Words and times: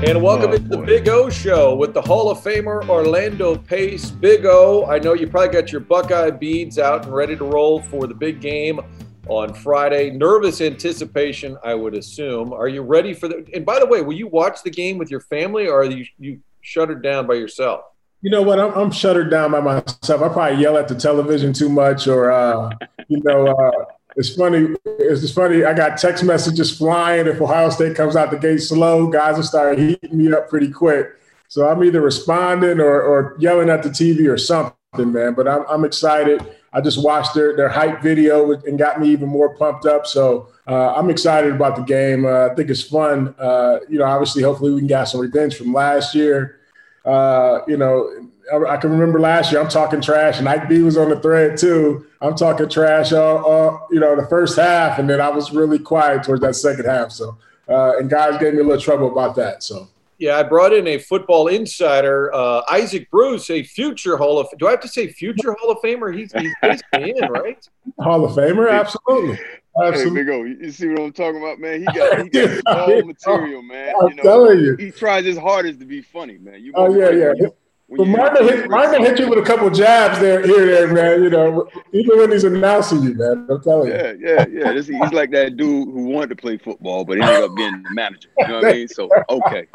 And 0.00 0.22
welcome 0.22 0.50
Oh, 0.50 0.54
into 0.54 0.68
the. 0.68 0.78
Big 0.78 1.08
O 1.08 1.28
Show 1.28 1.74
with 1.74 1.92
the 1.92 2.00
Hall 2.00 2.30
of 2.30 2.38
Famer 2.38 2.88
Orlando 2.88 3.56
Pace. 3.56 4.12
Big 4.12 4.46
O, 4.46 4.86
I 4.86 5.00
know 5.00 5.12
you 5.12 5.26
probably 5.26 5.48
got 5.48 5.72
your 5.72 5.80
Buckeye 5.80 6.30
beads 6.30 6.78
out 6.78 7.04
and 7.04 7.12
ready 7.12 7.36
to 7.36 7.44
roll 7.44 7.82
for 7.82 8.06
the 8.06 8.14
big 8.14 8.40
game 8.40 8.80
on 9.26 9.52
Friday. 9.52 10.10
Nervous 10.10 10.60
anticipation, 10.60 11.58
I 11.64 11.74
would 11.74 11.94
assume. 11.94 12.52
Are 12.52 12.68
you 12.68 12.82
ready 12.82 13.12
for 13.12 13.26
the? 13.26 13.44
And 13.52 13.66
by 13.66 13.80
the 13.80 13.86
way, 13.86 14.00
will 14.00 14.14
you 14.14 14.28
watch 14.28 14.62
the 14.62 14.70
game 14.70 14.98
with 14.98 15.10
your 15.10 15.20
family, 15.20 15.66
or 15.66 15.80
are 15.80 15.84
you 15.84 16.06
you 16.18 16.40
shuttered 16.60 17.02
down 17.02 17.26
by 17.26 17.34
yourself? 17.34 17.80
You 18.22 18.30
know 18.30 18.42
what? 18.42 18.60
I'm, 18.60 18.72
I'm 18.74 18.90
shuttered 18.92 19.30
down 19.30 19.50
by 19.50 19.60
myself. 19.60 20.22
I 20.22 20.28
probably 20.28 20.62
yell 20.62 20.78
at 20.78 20.86
the 20.86 20.94
television 20.94 21.52
too 21.52 21.68
much, 21.68 22.06
or 22.06 22.30
uh, 22.30 22.70
you 23.08 23.20
know, 23.24 23.48
uh, 23.48 23.84
it's 24.18 24.34
funny. 24.34 24.74
It's 24.84 25.30
funny. 25.30 25.64
I 25.64 25.72
got 25.72 25.96
text 25.96 26.24
messages 26.24 26.76
flying. 26.76 27.28
If 27.28 27.40
Ohio 27.40 27.70
State 27.70 27.94
comes 27.94 28.16
out 28.16 28.32
the 28.32 28.36
gate 28.36 28.58
slow, 28.58 29.06
guys 29.06 29.36
will 29.36 29.44
start 29.44 29.78
heating 29.78 30.18
me 30.18 30.32
up 30.32 30.48
pretty 30.48 30.72
quick. 30.72 31.10
So 31.46 31.68
I'm 31.68 31.84
either 31.84 32.00
responding 32.00 32.80
or, 32.80 33.00
or 33.00 33.36
yelling 33.38 33.70
at 33.70 33.84
the 33.84 33.90
TV 33.90 34.28
or 34.28 34.36
something, 34.36 34.74
man. 35.12 35.34
But 35.34 35.46
I'm, 35.46 35.64
I'm 35.68 35.84
excited. 35.84 36.44
I 36.72 36.80
just 36.80 37.02
watched 37.02 37.32
their 37.34 37.56
their 37.56 37.68
hype 37.68 38.02
video 38.02 38.50
and 38.50 38.76
got 38.76 39.00
me 39.00 39.08
even 39.10 39.28
more 39.28 39.56
pumped 39.56 39.86
up. 39.86 40.04
So 40.04 40.48
uh, 40.66 40.94
I'm 40.94 41.10
excited 41.10 41.54
about 41.54 41.76
the 41.76 41.82
game. 41.82 42.26
Uh, 42.26 42.48
I 42.48 42.54
think 42.56 42.70
it's 42.70 42.82
fun. 42.82 43.36
Uh, 43.38 43.78
you 43.88 44.00
know, 44.00 44.04
obviously, 44.04 44.42
hopefully, 44.42 44.72
we 44.72 44.80
can 44.80 44.88
get 44.88 45.04
some 45.04 45.20
revenge 45.20 45.56
from 45.56 45.72
last 45.72 46.16
year. 46.16 46.58
Uh, 47.04 47.60
you 47.68 47.76
know, 47.76 48.28
I, 48.52 48.74
I 48.74 48.76
can 48.78 48.90
remember 48.90 49.20
last 49.20 49.52
year 49.52 49.60
I'm 49.60 49.68
talking 49.68 50.00
trash, 50.00 50.40
and 50.40 50.48
Ike 50.48 50.68
B 50.68 50.82
was 50.82 50.96
on 50.96 51.08
the 51.08 51.20
thread 51.20 51.56
too. 51.56 52.07
I'm 52.20 52.34
talking 52.34 52.68
trash 52.68 53.12
all, 53.12 53.44
all 53.44 53.86
you 53.90 54.00
know 54.00 54.16
the 54.16 54.26
first 54.26 54.56
half, 54.58 54.98
and 54.98 55.08
then 55.08 55.20
I 55.20 55.28
was 55.28 55.52
really 55.52 55.78
quiet 55.78 56.24
towards 56.24 56.40
that 56.42 56.54
second 56.56 56.86
half. 56.86 57.12
So, 57.12 57.36
uh, 57.68 57.98
and 57.98 58.10
guys 58.10 58.38
gave 58.40 58.54
me 58.54 58.60
a 58.60 58.64
little 58.64 58.80
trouble 58.80 59.10
about 59.12 59.36
that. 59.36 59.62
So. 59.62 59.88
Yeah, 60.20 60.36
I 60.36 60.42
brought 60.42 60.72
in 60.72 60.88
a 60.88 60.98
football 60.98 61.46
insider, 61.46 62.34
uh, 62.34 62.62
Isaac 62.68 63.08
Bruce, 63.08 63.50
a 63.50 63.62
future 63.62 64.16
Hall 64.16 64.40
of. 64.40 64.48
Do 64.58 64.66
I 64.66 64.72
have 64.72 64.80
to 64.80 64.88
say 64.88 65.06
future 65.06 65.52
Hall 65.60 65.70
of 65.70 65.78
Famer? 65.78 66.12
He's 66.12 66.32
he's 66.32 66.52
basically 66.60 67.10
in, 67.16 67.28
right? 67.30 67.64
Hall 68.00 68.24
of 68.24 68.32
Famer, 68.32 68.68
absolutely, 68.68 69.36
Hey, 69.36 69.42
absolutely. 69.84 70.24
Big 70.24 70.28
O, 70.30 70.42
you 70.42 70.70
see 70.72 70.88
what 70.88 70.98
I'm 71.02 71.12
talking 71.12 71.40
about, 71.40 71.60
man? 71.60 71.78
He 71.78 71.84
got 71.86 72.20
he 72.20 72.28
got 72.64 72.66
all 72.66 73.02
material, 73.04 73.62
man. 73.62 73.94
I'm 74.02 74.08
You 74.08 74.14
know, 74.16 74.22
telling 74.24 74.58
you. 74.58 74.74
he 74.74 74.90
tries 74.90 75.24
his 75.24 75.38
hardest 75.38 75.78
to 75.78 75.86
be 75.86 76.02
funny, 76.02 76.36
man. 76.38 76.64
You 76.64 76.72
Oh 76.74 76.88
must 76.88 76.98
yeah, 76.98 77.10
yeah. 77.10 77.28
when 77.28 77.36
you- 77.36 77.54
But 77.90 78.06
Martin 78.06 78.46
hit, 78.46 78.68
Martin 78.68 79.02
hit 79.02 79.18
you 79.18 79.30
with 79.30 79.38
a 79.38 79.42
couple 79.42 79.70
jabs 79.70 80.18
there, 80.20 80.46
here, 80.46 80.66
there, 80.66 80.92
man. 80.92 81.22
You 81.22 81.30
know, 81.30 81.68
even 81.92 82.18
when 82.18 82.30
he's 82.30 82.44
announcing 82.44 83.02
you, 83.02 83.14
man. 83.14 83.46
I'm 83.48 83.62
telling 83.62 83.88
you. 83.88 83.94
Yeah, 83.94 84.12
yeah, 84.18 84.44
yeah. 84.50 84.72
He's 84.74 84.90
like 85.12 85.30
that 85.30 85.56
dude 85.56 85.88
who 85.88 86.04
wanted 86.04 86.28
to 86.28 86.36
play 86.36 86.58
football, 86.58 87.06
but 87.06 87.18
ended 87.18 87.44
up 87.44 87.56
being 87.56 87.82
the 87.82 87.94
manager. 87.94 88.28
You 88.36 88.48
know 88.48 88.54
what 88.56 88.66
I 88.66 88.72
mean? 88.72 88.88
So, 88.88 89.08
okay, 89.30 89.66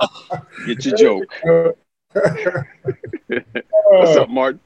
get 0.67 0.85
your 0.85 0.95
joke. 0.95 1.23
What's 3.33 4.17
up, 4.17 4.29
Martin? 4.29 4.59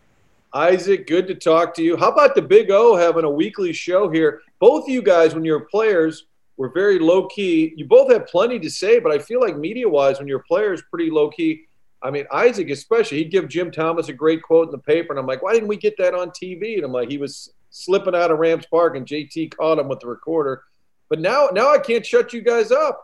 Isaac, 0.53 1.08
good 1.08 1.28
to 1.28 1.36
talk 1.36 1.73
to 1.75 1.84
you. 1.84 1.95
How 1.95 2.12
about 2.12 2.36
the 2.36 2.42
Big 2.42 2.70
O 2.70 2.98
having 2.98 3.23
a 3.23 3.31
weekly 3.31 3.72
show 3.72 4.09
here? 4.09 4.42
Both 4.59 4.86
of 4.86 4.90
you 4.90 5.02
guys, 5.02 5.34
when 5.34 5.45
you 5.45 5.53
were 5.53 5.66
players, 5.72 6.25
were 6.58 6.70
very 6.70 7.00
low 7.00 7.28
key. 7.28 7.73
You 7.78 7.86
both 7.86 8.12
have 8.12 8.28
plenty 8.28 8.59
to 8.59 8.70
say, 8.70 9.00
but 9.00 9.12
I 9.14 9.20
feel 9.20 9.40
like 9.40 9.56
media 9.56 9.88
wise, 9.88 10.20
when 10.20 10.28
you're 10.28 10.44
players, 10.48 10.81
pretty 10.90 11.09
low 11.09 11.30
key. 11.30 11.66
I 12.02 12.12
mean, 12.12 12.26
Isaac 12.31 12.70
especially, 12.70 13.17
he'd 13.20 13.31
give 13.31 13.48
Jim 13.48 13.72
Thomas 13.72 14.08
a 14.09 14.14
great 14.14 14.42
quote 14.44 14.67
in 14.67 14.72
the 14.72 14.78
paper, 14.78 15.14
and 15.14 15.20
I'm 15.20 15.26
like, 15.26 15.42
why 15.42 15.53
didn't 15.53 15.67
we 15.67 15.78
get 15.78 15.98
that 15.98 16.14
on 16.14 16.30
TV? 16.30 16.76
And 16.76 16.86
I'm 16.86 16.92
like, 16.92 17.09
he 17.09 17.17
was 17.17 17.53
slipping 17.72 18.16
out 18.16 18.31
of 18.31 18.40
Rams 18.40 18.66
Park, 18.67 18.95
and 18.95 19.06
JT 19.06 19.56
caught 19.58 19.80
him 19.80 19.88
with 19.88 20.00
the 20.00 20.08
recorder. 20.08 20.64
But 21.09 21.20
now, 21.20 21.50
now 21.53 21.73
I 21.73 21.80
can't 21.80 22.06
shut 22.06 22.34
you 22.34 22.42
guys 22.42 22.72
up. 22.72 23.03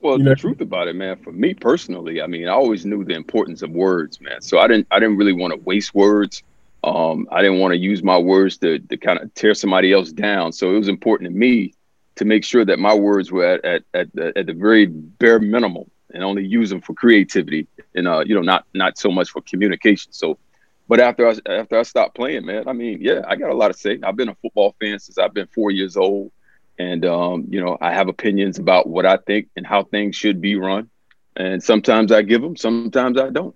Well, 0.00 0.16
You 0.18 0.24
know- 0.24 0.30
the 0.30 0.36
truth 0.36 0.60
about 0.60 0.88
it, 0.88 0.94
man, 0.94 1.16
for 1.22 1.32
me 1.32 1.52
personally, 1.52 2.22
I 2.22 2.26
mean, 2.26 2.48
I 2.48 2.52
always 2.52 2.86
knew 2.86 3.04
the 3.04 3.14
importance 3.14 3.62
of 3.62 3.70
words, 3.70 4.20
man. 4.20 4.40
So 4.40 4.58
I 4.58 4.66
didn't, 4.66 4.86
I 4.90 4.98
didn't 4.98 5.16
really 5.16 5.32
want 5.32 5.52
to 5.52 5.60
waste 5.60 5.94
words. 5.94 6.42
Um, 6.82 7.28
I 7.30 7.42
didn't 7.42 7.58
want 7.58 7.72
to 7.72 7.78
use 7.78 8.02
my 8.02 8.16
words 8.16 8.56
to, 8.58 8.78
to 8.78 8.96
kind 8.96 9.18
of 9.18 9.34
tear 9.34 9.52
somebody 9.52 9.92
else 9.92 10.12
down. 10.12 10.52
So 10.52 10.74
it 10.74 10.78
was 10.78 10.88
important 10.88 11.30
to 11.30 11.36
me 11.36 11.74
to 12.16 12.24
make 12.24 12.42
sure 12.42 12.64
that 12.64 12.78
my 12.78 12.94
words 12.94 13.30
were 13.30 13.44
at, 13.44 13.64
at, 13.64 13.82
at, 13.92 14.14
the, 14.14 14.32
at 14.36 14.46
the 14.46 14.54
very 14.54 14.86
bare 14.86 15.38
minimum 15.38 15.90
and 16.14 16.22
only 16.24 16.44
use 16.44 16.70
them 16.70 16.80
for 16.80 16.94
creativity 16.94 17.66
and, 17.94 18.06
uh, 18.08 18.22
you 18.26 18.34
know, 18.34 18.42
not, 18.42 18.64
not 18.74 18.98
so 18.98 19.10
much 19.10 19.30
for 19.30 19.40
communication. 19.42 20.12
So, 20.12 20.38
but 20.88 21.00
after 21.00 21.28
I, 21.28 21.34
after 21.48 21.78
I 21.78 21.82
stopped 21.82 22.16
playing, 22.16 22.46
man, 22.46 22.66
I 22.66 22.72
mean, 22.72 22.98
yeah, 23.00 23.22
I 23.26 23.36
got 23.36 23.50
a 23.50 23.54
lot 23.54 23.68
to 23.68 23.74
say. 23.74 23.98
I've 24.02 24.16
been 24.16 24.28
a 24.28 24.34
football 24.36 24.74
fan 24.80 24.98
since 24.98 25.18
I've 25.18 25.34
been 25.34 25.46
four 25.48 25.70
years 25.70 25.96
old. 25.96 26.32
And, 26.78 27.04
um, 27.04 27.46
you 27.50 27.60
know, 27.62 27.76
I 27.80 27.92
have 27.92 28.08
opinions 28.08 28.58
about 28.58 28.88
what 28.88 29.04
I 29.04 29.18
think 29.18 29.48
and 29.54 29.66
how 29.66 29.84
things 29.84 30.16
should 30.16 30.40
be 30.40 30.56
run. 30.56 30.88
And 31.36 31.62
sometimes 31.62 32.10
I 32.10 32.22
give 32.22 32.40
them, 32.40 32.56
sometimes 32.56 33.18
I 33.18 33.30
don't. 33.30 33.54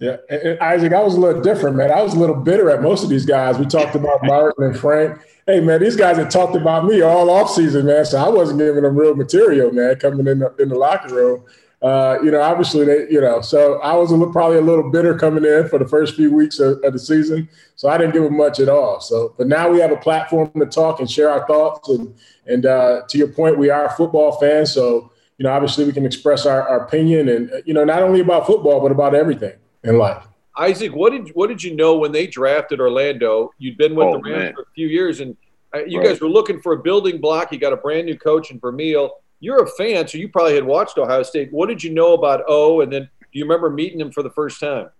Yeah, 0.00 0.16
and, 0.30 0.58
Isaac, 0.60 0.94
I 0.94 1.02
was 1.02 1.14
a 1.14 1.20
little 1.20 1.42
different, 1.42 1.76
man. 1.76 1.90
I 1.90 2.02
was 2.02 2.14
a 2.14 2.18
little 2.18 2.34
bitter 2.34 2.70
at 2.70 2.80
most 2.80 3.04
of 3.04 3.10
these 3.10 3.26
guys. 3.26 3.58
We 3.58 3.66
talked 3.66 3.94
about 3.94 4.20
Martin 4.22 4.64
and 4.64 4.78
Frank. 4.78 5.20
Hey, 5.46 5.60
man, 5.60 5.80
these 5.80 5.94
guys 5.94 6.16
had 6.16 6.30
talked 6.30 6.56
about 6.56 6.86
me 6.86 7.02
all 7.02 7.26
offseason, 7.26 7.84
man. 7.84 8.06
So 8.06 8.18
I 8.18 8.30
wasn't 8.30 8.60
giving 8.60 8.82
them 8.82 8.96
real 8.96 9.14
material, 9.14 9.70
man, 9.72 9.96
coming 9.96 10.26
in 10.26 10.38
the, 10.38 10.54
in 10.58 10.70
the 10.70 10.74
locker 10.74 11.14
room. 11.14 11.44
Uh, 11.82 12.18
you 12.22 12.30
know, 12.30 12.40
obviously 12.40 12.86
they, 12.86 13.10
you 13.10 13.20
know, 13.20 13.42
so 13.42 13.78
I 13.80 13.94
was 13.94 14.10
a 14.10 14.16
little, 14.16 14.32
probably 14.32 14.56
a 14.56 14.62
little 14.62 14.90
bitter 14.90 15.18
coming 15.18 15.44
in 15.44 15.68
for 15.68 15.78
the 15.78 15.88
first 15.88 16.14
few 16.14 16.32
weeks 16.32 16.58
of, 16.60 16.82
of 16.82 16.94
the 16.94 16.98
season. 16.98 17.48
So 17.76 17.88
I 17.90 17.98
didn't 17.98 18.14
give 18.14 18.22
them 18.22 18.36
much 18.36 18.58
at 18.58 18.70
all. 18.70 19.00
So, 19.00 19.34
but 19.36 19.48
now 19.48 19.68
we 19.68 19.80
have 19.80 19.92
a 19.92 19.96
platform 19.96 20.50
to 20.58 20.66
talk 20.66 21.00
and 21.00 21.10
share 21.10 21.30
our 21.30 21.46
thoughts. 21.46 21.88
And 21.90 22.14
and 22.46 22.64
uh, 22.66 23.02
to 23.08 23.18
your 23.18 23.28
point, 23.28 23.58
we 23.58 23.68
are 23.70 23.90
football 23.96 24.32
fans, 24.32 24.72
so 24.72 25.12
you 25.38 25.44
know, 25.44 25.52
obviously 25.52 25.84
we 25.84 25.92
can 25.92 26.04
express 26.04 26.44
our, 26.44 26.66
our 26.68 26.84
opinion, 26.84 27.28
and 27.28 27.50
you 27.64 27.72
know, 27.72 27.84
not 27.84 28.02
only 28.02 28.20
about 28.20 28.46
football 28.46 28.80
but 28.80 28.92
about 28.92 29.14
everything 29.14 29.52
in 29.84 29.98
life. 29.98 30.24
Isaac, 30.58 30.94
what 30.94 31.12
did 31.12 31.28
what 31.34 31.48
did 31.48 31.62
you 31.62 31.74
know 31.74 31.96
when 31.96 32.12
they 32.12 32.26
drafted 32.26 32.80
Orlando? 32.80 33.50
You'd 33.58 33.78
been 33.78 33.94
with 33.94 34.08
Oh, 34.08 34.12
the 34.14 34.18
Rams 34.30 34.44
man. 34.44 34.54
for 34.54 34.62
a 34.62 34.70
few 34.74 34.88
years, 34.88 35.20
and 35.20 35.36
uh, 35.74 35.84
you 35.84 35.98
Right. 35.98 36.08
guys 36.08 36.20
were 36.20 36.28
looking 36.28 36.60
for 36.60 36.72
a 36.74 36.78
building 36.78 37.20
block. 37.20 37.52
You 37.52 37.58
got 37.58 37.72
a 37.72 37.76
brand 37.76 38.06
new 38.06 38.18
coach 38.18 38.50
in 38.50 38.58
Vermeil. 38.58 39.10
You're 39.38 39.62
a 39.62 39.66
fan, 39.66 40.06
so 40.06 40.18
you 40.18 40.28
probably 40.28 40.54
had 40.54 40.64
watched 40.64 40.98
Ohio 40.98 41.22
State. 41.22 41.50
What 41.52 41.68
did 41.68 41.82
you 41.82 41.90
know 41.90 42.12
about 42.14 42.42
O? 42.46 42.80
And 42.82 42.92
then 42.92 43.02
do 43.02 43.38
you 43.38 43.44
remember 43.44 43.70
meeting 43.70 44.00
him 44.00 44.10
for 44.12 44.22
the 44.22 44.30
first 44.30 44.60
time? 44.60 44.90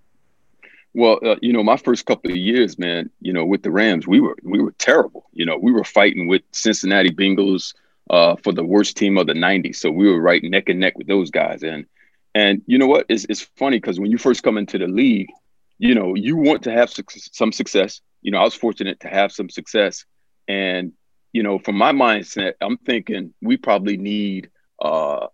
Well, 0.95 1.19
uh, 1.25 1.37
you 1.43 1.53
know, 1.53 1.63
my 1.63 1.77
first 1.77 2.07
couple 2.07 2.31
of 2.31 2.37
years, 2.37 2.79
man, 2.79 3.11
you 3.21 3.33
know, 3.33 3.45
with 3.45 3.63
the 3.63 3.71
Rams, 3.71 4.07
we 4.07 4.21
were 4.21 4.37
we 4.43 4.61
were 4.61 4.73
terrible. 4.79 5.29
You 5.33 5.45
know, 5.47 5.59
we 5.59 5.73
were 5.73 5.85
fighting 5.85 6.27
with 6.27 6.43
Cincinnati 6.53 7.11
Bengals 7.11 7.75
uh, 8.09 8.37
for 8.43 8.53
the 8.53 8.65
worst 8.65 8.97
team 8.97 9.19
of 9.19 9.27
the 9.27 9.35
'90s. 9.35 9.77
So 9.77 9.91
we 9.91 10.11
were 10.11 10.21
right 10.21 10.43
neck 10.43 10.69
and 10.69 10.81
neck 10.81 10.97
with 10.97 11.07
those 11.07 11.31
guys. 11.31 11.63
And 11.63 11.85
and 12.35 12.63
you 12.67 12.79
know 12.79 12.87
what? 12.87 13.07
It's 13.09 13.27
it's 13.29 13.43
funny 13.57 13.79
because 13.79 13.99
when 13.99 14.11
you 14.11 14.19
first 14.19 14.43
come 14.43 14.59
into 14.59 14.79
the 14.79 14.87
league, 14.87 15.29
you 15.79 15.95
know, 15.95 16.15
you 16.15 16.37
want 16.37 16.63
to 16.65 16.73
have 16.73 16.91
suc 16.91 17.11
some 17.11 17.53
success. 17.53 18.01
You 18.23 18.31
know, 18.31 18.39
I 18.39 18.45
was 18.45 18.55
fortunate 18.55 19.01
to 19.01 19.09
have 19.09 19.33
some 19.33 19.49
success, 19.49 20.05
and 20.49 20.93
you 21.33 21.43
know, 21.43 21.59
from 21.59 21.77
my 21.77 21.93
mindset, 21.93 22.55
I'm 22.61 22.77
thinking 22.79 23.35
we 23.41 23.57
probably 23.57 23.97
need. 23.97 24.51
Uh, 24.81 25.27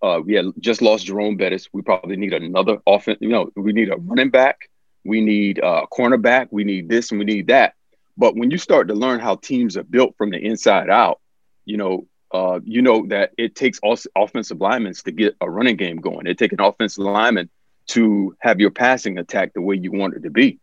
uh, 0.00 0.20
we 0.24 0.34
had 0.34 0.46
just 0.60 0.80
lost 0.80 1.06
Jerome 1.06 1.36
Bettis. 1.36 1.68
We 1.72 1.82
probably 1.82 2.16
need 2.16 2.32
another 2.32 2.78
offense. 2.86 3.18
You 3.20 3.30
know, 3.30 3.50
we 3.56 3.72
need 3.72 3.90
a 3.90 3.96
running 3.96 4.30
back. 4.30 4.70
We 5.04 5.20
need 5.20 5.58
a 5.58 5.86
cornerback. 5.92 6.48
We 6.52 6.62
need 6.62 6.88
this 6.88 7.10
and 7.10 7.18
we 7.18 7.24
need 7.24 7.48
that. 7.48 7.74
But 8.16 8.36
when 8.36 8.50
you 8.50 8.58
start 8.58 8.88
to 8.88 8.94
learn 8.94 9.18
how 9.20 9.36
teams 9.36 9.76
are 9.76 9.82
built 9.82 10.16
from 10.16 10.30
the 10.30 10.38
inside 10.38 10.88
out, 10.88 11.20
you 11.64 11.76
know, 11.76 12.06
uh, 12.32 12.60
you 12.64 12.82
know 12.82 13.06
that 13.08 13.32
it 13.38 13.54
takes 13.54 13.78
off- 13.82 14.06
offensive 14.16 14.60
linemen 14.60 14.94
to 14.94 15.12
get 15.12 15.36
a 15.40 15.50
running 15.50 15.76
game 15.76 15.98
going. 15.98 16.26
It 16.26 16.38
takes 16.38 16.52
an 16.52 16.60
offensive 16.60 17.04
lineman 17.04 17.48
to 17.88 18.36
have 18.40 18.60
your 18.60 18.70
passing 18.70 19.18
attack 19.18 19.54
the 19.54 19.62
way 19.62 19.76
you 19.76 19.92
want 19.92 20.14
it 20.14 20.22
to 20.24 20.30
be. 20.30 20.58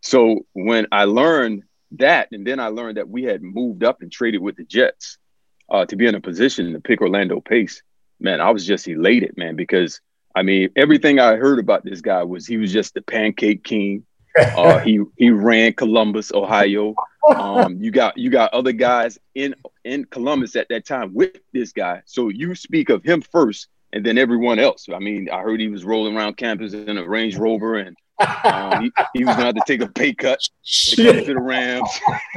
So 0.00 0.46
when 0.54 0.86
I 0.92 1.04
learned 1.04 1.64
that, 1.92 2.28
and 2.32 2.46
then 2.46 2.58
I 2.58 2.68
learned 2.68 2.96
that 2.96 3.08
we 3.08 3.24
had 3.24 3.42
moved 3.42 3.84
up 3.84 4.00
and 4.00 4.10
traded 4.10 4.40
with 4.40 4.56
the 4.56 4.64
Jets 4.64 5.18
uh, 5.68 5.84
to 5.86 5.96
be 5.96 6.06
in 6.06 6.14
a 6.14 6.20
position 6.20 6.72
to 6.72 6.80
pick 6.80 7.00
Orlando 7.00 7.40
Pace, 7.40 7.82
man, 8.18 8.40
I 8.40 8.50
was 8.50 8.66
just 8.66 8.88
elated, 8.88 9.36
man, 9.36 9.56
because 9.56 10.00
I 10.34 10.42
mean, 10.42 10.70
everything 10.76 11.18
I 11.18 11.36
heard 11.36 11.58
about 11.58 11.84
this 11.84 12.00
guy 12.00 12.22
was 12.22 12.46
he 12.46 12.56
was 12.56 12.72
just 12.72 12.94
the 12.94 13.02
pancake 13.02 13.64
king. 13.64 14.06
Uh, 14.38 14.78
he 14.78 15.00
he 15.16 15.30
ran 15.30 15.72
Columbus, 15.72 16.32
Ohio. 16.32 16.94
Um, 17.34 17.78
you 17.80 17.90
got 17.90 18.16
you 18.16 18.30
got 18.30 18.52
other 18.54 18.72
guys 18.72 19.18
in 19.34 19.54
in 19.84 20.04
Columbus 20.04 20.56
at 20.56 20.68
that 20.70 20.86
time 20.86 21.14
with 21.14 21.36
this 21.52 21.72
guy. 21.72 22.02
So 22.06 22.28
you 22.28 22.54
speak 22.54 22.90
of 22.90 23.02
him 23.02 23.22
first, 23.22 23.68
and 23.92 24.04
then 24.04 24.18
everyone 24.18 24.58
else. 24.58 24.86
I 24.92 24.98
mean, 24.98 25.28
I 25.30 25.40
heard 25.40 25.60
he 25.60 25.68
was 25.68 25.84
rolling 25.84 26.16
around 26.16 26.36
campus 26.36 26.72
in 26.72 26.96
a 26.96 27.06
Range 27.06 27.36
Rover, 27.36 27.78
and 27.78 27.96
um, 28.44 28.82
he, 28.82 28.92
he 29.14 29.24
was 29.24 29.34
gonna 29.34 29.46
have 29.46 29.54
to 29.56 29.62
take 29.66 29.80
a 29.80 29.88
pay 29.88 30.14
cut 30.14 30.38
to 30.64 30.96
come 30.96 31.24
to 31.24 31.34
the 31.34 31.40
Rams. 31.40 31.88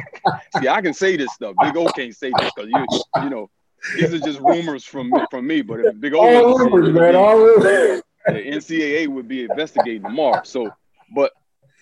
See, 0.60 0.68
I 0.68 0.82
can 0.82 0.94
say 0.94 1.18
this 1.18 1.34
stuff. 1.34 1.56
Big 1.62 1.78
O 1.78 1.88
can't 1.90 2.16
say 2.16 2.32
this 2.40 2.52
because 2.56 2.70
you 2.70 3.24
you 3.24 3.30
know 3.30 3.50
these 3.96 4.14
are 4.14 4.20
just 4.20 4.40
rumors 4.40 4.84
from 4.84 5.12
from 5.30 5.46
me. 5.46 5.62
But 5.62 5.82
if 5.82 6.00
Big 6.00 6.14
O 6.14 6.20
All 6.20 6.54
was 6.54 6.58
to 6.58 6.64
say 6.64 6.70
it, 6.70 6.74
rumors, 6.74 6.94
man. 6.94 7.16
All 7.16 7.38
rumors. 7.38 8.02
the 8.28 8.34
NCAA 8.34 9.08
would 9.08 9.28
be 9.28 9.44
investigating 9.44 10.04
tomorrow. 10.04 10.42
So, 10.44 10.72
but 11.14 11.34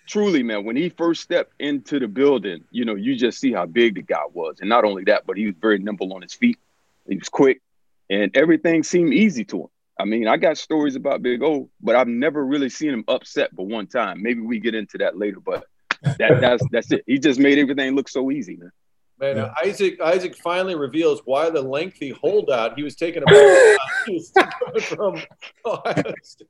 truly, 0.07 0.44
man, 0.44 0.65
when 0.65 0.75
he 0.75 0.89
first 0.89 1.21
stepped 1.21 1.53
into 1.59 2.00
the 2.00 2.07
building, 2.07 2.63
you 2.71 2.86
know, 2.86 2.95
you 2.95 3.15
just 3.15 3.39
see 3.39 3.51
how 3.51 3.65
big 3.65 3.95
the 3.95 4.01
guy 4.01 4.24
was, 4.33 4.59
and 4.59 4.69
not 4.69 4.86
only 4.86 5.03
that, 5.06 5.25
but 5.25 5.38
he 5.38 5.48
was 5.48 5.56
very 5.59 5.80
nimble 5.80 6.13
on 6.13 6.21
his 6.21 6.33
feet. 6.33 6.57
He 7.07 7.18
was 7.18 7.30
quick, 7.30 7.62
and 8.09 8.36
everything 8.36 8.83
seemed 8.83 9.13
easy 9.13 9.45
to 9.45 9.62
him. 9.62 9.68
I 10.00 10.06
mean, 10.06 10.27
I 10.27 10.38
got 10.38 10.57
stories 10.57 10.95
about 10.95 11.21
Big 11.21 11.44
O, 11.44 11.69
but 11.80 11.95
I've 11.95 12.07
never 12.07 12.44
really 12.44 12.69
seen 12.69 12.89
him 12.89 13.03
upset 13.07 13.56
but 13.56 13.63
one 13.63 13.88
time. 13.88 14.24
Maybe 14.24 14.42
we 14.42 14.59
get 14.59 14.74
into 14.74 14.98
that 15.00 15.18
later, 15.18 15.39
but 15.39 15.65
that, 16.01 16.42
that's 16.42 16.63
that's 16.71 16.92
it. 16.92 17.03
He 17.06 17.19
just 17.19 17.39
made 17.39 17.59
everything 17.59 17.95
look 17.95 18.09
so 18.09 18.31
easy, 18.31 18.57
man. 18.57 18.71
Man, 19.22 19.38
yeah. 19.38 19.54
Isaac 19.64 20.02
Isaac 20.02 20.36
finally 20.36 20.74
reveals 20.74 21.22
why 21.26 21.52
the 21.52 21.62
lengthy 21.62 22.10
holdout 22.10 22.76
he 22.76 22.82
was 22.82 22.96
taking 22.96 23.22
about 23.22 24.82
from 24.82 25.22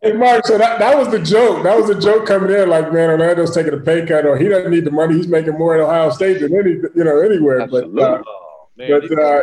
Hey 0.01 0.13
Mark, 0.13 0.45
so 0.45 0.57
that, 0.57 0.79
that 0.79 0.97
was 0.97 1.09
the 1.09 1.19
joke. 1.19 1.63
That 1.63 1.77
was 1.77 1.87
the 1.87 1.99
joke 1.99 2.25
coming 2.25 2.49
in, 2.49 2.69
like, 2.69 2.93
man, 2.93 3.09
Orlando's 3.09 3.53
taking 3.53 3.73
a 3.73 3.77
pay 3.77 4.05
cut 4.05 4.25
or 4.25 4.37
he 4.37 4.47
doesn't 4.47 4.71
need 4.71 4.85
the 4.85 4.91
money. 4.91 5.15
He's 5.15 5.27
making 5.27 5.57
more 5.57 5.75
at 5.75 5.81
Ohio 5.81 6.11
State 6.11 6.39
than 6.39 6.57
any 6.57 6.75
you 6.95 7.03
know, 7.03 7.19
anywhere. 7.19 7.59
Absolutely. 7.59 7.93
But 7.93 8.21
uh, 8.21 8.23
oh, 8.25 8.69
man, 8.77 9.01
but 9.09 9.19
uh, 9.19 9.41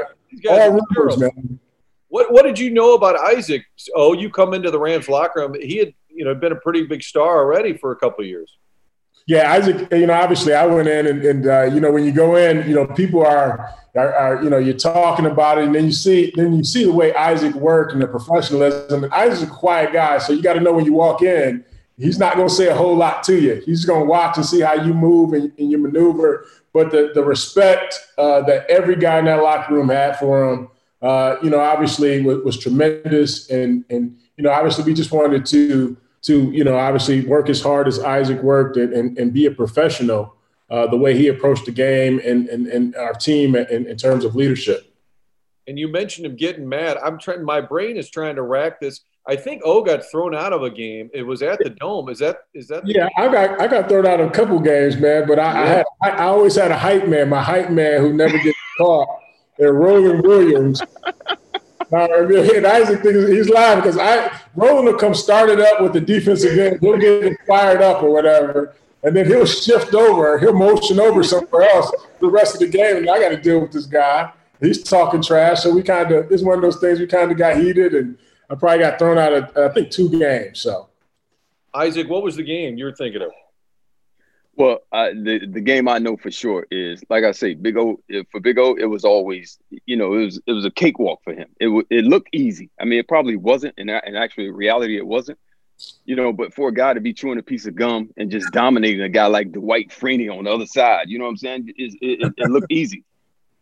all 0.50 0.80
rumors, 0.96 1.18
man. 1.18 1.60
What 2.08 2.32
what 2.32 2.44
did 2.44 2.58
you 2.58 2.70
know 2.70 2.94
about 2.94 3.20
Isaac? 3.20 3.62
Oh, 3.94 4.14
you 4.14 4.30
come 4.30 4.54
into 4.54 4.70
the 4.70 4.78
Rams 4.78 5.06
locker 5.06 5.40
room. 5.40 5.54
He 5.60 5.76
had, 5.76 5.92
you 6.08 6.24
know, 6.24 6.34
been 6.34 6.52
a 6.52 6.56
pretty 6.56 6.86
big 6.86 7.02
star 7.02 7.40
already 7.40 7.76
for 7.76 7.92
a 7.92 7.96
couple 7.96 8.24
years. 8.24 8.56
Yeah, 9.28 9.52
Isaac. 9.52 9.92
You 9.92 10.06
know, 10.06 10.14
obviously, 10.14 10.54
I 10.54 10.64
went 10.64 10.88
in, 10.88 11.06
and, 11.06 11.22
and 11.22 11.46
uh, 11.46 11.64
you 11.64 11.80
know, 11.80 11.92
when 11.92 12.02
you 12.02 12.12
go 12.12 12.36
in, 12.36 12.66
you 12.66 12.74
know, 12.74 12.86
people 12.86 13.22
are, 13.26 13.74
are, 13.94 14.14
are, 14.14 14.42
you 14.42 14.48
know, 14.48 14.56
you're 14.56 14.74
talking 14.74 15.26
about 15.26 15.58
it, 15.58 15.64
and 15.64 15.74
then 15.74 15.84
you 15.84 15.92
see, 15.92 16.32
then 16.34 16.54
you 16.54 16.64
see 16.64 16.84
the 16.84 16.92
way 16.92 17.14
Isaac 17.14 17.54
worked 17.54 17.92
and 17.92 18.00
the 18.00 18.08
professionalism. 18.08 19.04
And 19.04 19.12
Isaac's 19.12 19.42
a 19.42 19.54
quiet 19.54 19.92
guy, 19.92 20.16
so 20.16 20.32
you 20.32 20.40
got 20.40 20.54
to 20.54 20.60
know 20.60 20.72
when 20.72 20.86
you 20.86 20.94
walk 20.94 21.20
in, 21.20 21.62
he's 21.98 22.18
not 22.18 22.36
going 22.36 22.48
to 22.48 22.54
say 22.54 22.68
a 22.68 22.74
whole 22.74 22.96
lot 22.96 23.22
to 23.24 23.38
you. 23.38 23.60
He's 23.66 23.84
going 23.84 24.00
to 24.00 24.06
watch 24.06 24.38
and 24.38 24.46
see 24.46 24.62
how 24.62 24.72
you 24.72 24.94
move 24.94 25.34
and, 25.34 25.52
and 25.58 25.70
you 25.70 25.76
maneuver. 25.76 26.46
But 26.72 26.90
the 26.90 27.10
the 27.12 27.22
respect 27.22 28.00
uh, 28.16 28.40
that 28.42 28.64
every 28.70 28.96
guy 28.96 29.18
in 29.18 29.26
that 29.26 29.42
locker 29.42 29.74
room 29.74 29.90
had 29.90 30.18
for 30.18 30.50
him, 30.50 30.68
uh, 31.02 31.36
you 31.42 31.50
know, 31.50 31.60
obviously 31.60 32.22
was, 32.22 32.42
was 32.44 32.58
tremendous. 32.58 33.50
And 33.50 33.84
and 33.90 34.16
you 34.38 34.44
know, 34.44 34.52
obviously, 34.52 34.84
we 34.84 34.94
just 34.94 35.12
wanted 35.12 35.44
to 35.44 35.98
to, 36.22 36.50
you 36.50 36.64
know, 36.64 36.76
obviously 36.76 37.24
work 37.24 37.48
as 37.48 37.60
hard 37.60 37.88
as 37.88 37.98
Isaac 37.98 38.42
worked 38.42 38.76
and, 38.76 38.92
and, 38.92 39.18
and 39.18 39.32
be 39.32 39.46
a 39.46 39.50
professional 39.50 40.34
uh, 40.70 40.86
the 40.86 40.96
way 40.96 41.16
he 41.16 41.28
approached 41.28 41.66
the 41.66 41.72
game 41.72 42.20
and, 42.24 42.48
and, 42.48 42.66
and 42.66 42.94
our 42.96 43.14
team 43.14 43.56
in, 43.56 43.86
in 43.86 43.96
terms 43.96 44.24
of 44.24 44.34
leadership. 44.34 44.92
And 45.66 45.78
you 45.78 45.88
mentioned 45.88 46.26
him 46.26 46.36
getting 46.36 46.68
mad. 46.68 46.96
I'm 46.98 47.18
trying, 47.18 47.44
my 47.44 47.60
brain 47.60 47.96
is 47.96 48.10
trying 48.10 48.36
to 48.36 48.42
rack 48.42 48.80
this. 48.80 49.00
I 49.28 49.36
think 49.36 49.60
O 49.64 49.82
got 49.82 50.02
thrown 50.10 50.34
out 50.34 50.54
of 50.54 50.62
a 50.62 50.70
game. 50.70 51.10
It 51.12 51.22
was 51.22 51.42
at 51.42 51.58
the 51.58 51.68
Dome. 51.68 52.08
Is 52.08 52.18
that 52.20 52.38
is 52.54 52.66
that? 52.68 52.86
yeah, 52.86 53.08
I 53.18 53.28
got 53.30 53.60
I 53.60 53.66
got 53.66 53.86
thrown 53.86 54.06
out 54.06 54.20
of 54.20 54.28
a 54.28 54.30
couple 54.30 54.58
games, 54.58 54.96
man. 54.96 55.26
But 55.28 55.38
I, 55.38 55.52
yeah. 55.52 55.60
I 55.60 55.66
had 55.66 55.84
I, 56.02 56.10
I, 56.10 56.24
always 56.28 56.54
had 56.54 56.70
a 56.70 56.78
hype 56.78 57.06
man, 57.06 57.28
my 57.28 57.42
hype 57.42 57.70
man 57.70 58.00
who 58.00 58.14
never 58.14 58.38
gets 58.38 58.56
caught. 58.78 59.06
And 59.58 59.78
Roland 59.78 60.22
Williams. 60.22 60.80
Uh, 61.90 62.06
now, 62.06 62.06
and 62.06 62.66
Isaac 62.66 63.02
thinks 63.02 63.28
he's 63.30 63.48
lying 63.48 63.78
because 63.78 63.96
I 63.96 64.30
Roland 64.54 64.86
will 64.86 64.98
come 64.98 65.14
started 65.14 65.58
up 65.60 65.80
with 65.80 65.94
the 65.94 66.00
defensive 66.00 66.58
end. 66.58 66.80
He'll 66.80 66.98
get 66.98 67.24
it 67.24 67.38
fired 67.46 67.80
up 67.80 68.02
or 68.02 68.12
whatever, 68.12 68.74
and 69.02 69.16
then 69.16 69.26
he'll 69.26 69.46
shift 69.46 69.94
over. 69.94 70.38
He'll 70.38 70.52
motion 70.52 71.00
over 71.00 71.22
somewhere 71.22 71.62
else 71.62 71.90
the 72.20 72.28
rest 72.28 72.54
of 72.54 72.60
the 72.60 72.68
game. 72.68 72.98
And 72.98 73.10
I 73.10 73.18
got 73.18 73.30
to 73.30 73.40
deal 73.40 73.60
with 73.60 73.72
this 73.72 73.86
guy. 73.86 74.30
He's 74.60 74.82
talking 74.82 75.22
trash. 75.22 75.62
So 75.62 75.72
we 75.72 75.82
kind 75.82 76.12
of 76.12 76.30
it's 76.30 76.42
one 76.42 76.56
of 76.56 76.62
those 76.62 76.78
things 76.78 76.98
we 76.98 77.06
kind 77.06 77.30
of 77.30 77.38
got 77.38 77.56
heated, 77.56 77.94
and 77.94 78.18
I 78.50 78.54
probably 78.54 78.80
got 78.80 78.98
thrown 78.98 79.16
out 79.16 79.32
of 79.32 79.56
I 79.56 79.72
think 79.72 79.90
two 79.90 80.10
games. 80.10 80.60
So, 80.60 80.88
Isaac, 81.72 82.08
what 82.10 82.22
was 82.22 82.36
the 82.36 82.42
game 82.42 82.76
you 82.76 82.84
were 82.84 82.94
thinking 82.94 83.22
of? 83.22 83.30
Well, 84.58 84.80
the 84.90 85.46
the 85.48 85.60
game 85.60 85.86
I 85.86 85.98
know 85.98 86.16
for 86.16 86.32
sure 86.32 86.66
is 86.68 87.04
like 87.08 87.22
I 87.22 87.30
say, 87.30 87.54
Big 87.54 87.76
O. 87.76 88.00
For 88.32 88.40
Big 88.40 88.58
O, 88.58 88.74
it 88.74 88.86
was 88.86 89.04
always 89.04 89.56
you 89.86 89.96
know 89.96 90.14
it 90.14 90.24
was 90.24 90.40
it 90.48 90.52
was 90.52 90.64
a 90.64 90.70
cakewalk 90.72 91.20
for 91.22 91.32
him. 91.32 91.48
It 91.60 91.66
w- 91.66 91.86
it 91.90 92.04
looked 92.04 92.30
easy. 92.32 92.68
I 92.80 92.84
mean, 92.84 92.98
it 92.98 93.06
probably 93.06 93.36
wasn't, 93.36 93.74
and 93.78 93.88
and 93.88 94.16
actually, 94.16 94.50
reality, 94.50 94.96
it 94.96 95.06
wasn't. 95.06 95.38
You 96.04 96.16
know, 96.16 96.32
but 96.32 96.54
for 96.54 96.70
a 96.70 96.74
guy 96.74 96.92
to 96.92 97.00
be 97.00 97.12
chewing 97.12 97.38
a 97.38 97.42
piece 97.42 97.66
of 97.66 97.76
gum 97.76 98.10
and 98.16 98.32
just 98.32 98.50
dominating 98.50 99.00
a 99.00 99.08
guy 99.08 99.26
like 99.26 99.52
Dwight 99.52 99.90
Freeney 99.90 100.28
on 100.28 100.42
the 100.42 100.50
other 100.50 100.66
side, 100.66 101.08
you 101.08 101.18
know 101.20 101.26
what 101.26 101.30
I'm 101.30 101.36
saying? 101.36 101.72
It, 101.76 101.94
it, 102.00 102.32
it 102.36 102.50
looked 102.50 102.72
easy. 102.72 103.04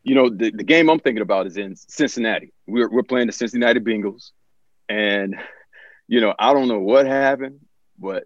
You 0.02 0.14
know, 0.14 0.30
the, 0.30 0.50
the 0.50 0.64
game 0.64 0.88
I'm 0.88 0.98
thinking 1.00 1.20
about 1.20 1.46
is 1.46 1.58
in 1.58 1.76
Cincinnati. 1.76 2.54
We're 2.66 2.88
we're 2.88 3.02
playing 3.02 3.26
the 3.26 3.34
Cincinnati 3.34 3.80
Bengals, 3.80 4.30
and 4.88 5.36
you 6.08 6.22
know 6.22 6.34
I 6.38 6.54
don't 6.54 6.68
know 6.68 6.80
what 6.80 7.04
happened, 7.04 7.60
but 7.98 8.24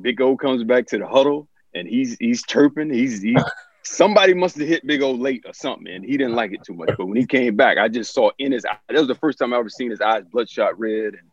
Big 0.00 0.20
O 0.20 0.36
comes 0.36 0.62
back 0.62 0.86
to 0.88 0.98
the 0.98 1.08
huddle 1.08 1.48
and 1.74 1.88
he's 1.88 2.16
he's 2.18 2.42
chirping. 2.44 2.92
He's 2.92 3.22
he, 3.22 3.36
somebody 3.82 4.34
must 4.34 4.56
have 4.58 4.66
hit 4.66 4.86
Big 4.86 5.02
O 5.02 5.12
late 5.12 5.44
or 5.46 5.52
something, 5.52 5.88
and 5.88 6.04
he 6.04 6.16
didn't 6.16 6.34
like 6.34 6.52
it 6.52 6.64
too 6.64 6.74
much. 6.74 6.90
But 6.96 7.06
when 7.06 7.16
he 7.16 7.26
came 7.26 7.56
back, 7.56 7.78
I 7.78 7.88
just 7.88 8.12
saw 8.14 8.30
in 8.38 8.52
his 8.52 8.64
eye. 8.64 8.78
That 8.88 8.98
was 8.98 9.08
the 9.08 9.14
first 9.14 9.38
time 9.38 9.52
I 9.52 9.58
ever 9.58 9.68
seen 9.68 9.90
his 9.90 10.00
eyes 10.00 10.24
bloodshot 10.30 10.78
red, 10.78 11.14
and 11.14 11.30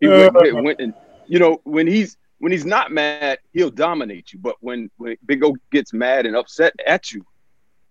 he 0.00 0.08
went, 0.08 0.34
went, 0.34 0.64
went 0.64 0.80
and 0.80 0.94
you 1.26 1.38
know 1.38 1.60
when 1.64 1.86
he's 1.86 2.16
when 2.38 2.52
he's 2.52 2.66
not 2.66 2.92
mad, 2.92 3.38
he'll 3.52 3.70
dominate 3.70 4.32
you. 4.32 4.38
But 4.38 4.56
when 4.60 4.90
when 4.96 5.16
Big 5.24 5.42
O 5.44 5.56
gets 5.72 5.92
mad 5.92 6.26
and 6.26 6.36
upset 6.36 6.74
at 6.86 7.12
you, 7.12 7.24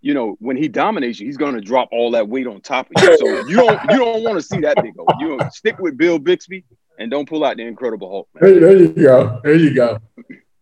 you 0.01 0.13
know 0.13 0.35
when 0.39 0.57
he 0.57 0.67
dominates 0.67 1.19
you, 1.19 1.25
he's 1.25 1.37
going 1.37 1.55
to 1.55 1.61
drop 1.61 1.89
all 1.91 2.11
that 2.11 2.27
weight 2.27 2.47
on 2.47 2.61
top 2.61 2.87
of 2.95 3.03
you. 3.03 3.17
So 3.17 3.47
you 3.47 3.55
don't 3.55 3.79
you 3.89 3.97
don't 3.97 4.23
want 4.23 4.35
to 4.35 4.41
see 4.41 4.59
that 4.59 4.81
Big 4.81 4.93
O. 4.99 5.05
You 5.19 5.39
stick 5.51 5.79
with 5.79 5.97
Bill 5.97 6.19
Bixby 6.19 6.63
and 6.99 7.09
don't 7.09 7.27
pull 7.27 7.43
out 7.43 7.57
the 7.57 7.63
Incredible 7.63 8.09
Hulk. 8.09 8.29
Man. 8.35 8.59
there 8.59 8.77
you 8.77 8.89
go. 8.89 9.41
There 9.43 9.55
you 9.55 9.73
go 9.73 9.99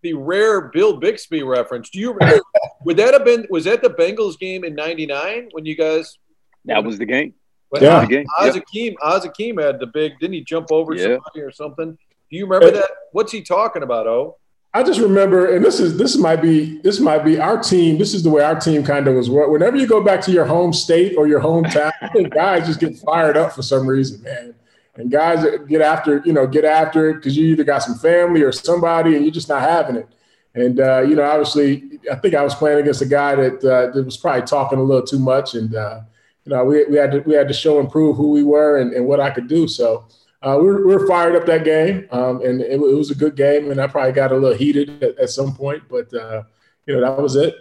the 0.02 0.14
rare 0.14 0.62
Bill 0.62 0.98
Bixby 0.98 1.44
reference. 1.44 1.90
Do 1.90 2.00
you 2.00 2.14
remember, 2.14 2.44
would 2.86 2.98
that 2.98 3.14
have 3.14 3.26
been 3.26 3.48
was 3.50 3.66
that 3.66 3.82
the 3.82 3.90
Bengals 3.90 4.38
game 4.38 4.64
in 4.64 4.76
'99 4.76 5.50
when 5.52 5.66
you 5.66 5.76
guys? 5.76 6.18
That 6.66 6.84
was 6.84 6.98
the 6.98 7.06
game. 7.06 7.34
yeah, 7.80 8.02
the 8.02 8.08
game. 8.08 8.26
Oz 8.40 8.56
Hakim, 8.56 8.96
Oz 9.02 9.24
Hakim 9.24 9.58
had 9.58 9.80
the 9.80 9.88
big. 9.88 10.14
Didn't 10.20 10.34
he 10.34 10.42
jump 10.42 10.72
over 10.72 10.94
yeah. 10.94 11.04
somebody 11.04 11.42
or 11.42 11.52
something? 11.52 11.98
Do 12.30 12.38
you 12.38 12.46
remember 12.46 12.72
that? 12.72 12.90
What's 13.12 13.32
he 13.32 13.42
talking 13.42 13.84
about? 13.84 14.08
Oh, 14.08 14.38
I 14.74 14.84
just 14.84 15.00
remember, 15.00 15.54
and 15.56 15.66
this 15.66 15.80
is 15.80 15.98
this 15.98 16.18
might 16.18 16.42
be 16.42 16.80
this 16.80 17.00
might 17.00 17.26
be 17.26 17.40
our 17.40 17.62
team. 17.62 17.98
This 17.98 18.14
is 18.14 18.24
the 18.24 18.30
way 18.30 18.44
our 18.44 18.60
team 18.60 18.84
kind 18.84 19.08
of 19.08 19.16
was. 19.16 19.30
Whenever 19.30 19.78
you 19.78 19.88
go 19.88 20.02
back 20.02 20.22
to 20.22 20.32
your 20.32 20.46
home 20.46 20.72
state 20.72 21.16
or 21.18 21.28
your 21.28 21.42
hometown, 21.42 21.92
guys 22.32 22.68
just 22.68 22.80
get 22.80 22.98
fired 22.98 23.38
up 23.38 23.54
for 23.54 23.62
some 23.62 23.88
reason, 23.88 24.22
man 24.24 24.56
and 24.96 25.10
guys 25.10 25.46
get 25.68 25.82
after 25.82 26.22
you 26.26 26.34
know 26.34 26.46
get 26.46 26.66
after 26.66 27.10
it 27.10 27.16
because 27.16 27.38
you 27.38 27.48
either 27.48 27.64
got 27.64 27.84
some 27.84 27.96
family 27.96 28.42
or 28.42 28.52
somebody 28.52 29.16
and 29.16 29.24
you're 29.24 29.34
just 29.34 29.50
not 29.50 29.62
having 29.62 29.96
it. 29.96 30.08
And 30.54 30.80
uh, 30.80 31.02
you 31.02 31.16
know 31.16 31.24
obviously 31.24 32.00
i 32.12 32.16
think 32.16 32.36
i 32.36 32.44
was 32.44 32.56
playing 32.56 32.80
against 32.80 33.02
a 33.02 33.06
guy 33.06 33.36
that, 33.36 33.64
uh, 33.64 33.94
that 33.94 34.04
was 34.04 34.18
probably 34.18 34.46
talking 34.46 34.80
a 34.80 34.84
little 34.84 35.06
too 35.06 35.20
much 35.20 35.54
and 35.54 35.74
uh, 35.74 36.02
you 36.44 36.52
know 36.52 36.66
we, 36.66 36.84
we 36.86 36.98
had 36.98 37.12
to 37.12 37.20
we 37.22 37.36
had 37.36 37.48
to 37.48 37.54
show 37.54 37.80
and 37.80 37.90
prove 37.90 38.18
who 38.18 38.32
we 38.32 38.44
were 38.44 38.80
and, 38.80 38.94
and 38.94 39.06
what 39.06 39.20
i 39.20 39.30
could 39.30 39.48
do. 39.48 39.68
So 39.68 40.08
uh, 40.44 40.58
we, 40.60 40.66
were, 40.66 40.88
we 40.88 40.96
were 40.96 41.08
fired 41.08 41.36
up 41.36 41.46
that 41.46 41.64
game 41.64 42.08
um, 42.12 42.44
and 42.44 42.62
it, 42.62 42.72
it, 42.72 42.80
was 42.80 43.12
a 43.12 43.16
good 43.16 43.36
game 43.36 43.72
and 43.72 43.80
i 43.80 43.88
probably 43.88 44.12
got 44.12 44.32
a 44.32 44.36
little 44.36 44.58
heated 44.58 45.02
at, 45.02 45.18
at 45.20 45.30
some 45.30 45.56
point 45.56 45.84
but 45.90 46.14
uh, 46.14 46.44
you 46.86 46.96
know 46.96 47.02
that 47.02 47.22
was 47.22 47.36
it. 47.36 47.56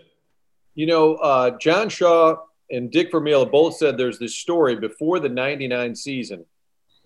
You 0.74 0.86
know 0.86 1.14
uh, 1.16 1.58
john 1.58 1.88
shaw 1.88 2.38
and 2.70 2.90
dick 2.90 3.12
vermeil 3.12 3.46
both 3.46 3.76
said 3.76 3.96
there's 3.96 4.18
this 4.18 4.34
story 4.34 4.74
before 4.74 5.20
the 5.20 5.28
99 5.28 5.94
season 5.94 6.44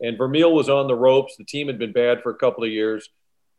and 0.04 0.18
Vermeil 0.18 0.52
was 0.52 0.68
on 0.68 0.86
the 0.86 0.94
ropes. 0.94 1.36
The 1.36 1.44
team 1.44 1.66
had 1.66 1.78
been 1.78 1.92
bad 1.92 2.22
for 2.22 2.30
a 2.30 2.36
couple 2.36 2.62
of 2.62 2.70
years. 2.70 3.08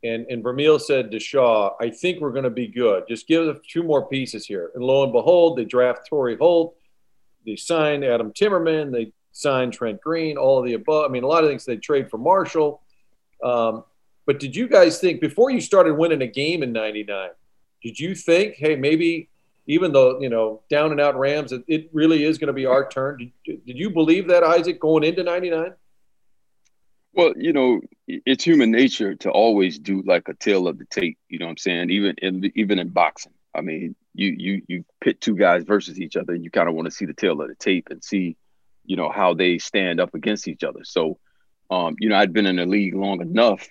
And, 0.03 0.27
and 0.29 0.43
Vermeil 0.43 0.77
said 0.77 1.09
to 1.11 1.19
Shaw, 1.19 1.75
I 1.81 1.89
think 1.89 2.21
we're 2.21 2.31
going 2.31 2.43
to 2.43 2.51
be 2.51 2.67
good. 2.67 3.05
Just 3.07 3.27
give 3.27 3.47
us 3.47 3.57
two 3.67 3.81
more 3.81 4.07
pieces 4.07 4.45
here. 4.45 4.71
And 4.75 4.83
lo 4.83 5.03
and 5.03 5.11
behold, 5.11 5.57
they 5.57 5.65
draft 5.65 6.07
Torry 6.07 6.37
Holt. 6.37 6.75
They 7.45 7.55
sign 7.55 8.03
Adam 8.03 8.31
Timmerman. 8.31 8.91
They 8.91 9.13
sign 9.31 9.71
Trent 9.71 9.99
Green, 10.01 10.37
all 10.37 10.59
of 10.59 10.65
the 10.65 10.73
above. 10.73 11.09
I 11.09 11.11
mean, 11.11 11.23
a 11.23 11.27
lot 11.27 11.43
of 11.43 11.49
things 11.49 11.65
they 11.65 11.77
trade 11.77 12.11
for 12.11 12.19
Marshall. 12.19 12.81
Um, 13.43 13.83
but 14.27 14.39
did 14.39 14.55
you 14.55 14.67
guys 14.67 14.99
think, 14.99 15.21
before 15.21 15.49
you 15.49 15.59
started 15.59 15.95
winning 15.95 16.21
a 16.21 16.27
game 16.27 16.61
in 16.61 16.71
99, 16.71 17.29
did 17.81 17.99
you 17.99 18.13
think, 18.13 18.55
hey, 18.55 18.75
maybe 18.75 19.29
even 19.67 19.91
though, 19.91 20.19
you 20.19 20.29
know, 20.29 20.61
down 20.69 20.91
and 20.91 21.01
out 21.01 21.17
Rams, 21.17 21.51
it, 21.51 21.63
it 21.67 21.89
really 21.91 22.23
is 22.23 22.37
going 22.37 22.47
to 22.47 22.53
be 22.53 22.67
our 22.67 22.87
turn? 22.87 23.31
Did, 23.45 23.65
did 23.65 23.77
you 23.77 23.89
believe 23.89 24.27
that, 24.27 24.43
Isaac, 24.43 24.79
going 24.79 25.03
into 25.03 25.23
99? 25.23 25.73
Well, 27.15 27.31
you 27.37 27.53
know, 27.53 27.79
it's 28.07 28.43
human 28.43 28.71
nature 28.71 29.15
to 29.15 29.31
always 29.31 29.79
do 29.79 30.03
like 30.05 30.27
a 30.27 30.33
tail 30.33 30.67
of 30.67 30.77
the 30.77 30.85
tape. 30.85 31.17
You 31.29 31.39
know 31.39 31.45
what 31.45 31.51
I'm 31.51 31.57
saying? 31.57 31.89
Even 31.89 32.15
in 32.21 32.51
even 32.55 32.77
in 32.77 32.89
boxing, 32.89 33.31
I 33.55 33.61
mean, 33.61 33.95
you 34.13 34.35
you 34.37 34.61
you 34.67 34.85
pit 34.99 35.21
two 35.21 35.37
guys 35.37 35.63
versus 35.63 35.99
each 35.99 36.17
other, 36.17 36.33
and 36.33 36.43
you 36.43 36.51
kind 36.51 36.67
of 36.67 36.75
want 36.75 36.87
to 36.87 36.91
see 36.91 37.05
the 37.05 37.13
tail 37.13 37.41
of 37.41 37.47
the 37.47 37.55
tape 37.55 37.87
and 37.89 38.03
see, 38.03 38.35
you 38.83 38.97
know, 38.97 39.09
how 39.09 39.33
they 39.33 39.59
stand 39.59 40.01
up 40.01 40.13
against 40.13 40.49
each 40.49 40.65
other. 40.65 40.81
So, 40.83 41.17
um, 41.69 41.95
you 42.01 42.09
know, 42.09 42.17
I'd 42.17 42.33
been 42.33 42.47
in 42.47 42.57
the 42.57 42.65
league 42.65 42.95
long 42.95 43.21
enough. 43.21 43.65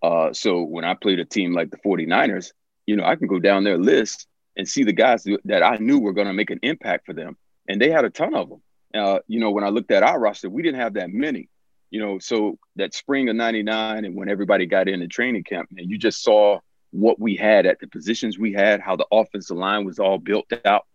Uh, 0.00 0.32
so 0.32 0.62
when 0.62 0.84
I 0.84 0.94
played 0.94 1.18
a 1.18 1.24
team 1.24 1.52
like 1.52 1.72
the 1.72 1.78
49ers, 1.78 2.52
you 2.86 2.94
know, 2.94 3.04
I 3.04 3.16
can 3.16 3.26
go 3.26 3.40
down 3.40 3.64
their 3.64 3.78
list 3.78 4.28
and 4.56 4.68
see 4.68 4.84
the 4.84 4.92
guys 4.92 5.26
that 5.46 5.64
I 5.64 5.78
knew 5.78 5.98
were 5.98 6.12
going 6.12 6.28
to 6.28 6.32
make 6.32 6.50
an 6.50 6.60
impact 6.62 7.06
for 7.06 7.12
them, 7.12 7.36
and 7.68 7.80
they 7.80 7.90
had 7.90 8.04
a 8.04 8.10
ton 8.10 8.36
of 8.36 8.50
them. 8.50 8.62
Uh, 8.94 9.18
you 9.26 9.40
know, 9.40 9.50
when 9.50 9.64
I 9.64 9.70
looked 9.70 9.90
at 9.90 10.04
our 10.04 10.20
roster, 10.20 10.48
we 10.48 10.62
didn't 10.62 10.78
have 10.78 10.94
that 10.94 11.10
many 11.10 11.48
you 11.94 12.00
know, 12.00 12.18
so 12.18 12.58
that 12.74 12.92
spring 12.92 13.28
of 13.28 13.36
99 13.36 14.04
and 14.04 14.16
when 14.16 14.28
everybody 14.28 14.66
got 14.66 14.88
in 14.88 14.98
the 14.98 15.06
training 15.06 15.44
camp, 15.44 15.68
and 15.78 15.88
you 15.88 15.96
just 15.96 16.24
saw 16.24 16.58
what 16.90 17.20
we 17.20 17.36
had 17.36 17.66
at 17.66 17.78
the 17.78 17.86
positions 17.86 18.36
we 18.36 18.52
had, 18.52 18.80
how 18.80 18.96
the 18.96 19.06
offensive 19.12 19.56
line 19.56 19.84
was 19.84 20.00
all 20.00 20.18
built 20.18 20.52
out, 20.64 20.86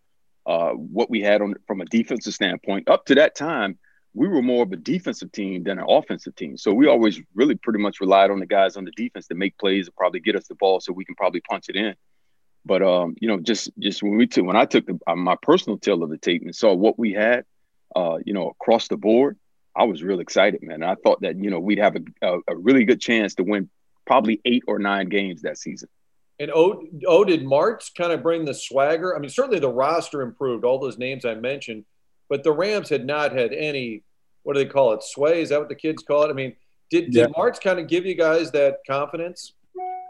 uh, 0.46 0.72
what 0.72 1.10
we 1.10 1.22
had 1.22 1.42
on 1.42 1.56
from 1.66 1.80
a 1.80 1.86
defensive 1.86 2.34
standpoint. 2.34 2.90
Up 2.90 3.06
to 3.06 3.16
that 3.16 3.34
time, 3.34 3.80
we 4.14 4.28
were 4.28 4.42
more 4.42 4.64
of 4.64 4.74
a 4.74 4.76
defensive 4.76 5.32
team 5.32 5.64
than 5.64 5.80
an 5.80 5.86
offensive 5.88 6.36
team. 6.36 6.58
So 6.58 6.74
we 6.74 6.88
always 6.88 7.22
really 7.34 7.56
pretty 7.56 7.80
much 7.80 8.02
relied 8.02 8.30
on 8.30 8.40
the 8.40 8.46
guys 8.46 8.76
on 8.76 8.84
the 8.84 8.92
defense 8.92 9.28
to 9.28 9.36
make 9.36 9.58
plays 9.58 9.88
and 9.88 9.96
probably 9.96 10.20
get 10.20 10.36
us 10.36 10.50
the 10.50 10.56
ball 10.56 10.82
so 10.82 10.92
we 10.92 11.06
can 11.06 11.16
probably 11.16 11.40
punch 11.50 11.70
it 11.70 11.78
in. 11.78 11.96
But 12.66 12.84
um, 12.84 13.16
you 13.22 13.30
know, 13.30 13.40
just 13.40 13.72
just 13.80 14.04
when 14.04 14.18
we 14.18 14.28
took 14.28 14.46
when 14.46 14.58
I 14.58 14.66
took 14.66 14.86
the, 14.86 15.00
my 15.16 15.38
personal 15.42 15.78
tail 15.78 16.04
of 16.04 16.10
the 16.10 16.18
tape 16.18 16.42
and 16.42 16.54
saw 16.54 16.74
what 16.74 17.00
we 17.00 17.14
had, 17.14 17.46
uh, 17.96 18.18
you 18.26 18.34
know, 18.34 18.50
across 18.50 18.90
the 18.90 18.98
board, 18.98 19.38
I 19.76 19.86
was 19.86 20.04
real 20.04 20.20
excited, 20.20 20.62
man. 20.64 20.84
I 20.84 20.96
thought 20.96 21.22
that 21.22 21.38
you 21.38 21.50
know 21.50 21.60
we'd 21.60 21.80
have 21.80 21.96
a, 21.96 22.02
a, 22.22 22.40
a 22.50 22.56
really 22.56 22.86
good 22.86 23.00
chance 23.00 23.36
to 23.36 23.44
win 23.44 23.70
probably 24.06 24.42
eight 24.46 24.64
or 24.68 24.80
nine 24.80 25.08
games 25.10 25.44
that 25.44 25.58
season. 25.58 25.90
And 26.40 26.52
oh, 26.54 26.86
oh, 27.06 27.26
did 27.26 27.44
Martz 27.44 27.94
kind 27.94 28.12
of 28.12 28.24
bring 28.24 28.46
the 28.46 28.54
swagger? 28.54 29.16
I 29.16 29.20
mean, 29.20 29.30
certainly 29.30 29.60
the 29.60 29.70
roster 29.70 30.22
improved, 30.22 30.64
all 30.64 30.80
those 30.80 30.98
names 30.98 31.26
I 31.26 31.36
mentioned, 31.36 31.86
but 32.30 32.44
the 32.44 32.52
Rams 32.52 32.90
had 32.90 33.06
not 33.06 33.32
had 33.34 33.54
any. 33.54 34.04
What 34.44 34.54
do 34.54 34.64
they 34.64 34.70
call 34.70 34.94
it? 34.94 35.04
Sway? 35.04 35.42
Is 35.42 35.50
that 35.50 35.60
what 35.60 35.68
the 35.68 35.76
kids 35.76 36.02
call 36.02 36.24
it? 36.24 36.30
I 36.30 36.34
mean, 36.34 36.56
did, 36.90 37.14
yeah. 37.14 37.26
did 37.26 37.36
Martz 37.36 37.60
kind 37.60 37.78
of 37.78 37.88
give 37.88 38.06
you 38.06 38.16
guys 38.16 38.52
that 38.52 38.78
confidence? 38.88 39.54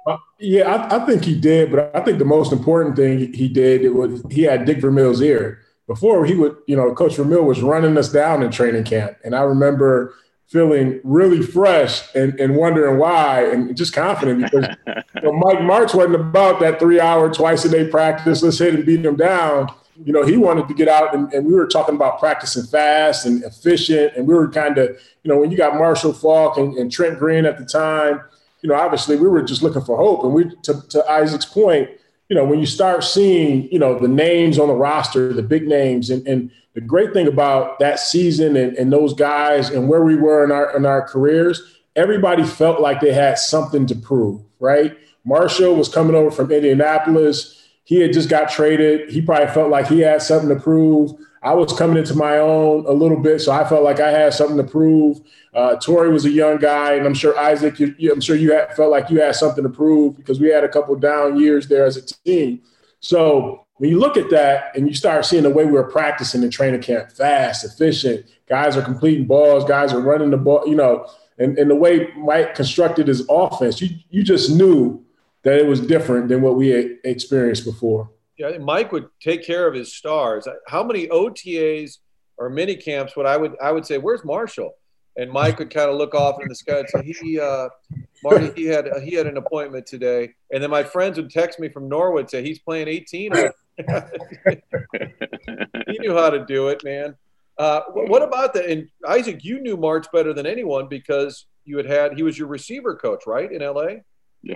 Uh, 0.06 0.18
yeah, 0.40 0.72
I, 0.72 0.98
I, 0.98 1.06
think 1.06 1.26
he 1.26 1.38
did, 1.38 1.72
but 1.72 1.94
I 1.96 2.02
think 2.02 2.20
the 2.20 2.26
most 2.26 2.54
important 2.54 2.96
thing 2.96 3.34
he 3.34 3.50
did 3.50 3.82
it 3.82 3.90
was 3.90 4.24
he 4.30 4.44
had 4.44 4.66
Dick 4.66 4.80
Vermeil's 4.80 5.22
ear. 5.22 5.62
Before 5.90 6.24
he 6.24 6.36
would, 6.36 6.56
you 6.68 6.76
know, 6.76 6.94
Coach 6.94 7.16
Vermeil 7.16 7.44
was 7.44 7.64
running 7.64 7.98
us 7.98 8.12
down 8.12 8.44
in 8.44 8.52
training 8.52 8.84
camp, 8.84 9.18
and 9.26 9.36
I 9.36 9.42
remember 9.42 10.14
feeling 10.46 11.02
really 11.04 11.42
fresh 11.42 12.04
and, 12.14 12.40
and 12.40 12.56
wondering 12.56 13.00
why 13.00 13.44
and 13.52 13.76
just 13.76 13.92
confident 13.92 14.44
because 14.44 14.68
you 15.16 15.22
know, 15.24 15.32
Mike 15.32 15.58
Martz 15.60 15.96
wasn't 15.96 16.14
about 16.14 16.60
that 16.60 16.80
three 16.80 17.00
hour, 17.00 17.34
twice 17.34 17.66
a 17.66 17.70
day 17.70 17.88
practice. 17.88 18.44
Let's 18.44 18.60
hit 18.60 18.76
and 18.76 18.86
beat 18.86 19.04
him 19.04 19.16
down. 19.16 19.68
You 20.04 20.14
know, 20.14 20.24
he 20.24 20.38
wanted 20.38 20.68
to 20.68 20.76
get 20.76 20.88
out 20.88 21.16
and, 21.16 21.34
and 21.34 21.46
we 21.46 21.54
were 21.54 21.68
talking 21.68 21.96
about 21.96 22.20
practicing 22.20 22.64
fast 22.64 23.26
and 23.26 23.44
efficient. 23.44 24.14
And 24.16 24.28
we 24.28 24.36
were 24.36 24.48
kind 24.48 24.78
of, 24.78 24.90
you 25.24 25.30
know, 25.32 25.40
when 25.40 25.50
you 25.50 25.58
got 25.58 25.76
Marshall 25.76 26.14
Faulk 26.14 26.58
and, 26.58 26.76
and, 26.78 26.92
Trent 26.92 27.18
Green 27.18 27.46
at 27.46 27.58
the 27.58 27.66
time, 27.66 28.22
you 28.62 28.70
know, 28.70 28.76
obviously 28.76 29.18
we 29.18 29.28
were 29.28 29.42
just 29.42 29.64
looking 29.64 29.84
for 29.84 29.98
hope. 29.98 30.24
And 30.24 30.34
we, 30.34 30.52
to, 30.64 30.82
to 30.90 31.04
Isaac's 31.10 31.46
point, 31.46 31.90
you 32.30 32.36
know, 32.36 32.46
when 32.46 32.60
you 32.60 32.66
start 32.66 33.04
seeing, 33.04 33.70
you 33.72 33.80
know, 33.80 33.98
the 33.98 34.08
names 34.08 34.60
on 34.60 34.68
the 34.68 34.74
roster, 34.76 35.34
the 35.34 35.44
big 35.44 35.68
names, 35.68 36.12
and, 36.12 36.26
and 36.28 36.52
the 36.76 36.82
great 36.82 37.12
thing 37.12 37.28
about 37.28 37.80
that 37.80 38.00
season 38.00 38.56
and, 38.56 38.78
and 38.78 38.94
those 38.94 39.14
guys 39.14 39.70
and 39.70 39.90
where 39.90 40.04
we 40.04 40.16
were 40.16 40.44
in 40.44 40.52
our 40.52 40.76
in 40.78 40.86
our 40.86 41.02
careers, 41.02 41.78
everybody 41.96 42.44
felt 42.44 42.80
like 42.80 43.02
they 43.02 43.12
had 43.12 43.40
something 43.40 43.88
to 43.88 43.96
prove, 43.96 44.42
right? 44.60 44.96
Marshall 45.26 45.76
was 45.76 45.90
coming 45.90 46.16
over 46.16 46.32
from 46.32 46.52
Indianapolis. 46.52 47.68
He 47.84 48.00
had 48.00 48.14
just 48.14 48.30
got 48.30 48.50
traded. 48.50 49.10
He 49.10 49.22
probably 49.22 49.52
felt 49.52 49.72
like 49.72 49.88
he 49.88 50.00
had 50.00 50.22
something 50.22 50.50
to 50.50 50.62
prove. 50.62 51.12
I 51.42 51.54
was 51.54 51.72
coming 51.74 51.98
into 51.98 52.16
my 52.16 52.38
own 52.38 52.86
a 52.86 52.92
little 52.92 53.18
bit, 53.18 53.40
so 53.40 53.52
I 53.52 53.68
felt 53.68 53.84
like 53.84 54.00
I 54.00 54.12
had 54.12 54.34
something 54.34 54.58
to 54.58 54.64
prove. 54.64 55.22
Uh, 55.54 55.76
Torry 55.78 56.12
was 56.12 56.26
a 56.26 56.30
young 56.30 56.58
guy, 56.58 56.94
and 56.94 57.06
I'm 57.06 57.14
sure 57.14 57.38
Isaac, 57.38 57.80
you, 57.80 58.12
I'm 58.12 58.20
sure 58.22 58.36
you 58.36 58.54
had, 58.54 58.76
felt 58.76 58.92
like 58.92 59.10
you 59.10 59.22
had 59.22 59.36
something 59.36 59.64
to 59.64 59.70
prove 59.70 60.18
because 60.18 60.40
we 60.40 60.50
had 60.50 60.64
a 60.64 60.70
couple 60.70 60.96
down 60.96 61.40
years 61.40 61.68
there 61.68 61.86
as 61.86 61.98
a 61.98 62.06
team. 62.26 62.62
So 63.00 63.66
when 63.76 63.90
you 63.90 64.00
look 64.00 64.18
at 64.18 64.30
that 64.32 64.76
and 64.76 64.88
you 64.88 64.94
start 64.94 65.26
seeing 65.26 65.44
the 65.44 65.50
way 65.50 65.66
we 65.66 65.72
were 65.72 65.90
practicing 65.90 66.44
in 66.44 66.52
training 66.52 66.82
camp, 66.82 67.12
fast, 67.12 67.64
efficient, 67.64 68.26
guys 68.48 68.76
are 68.76 68.82
completing 68.82 69.26
balls, 69.26 69.64
guys 69.64 69.94
are 69.94 70.02
running 70.02 70.32
the 70.32 70.38
ball, 70.38 70.68
you 70.68 70.76
know, 70.76 71.08
and, 71.38 71.58
and 71.58 71.72
the 71.72 71.76
way 71.76 72.10
Mike 72.18 72.54
constructed 72.54 73.08
his 73.08 73.26
offense, 73.30 73.82
you 73.82 73.96
you 74.10 74.24
just 74.24 74.52
knew 74.52 75.02
that 75.44 75.58
it 75.58 75.66
was 75.66 75.80
different 75.80 76.28
than 76.28 76.42
what 76.42 76.58
we 76.58 76.68
had 76.68 76.98
experienced 77.06 77.64
before. 77.64 78.12
Yeah, 78.40 78.58
Mike 78.58 78.92
would 78.94 79.10
take 79.22 79.46
care 79.46 79.68
of 79.68 79.76
his 79.76 79.94
stars. 79.94 80.48
How 80.68 80.82
many 80.82 81.08
OTAs 81.08 81.98
or 82.38 82.50
mini 82.50 82.76
camps 82.76 83.18
would 83.18 83.26
I 83.26 83.36
would 83.36 83.56
I 83.62 83.72
would 83.74 83.86
say, 83.86 83.98
where's 83.98 84.24
Marshall? 84.24 84.72
And 85.18 85.30
Mike 85.30 85.60
would 85.60 85.70
kind 85.70 85.90
of 85.90 85.98
look 85.98 86.16
off 86.16 86.42
in 86.42 86.48
the 86.48 86.56
sky 86.56 86.80
and 86.80 86.88
say, 86.90 87.14
he 87.22 87.38
uh, 87.38 87.68
Marty, 88.24 88.52
he 88.56 88.66
had 88.66 88.88
he 89.04 89.14
had 89.14 89.28
an 89.28 89.36
appointment 89.36 89.86
today. 89.86 90.34
And 90.54 90.64
then 90.64 90.70
my 90.70 90.84
friends 90.84 91.18
would 91.18 91.30
text 91.30 91.60
me 91.60 91.68
from 91.68 91.90
Norwood 91.90 92.30
say 92.30 92.42
he's 92.42 92.60
playing 92.60 92.88
18 92.88 93.34
he 95.88 95.98
knew 96.00 96.16
how 96.16 96.30
to 96.30 96.46
do 96.46 96.70
it, 96.70 96.82
man. 96.84 97.16
Uh, 97.58 97.82
what 97.92 98.22
about 98.22 98.54
that? 98.54 98.70
And 98.70 98.88
Isaac, 99.06 99.44
you 99.44 99.60
knew 99.60 99.76
Martz 99.76 100.10
better 100.12 100.34
than 100.34 100.46
anyone 100.46 100.88
because 100.88 101.46
you 101.66 101.76
had 101.76 101.86
had 101.86 102.14
he 102.16 102.24
was 102.24 102.38
your 102.38 102.48
receiver 102.48 102.96
coach, 102.96 103.24
right, 103.28 103.52
in 103.52 103.62
LA? 103.62 104.02
Yeah. 104.42 104.56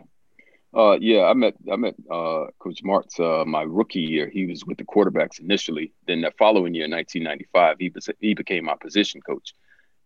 Uh, 0.75 0.97
yeah, 0.99 1.25
I 1.25 1.33
met 1.33 1.53
I 1.71 1.75
met 1.75 1.95
uh, 2.09 2.45
Coach 2.57 2.83
Martz 2.83 3.19
uh, 3.19 3.45
my 3.45 3.61
rookie 3.61 4.01
year. 4.01 4.27
He 4.29 4.47
was 4.47 4.65
with 4.65 4.77
the 4.77 4.85
quarterbacks 4.85 5.39
initially. 5.39 5.93
Then 6.07 6.21
the 6.21 6.31
following 6.39 6.73
year, 6.73 6.89
1995, 6.89 7.77
he 7.79 7.93
he 8.19 8.33
became 8.33 8.65
my 8.65 8.75
position 8.81 9.21
coach. 9.21 9.53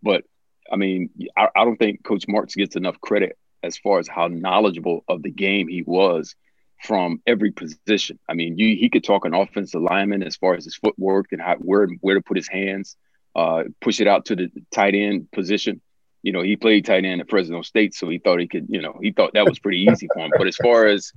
But 0.03 0.25
I 0.71 0.75
mean, 0.75 1.09
I, 1.38 1.47
I 1.55 1.63
don't 1.63 1.77
think 1.77 2.03
Coach 2.03 2.27
Martz 2.27 2.55
gets 2.55 2.75
enough 2.75 3.00
credit 3.00 3.38
as 3.63 3.77
far 3.77 4.00
as 4.00 4.09
how 4.09 4.27
knowledgeable 4.27 5.05
of 5.07 5.24
the 5.24 5.31
game 5.31 5.69
he 5.69 5.83
was 5.83 6.36
from 6.83 7.21
every 7.25 7.51
position. 7.51 8.19
I 8.29 8.33
mean, 8.33 8.57
you, 8.57 8.75
he 8.75 8.89
could 8.89 9.03
talk 9.03 9.25
an 9.25 9.33
offensive 9.33 9.81
lineman 9.81 10.21
as 10.21 10.36
far 10.36 10.53
as 10.55 10.65
his 10.65 10.75
footwork 10.75 11.27
and 11.31 11.41
how 11.41 11.55
where 11.55 11.88
where 12.01 12.15
to 12.15 12.21
put 12.21 12.36
his 12.36 12.50
hands, 12.50 12.97
uh, 13.36 13.63
push 13.79 14.01
it 14.01 14.07
out 14.07 14.25
to 14.25 14.36
the 14.36 14.51
tight 14.71 14.95
end 14.95 15.31
position. 15.31 15.81
You 16.24 16.31
know, 16.31 16.41
he 16.41 16.55
played 16.55 16.86
tight 16.86 17.05
end 17.05 17.21
at 17.21 17.29
Fresno 17.29 17.62
State, 17.62 17.93
so 17.93 18.09
he 18.09 18.17
thought 18.17 18.39
he 18.39 18.47
could. 18.47 18.67
You 18.69 18.81
know, 18.81 19.00
he 19.01 19.12
thought 19.12 19.33
that 19.33 19.45
was 19.45 19.59
pretty 19.59 19.88
easy 19.89 20.07
for 20.13 20.25
him. 20.25 20.31
But 20.38 20.47
as 20.47 20.57
far 20.57 20.88
as 20.88 21.12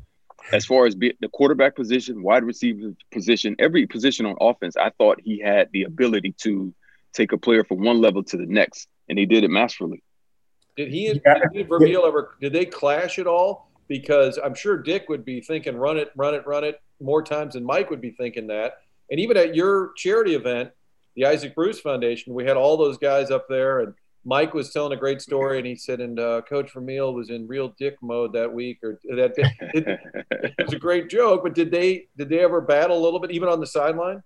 as 0.52 0.64
far 0.64 0.86
as 0.86 0.94
the 0.96 1.28
quarterback 1.32 1.76
position, 1.76 2.22
wide 2.22 2.44
receiver 2.44 2.94
position, 3.10 3.56
every 3.58 3.86
position 3.86 4.26
on 4.26 4.36
offense, 4.40 4.76
I 4.76 4.90
thought 4.90 5.20
he 5.22 5.38
had 5.38 5.68
the 5.72 5.84
ability 5.84 6.34
to 6.42 6.74
take 7.12 7.32
a 7.32 7.38
player 7.38 7.64
from 7.64 7.80
one 7.80 8.00
level 8.00 8.22
to 8.24 8.36
the 8.36 8.46
next, 8.46 8.88
and 9.08 9.18
he 9.18 9.26
did 9.26 9.44
it 9.44 9.50
masterfully. 9.50 10.02
Did 10.76 10.88
he 10.88 11.08
and 11.08 11.20
yeah. 11.24 11.40
did 11.52 11.68
Vermeil 11.68 12.04
ever 12.06 12.36
did 12.40 12.52
they 12.52 12.64
clash 12.64 13.18
at 13.18 13.26
all? 13.26 13.70
because 13.90 14.38
I'm 14.42 14.54
sure 14.54 14.78
Dick 14.78 15.08
would 15.08 15.24
be 15.24 15.40
thinking, 15.40 15.76
run 15.76 15.98
it, 15.98 16.12
run 16.14 16.32
it, 16.32 16.46
run 16.46 16.62
it 16.62 16.80
more 17.00 17.24
times 17.24 17.54
than 17.54 17.64
Mike 17.64 17.90
would 17.90 18.00
be 18.00 18.12
thinking 18.12 18.46
that. 18.46 18.74
And 19.10 19.18
even 19.18 19.36
at 19.36 19.56
your 19.56 19.90
charity 19.96 20.36
event, 20.36 20.70
the 21.16 21.26
Isaac 21.26 21.56
Bruce 21.56 21.80
Foundation, 21.80 22.32
we 22.32 22.44
had 22.44 22.56
all 22.56 22.76
those 22.76 22.98
guys 22.98 23.32
up 23.32 23.48
there, 23.48 23.80
and 23.80 23.94
Mike 24.24 24.52
was 24.52 24.70
telling 24.70 24.92
a 24.92 25.00
great 25.00 25.22
story, 25.22 25.58
and 25.58 25.66
he 25.66 25.74
said, 25.74 26.00
and 26.00 26.20
uh, 26.20 26.42
Coach 26.42 26.72
Vermeil 26.72 27.14
was 27.14 27.30
in 27.30 27.46
real 27.46 27.74
dick 27.78 27.96
mode 28.02 28.34
that 28.34 28.52
week, 28.52 28.78
or 28.82 29.00
that 29.16 29.32
it, 29.74 30.00
it 30.30 30.54
was 30.58 30.74
a 30.74 30.78
great 30.78 31.08
joke. 31.08 31.42
But 31.42 31.54
did 31.54 31.70
they 31.70 32.08
did 32.16 32.28
they 32.28 32.40
ever 32.40 32.60
battle 32.60 32.98
a 32.98 33.02
little 33.02 33.20
bit, 33.20 33.30
even 33.30 33.48
on 33.48 33.60
the 33.60 33.66
sideline? 33.66 34.22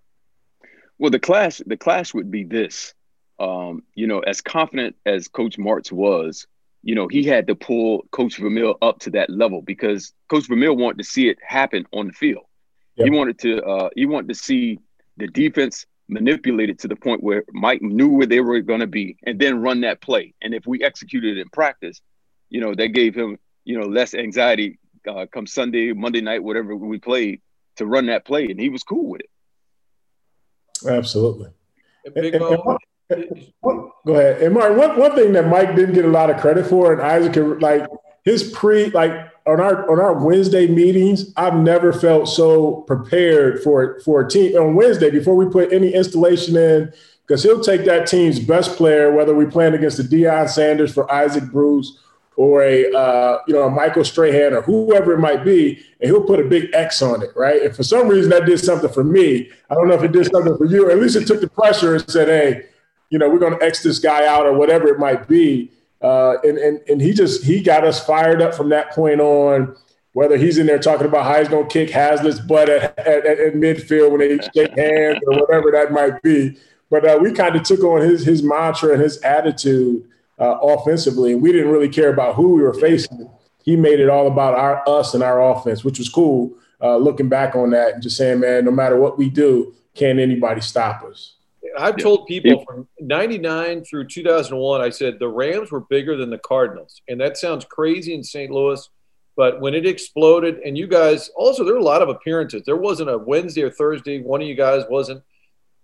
Well, 0.97 1.11
the 1.11 1.19
clash 1.19 1.61
the 1.65 1.77
clash 1.77 2.13
would 2.13 2.29
be 2.29 2.43
this. 2.43 2.93
Um, 3.39 3.83
you 3.93 4.07
know, 4.07 4.19
as 4.19 4.41
confident 4.41 4.95
as 5.05 5.27
Coach 5.27 5.57
Martz 5.57 5.91
was, 5.91 6.47
you 6.83 6.95
know, 6.95 7.07
he 7.07 7.23
had 7.23 7.47
to 7.47 7.55
pull 7.55 8.05
Coach 8.11 8.37
Vermeil 8.37 8.75
up 8.81 8.99
to 8.99 9.09
that 9.11 9.29
level 9.29 9.61
because 9.61 10.13
Coach 10.29 10.47
Vermeil 10.47 10.75
wanted 10.75 10.99
to 10.99 11.03
see 11.03 11.27
it 11.29 11.37
happen 11.41 11.85
on 11.91 12.07
the 12.07 12.13
field. 12.13 12.45
Yep. 12.95 13.05
He 13.05 13.11
wanted 13.11 13.39
to 13.39 13.63
uh, 13.63 13.89
he 13.95 14.05
wanted 14.05 14.27
to 14.29 14.35
see 14.35 14.79
the 15.17 15.27
defense 15.27 15.85
manipulated 16.07 16.79
to 16.79 16.87
the 16.87 16.95
point 16.95 17.23
where 17.23 17.43
Mike 17.51 17.81
knew 17.81 18.09
where 18.09 18.27
they 18.27 18.39
were 18.39 18.59
going 18.61 18.79
to 18.79 18.87
be 18.87 19.17
and 19.23 19.39
then 19.39 19.61
run 19.61 19.81
that 19.81 20.01
play. 20.01 20.33
And 20.41 20.53
if 20.53 20.65
we 20.65 20.83
executed 20.83 21.37
it 21.37 21.41
in 21.41 21.49
practice, 21.49 22.01
you 22.49 22.61
know, 22.61 22.75
that 22.75 22.89
gave 22.89 23.15
him, 23.15 23.37
you 23.63 23.79
know, 23.79 23.87
less 23.87 24.13
anxiety 24.13 24.79
uh, 25.07 25.25
come 25.31 25.47
Sunday, 25.47 25.93
Monday 25.93 26.21
night, 26.21 26.43
whatever 26.43 26.75
we 26.75 26.99
played 26.99 27.41
to 27.77 27.85
run 27.85 28.07
that 28.07 28.25
play. 28.25 28.45
And 28.45 28.59
he 28.59 28.69
was 28.69 28.83
cool 28.83 29.09
with 29.09 29.21
it. 29.21 29.29
Absolutely. 30.87 31.49
Big 32.13 32.39
Mo, 32.39 32.77
Go 33.63 33.91
ahead. 34.07 34.41
And 34.41 34.53
Mark, 34.53 34.77
one, 34.77 34.99
one 34.99 35.15
thing 35.15 35.33
that 35.33 35.47
Mike 35.47 35.75
didn't 35.75 35.95
get 35.95 36.05
a 36.05 36.09
lot 36.09 36.29
of 36.29 36.37
credit 36.37 36.65
for, 36.67 36.93
and 36.93 37.01
Isaac, 37.01 37.35
like 37.61 37.87
his 38.25 38.51
pre, 38.51 38.87
like 38.87 39.11
on 39.45 39.61
our 39.61 39.89
on 39.89 39.99
our 39.99 40.13
Wednesday 40.13 40.67
meetings, 40.67 41.31
I've 41.37 41.55
never 41.55 41.93
felt 41.93 42.27
so 42.27 42.77
prepared 42.81 43.63
for 43.63 43.99
for 44.01 44.21
a 44.21 44.29
team 44.29 44.57
on 44.57 44.75
Wednesday 44.75 45.11
before 45.11 45.35
we 45.35 45.45
put 45.45 45.71
any 45.71 45.93
installation 45.93 46.57
in, 46.57 46.91
because 47.25 47.43
he'll 47.43 47.61
take 47.61 47.85
that 47.85 48.07
team's 48.07 48.39
best 48.39 48.75
player, 48.75 49.13
whether 49.13 49.35
we 49.35 49.45
playing 49.45 49.75
against 49.75 49.97
the 49.97 50.03
Deion 50.03 50.49
Sanders 50.49 50.93
for 50.93 51.11
Isaac 51.11 51.51
Bruce 51.51 51.99
or 52.35 52.63
a 52.63 52.91
uh, 52.91 53.39
you 53.47 53.53
know 53.53 53.63
a 53.63 53.69
Michael 53.69 54.03
Strahan 54.03 54.53
or 54.53 54.61
whoever 54.63 55.13
it 55.13 55.19
might 55.19 55.45
be, 55.45 55.79
and 56.01 56.09
he'll 56.09 56.23
put 56.23 56.39
a 56.39 56.43
big 56.43 56.73
X 56.73 57.03
on 57.03 57.21
it, 57.21 57.29
right? 57.35 57.61
And 57.61 57.75
for 57.75 57.83
some 57.83 58.07
reason 58.07 58.31
that 58.31 58.45
did 58.45 58.59
something 58.59 58.91
for 58.91 59.03
me. 59.03 59.49
I 59.69 59.75
don't 59.75 59.87
know 59.87 59.93
if 59.93 60.03
it 60.03 60.11
did 60.11 60.25
something 60.31 60.57
for 60.57 60.65
you. 60.65 60.89
At 60.89 60.97
least 60.97 61.15
it 61.15 61.27
took 61.27 61.41
the 61.41 61.47
pressure 61.47 61.95
and 61.95 62.09
said, 62.09 62.27
"Hey, 62.27 62.65
you 63.09 63.19
know, 63.19 63.29
we're 63.29 63.39
going 63.39 63.57
to 63.57 63.63
X 63.63 63.83
this 63.83 63.99
guy 63.99 64.25
out 64.25 64.45
or 64.45 64.53
whatever 64.53 64.87
it 64.87 64.99
might 64.99 65.27
be. 65.27 65.71
Uh, 66.05 66.37
and, 66.43 66.59
and, 66.59 66.79
and 66.87 67.01
he 67.01 67.13
just, 67.13 67.43
he 67.43 67.63
got 67.63 67.83
us 67.83 68.05
fired 68.05 68.39
up 68.39 68.53
from 68.53 68.69
that 68.69 68.91
point 68.91 69.19
on, 69.19 69.75
whether 70.13 70.37
he's 70.37 70.59
in 70.59 70.67
there 70.67 70.77
talking 70.77 71.07
about 71.07 71.25
how 71.25 71.39
he's 71.39 71.47
going 71.47 71.67
to 71.67 71.73
kick 71.73 71.89
Haslett's 71.89 72.39
butt 72.39 72.69
at, 72.69 72.95
at, 72.99 73.25
at, 73.25 73.53
midfield 73.55 74.11
when 74.11 74.19
they 74.19 74.37
shake 74.55 74.77
hands 74.77 75.17
or 75.25 75.39
whatever 75.39 75.71
that 75.71 75.91
might 75.91 76.21
be. 76.21 76.59
But 76.91 77.07
uh, 77.07 77.17
we 77.19 77.31
kind 77.33 77.55
of 77.55 77.63
took 77.63 77.83
on 77.83 78.01
his, 78.01 78.23
his 78.23 78.43
mantra 78.43 78.93
and 78.93 79.01
his 79.01 79.17
attitude 79.23 80.07
uh, 80.37 80.59
offensively, 80.61 81.33
and 81.33 81.41
we 81.41 81.51
didn't 81.51 81.71
really 81.71 81.89
care 81.89 82.13
about 82.13 82.35
who 82.35 82.53
we 82.53 82.61
were 82.61 82.75
facing. 82.75 83.27
He 83.63 83.75
made 83.75 83.99
it 83.99 84.07
all 84.07 84.27
about 84.27 84.53
our 84.53 84.87
us 84.87 85.15
and 85.15 85.23
our 85.23 85.41
offense, 85.41 85.83
which 85.83 85.97
was 85.97 86.07
cool. 86.07 86.53
Uh, 86.79 86.97
looking 86.97 87.29
back 87.29 87.55
on 87.55 87.71
that 87.71 87.95
and 87.95 88.03
just 88.03 88.17
saying, 88.17 88.41
man, 88.41 88.63
no 88.63 88.69
matter 88.69 88.99
what 88.99 89.17
we 89.17 89.27
do, 89.27 89.73
can't 89.95 90.19
anybody 90.19 90.61
stop 90.61 91.01
us? 91.01 91.33
I've 91.77 91.97
told 91.97 92.27
people 92.27 92.63
from 92.65 92.87
99 92.99 93.83
through 93.83 94.07
2001, 94.07 94.81
I 94.81 94.89
said 94.89 95.19
the 95.19 95.27
Rams 95.27 95.71
were 95.71 95.81
bigger 95.81 96.15
than 96.15 96.29
the 96.29 96.37
Cardinals. 96.37 97.01
And 97.07 97.19
that 97.21 97.37
sounds 97.37 97.65
crazy 97.65 98.13
in 98.13 98.23
St. 98.23 98.51
Louis. 98.51 98.89
But 99.37 99.59
when 99.59 99.73
it 99.73 99.85
exploded, 99.85 100.59
and 100.65 100.77
you 100.77 100.87
guys 100.87 101.29
also, 101.35 101.63
there 101.63 101.73
were 101.73 101.79
a 101.79 101.83
lot 101.83 102.01
of 102.01 102.09
appearances. 102.09 102.63
There 102.65 102.77
wasn't 102.77 103.09
a 103.09 103.17
Wednesday 103.17 103.63
or 103.63 103.69
Thursday, 103.69 104.21
one 104.21 104.41
of 104.41 104.47
you 104.47 104.55
guys 104.55 104.83
wasn't 104.89 105.23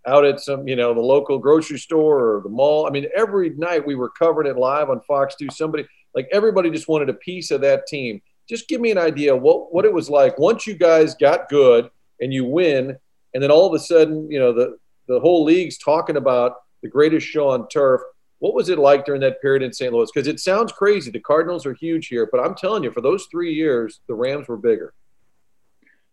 out 0.07 0.25
at 0.25 0.39
some, 0.39 0.67
you 0.67 0.75
know, 0.75 0.93
the 0.93 1.01
local 1.01 1.37
grocery 1.37 1.77
store 1.77 2.35
or 2.35 2.41
the 2.41 2.49
mall. 2.49 2.87
I 2.87 2.89
mean, 2.89 3.07
every 3.15 3.51
night 3.51 3.85
we 3.85 3.95
were 3.95 4.09
covering 4.09 4.49
it 4.49 4.57
live 4.57 4.89
on 4.89 5.01
Fox 5.01 5.35
2. 5.35 5.49
Somebody, 5.51 5.85
like 6.15 6.27
everybody 6.31 6.69
just 6.69 6.87
wanted 6.87 7.09
a 7.09 7.13
piece 7.13 7.51
of 7.51 7.61
that 7.61 7.87
team. 7.87 8.21
Just 8.49 8.67
give 8.67 8.81
me 8.81 8.91
an 8.91 8.97
idea 8.97 9.35
what, 9.35 9.73
what 9.73 9.85
it 9.85 9.93
was 9.93 10.09
like 10.09 10.39
once 10.39 10.65
you 10.65 10.73
guys 10.73 11.13
got 11.15 11.49
good 11.49 11.89
and 12.19 12.33
you 12.33 12.45
win, 12.45 12.97
and 13.33 13.41
then 13.41 13.51
all 13.51 13.67
of 13.67 13.73
a 13.73 13.83
sudden, 13.83 14.29
you 14.29 14.39
know, 14.39 14.53
the, 14.53 14.77
the 15.11 15.19
whole 15.19 15.43
league's 15.43 15.77
talking 15.77 16.17
about 16.17 16.55
the 16.81 16.87
greatest 16.87 17.27
show 17.27 17.49
on 17.49 17.67
turf. 17.67 18.01
What 18.39 18.53
was 18.53 18.69
it 18.69 18.79
like 18.79 19.05
during 19.05 19.21
that 19.21 19.41
period 19.41 19.61
in 19.61 19.71
St. 19.71 19.93
Louis? 19.93 20.09
Because 20.11 20.27
it 20.27 20.39
sounds 20.39 20.71
crazy. 20.71 21.11
The 21.11 21.19
Cardinals 21.19 21.65
are 21.65 21.73
huge 21.73 22.07
here, 22.07 22.27
but 22.31 22.39
I'm 22.39 22.55
telling 22.55 22.83
you, 22.83 22.91
for 22.91 23.01
those 23.01 23.27
three 23.29 23.53
years, 23.53 23.99
the 24.07 24.15
Rams 24.15 24.47
were 24.47 24.57
bigger. 24.57 24.93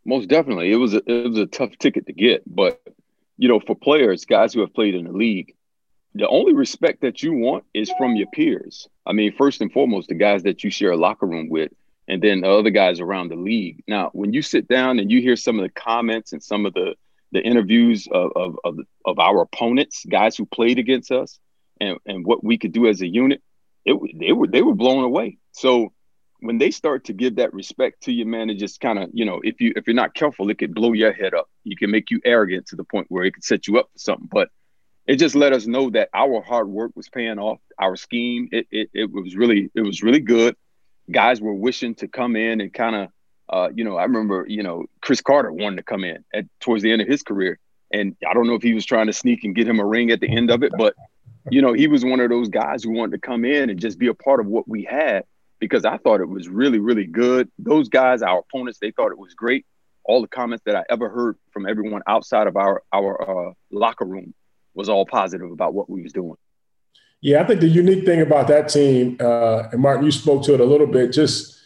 Most 0.04 0.28
definitely, 0.28 0.72
it 0.72 0.76
was 0.76 0.94
a, 0.94 1.02
it 1.06 1.28
was 1.28 1.38
a 1.38 1.46
tough 1.46 1.76
ticket 1.78 2.06
to 2.06 2.12
get. 2.12 2.42
But 2.46 2.80
you 3.38 3.48
know, 3.48 3.60
for 3.60 3.74
players, 3.74 4.24
guys 4.24 4.52
who 4.52 4.60
have 4.60 4.74
played 4.74 4.94
in 4.94 5.04
the 5.04 5.12
league, 5.12 5.54
the 6.14 6.28
only 6.28 6.52
respect 6.52 7.02
that 7.02 7.22
you 7.22 7.32
want 7.32 7.64
is 7.72 7.92
from 7.96 8.16
your 8.16 8.26
peers. 8.28 8.88
I 9.06 9.12
mean, 9.12 9.32
first 9.36 9.60
and 9.60 9.72
foremost, 9.72 10.08
the 10.08 10.14
guys 10.14 10.42
that 10.42 10.64
you 10.64 10.70
share 10.70 10.90
a 10.90 10.96
locker 10.96 11.26
room 11.26 11.48
with, 11.48 11.72
and 12.08 12.20
then 12.20 12.40
the 12.40 12.50
other 12.50 12.70
guys 12.70 13.00
around 13.00 13.28
the 13.28 13.36
league. 13.36 13.82
Now, 13.86 14.10
when 14.12 14.32
you 14.32 14.42
sit 14.42 14.66
down 14.66 14.98
and 14.98 15.10
you 15.10 15.20
hear 15.20 15.36
some 15.36 15.58
of 15.58 15.62
the 15.62 15.80
comments 15.80 16.32
and 16.32 16.42
some 16.42 16.66
of 16.66 16.74
the 16.74 16.94
the 17.32 17.40
interviews 17.40 18.08
of 18.10 18.32
of 18.36 18.56
of, 18.64 18.78
of 19.04 19.18
our 19.18 19.42
opponents, 19.42 20.04
guys 20.08 20.36
who 20.36 20.46
played 20.46 20.78
against 20.78 21.10
us, 21.10 21.38
and 21.80 21.98
and 22.06 22.26
what 22.26 22.42
we 22.42 22.58
could 22.58 22.72
do 22.72 22.86
as 22.86 23.00
a 23.00 23.06
unit, 23.06 23.42
it 23.84 23.96
they 24.18 24.32
were 24.32 24.46
they 24.46 24.62
were 24.62 24.74
blown 24.74 25.04
away. 25.04 25.38
So 25.52 25.92
when 26.40 26.58
they 26.58 26.70
start 26.70 27.04
to 27.06 27.12
give 27.12 27.36
that 27.36 27.52
respect 27.52 28.04
to 28.04 28.12
you, 28.12 28.24
man, 28.24 28.48
it 28.48 28.54
just 28.54 28.80
kind 28.80 28.98
of, 28.98 29.10
you 29.12 29.24
know, 29.24 29.40
if 29.42 29.60
you 29.60 29.72
if 29.74 29.86
you're 29.86 29.94
not 29.94 30.14
careful, 30.14 30.48
it 30.50 30.58
could 30.58 30.74
blow 30.74 30.92
your 30.92 31.12
head 31.12 31.34
up. 31.34 31.48
You 31.64 31.76
can 31.76 31.90
make 31.90 32.10
you 32.10 32.20
arrogant 32.24 32.66
to 32.68 32.76
the 32.76 32.84
point 32.84 33.06
where 33.08 33.24
it 33.24 33.34
could 33.34 33.44
set 33.44 33.66
you 33.66 33.78
up 33.78 33.88
for 33.92 33.98
something. 33.98 34.28
But 34.30 34.48
it 35.06 35.16
just 35.16 35.34
let 35.34 35.52
us 35.52 35.66
know 35.66 35.90
that 35.90 36.10
our 36.14 36.40
hard 36.42 36.68
work 36.68 36.92
was 36.94 37.08
paying 37.08 37.38
off. 37.38 37.60
Our 37.78 37.96
scheme, 37.96 38.48
it 38.52 38.66
it, 38.70 38.90
it 38.94 39.10
was 39.10 39.34
really 39.34 39.70
it 39.74 39.80
was 39.80 40.02
really 40.02 40.20
good. 40.20 40.54
Guys 41.10 41.40
were 41.40 41.54
wishing 41.54 41.94
to 41.96 42.08
come 42.08 42.36
in 42.36 42.60
and 42.60 42.72
kind 42.72 42.94
of, 42.94 43.08
uh, 43.50 43.70
you 43.74 43.84
know, 43.84 43.96
I 43.96 44.04
remember, 44.04 44.44
you 44.48 44.62
know, 44.62 44.86
Cris 45.00 45.20
Carter 45.20 45.52
wanted 45.52 45.76
to 45.76 45.82
come 45.82 46.04
in 46.04 46.24
at 46.34 46.46
towards 46.60 46.82
the 46.82 46.92
end 46.92 47.02
of 47.02 47.08
his 47.08 47.22
career, 47.22 47.58
and 47.92 48.16
I 48.28 48.34
don't 48.34 48.46
know 48.46 48.54
if 48.54 48.62
he 48.62 48.74
was 48.74 48.84
trying 48.84 49.06
to 49.06 49.12
sneak 49.12 49.44
and 49.44 49.54
get 49.54 49.68
him 49.68 49.80
a 49.80 49.84
ring 49.84 50.10
at 50.10 50.20
the 50.20 50.28
end 50.28 50.50
of 50.50 50.62
it, 50.62 50.72
but 50.76 50.94
you 51.50 51.62
know, 51.62 51.72
he 51.72 51.86
was 51.86 52.04
one 52.04 52.20
of 52.20 52.30
those 52.30 52.48
guys 52.48 52.82
who 52.82 52.90
wanted 52.90 53.12
to 53.12 53.18
come 53.26 53.44
in 53.44 53.70
and 53.70 53.80
just 53.80 53.98
be 53.98 54.08
a 54.08 54.14
part 54.14 54.40
of 54.40 54.46
what 54.46 54.68
we 54.68 54.84
had 54.84 55.24
because 55.58 55.84
I 55.84 55.96
thought 55.96 56.20
it 56.20 56.28
was 56.28 56.48
really, 56.48 56.78
really 56.78 57.06
good. 57.06 57.50
Those 57.58 57.88
guys, 57.88 58.22
our 58.22 58.40
opponents, 58.40 58.78
they 58.80 58.90
thought 58.90 59.12
it 59.12 59.18
was 59.18 59.34
great. 59.34 59.66
All 60.04 60.22
the 60.22 60.28
comments 60.28 60.64
that 60.64 60.76
I 60.76 60.84
ever 60.90 61.08
heard 61.08 61.36
from 61.50 61.66
everyone 61.66 62.02
outside 62.06 62.46
of 62.46 62.56
our 62.56 62.82
our 62.92 63.48
uh, 63.48 63.52
locker 63.70 64.04
room 64.04 64.34
was 64.74 64.88
all 64.88 65.04
positive 65.04 65.50
about 65.50 65.74
what 65.74 65.90
we 65.90 66.02
was 66.02 66.12
doing. 66.12 66.36
Yeah, 67.20 67.42
I 67.42 67.44
think 67.46 67.60
the 67.60 67.68
unique 67.68 68.04
thing 68.04 68.20
about 68.20 68.46
that 68.48 68.68
team, 68.68 69.16
uh, 69.20 69.68
and 69.72 69.82
Martin, 69.82 70.04
you 70.04 70.12
spoke 70.12 70.44
to 70.44 70.54
it 70.54 70.60
a 70.60 70.64
little 70.64 70.86
bit. 70.86 71.12
Just 71.12 71.57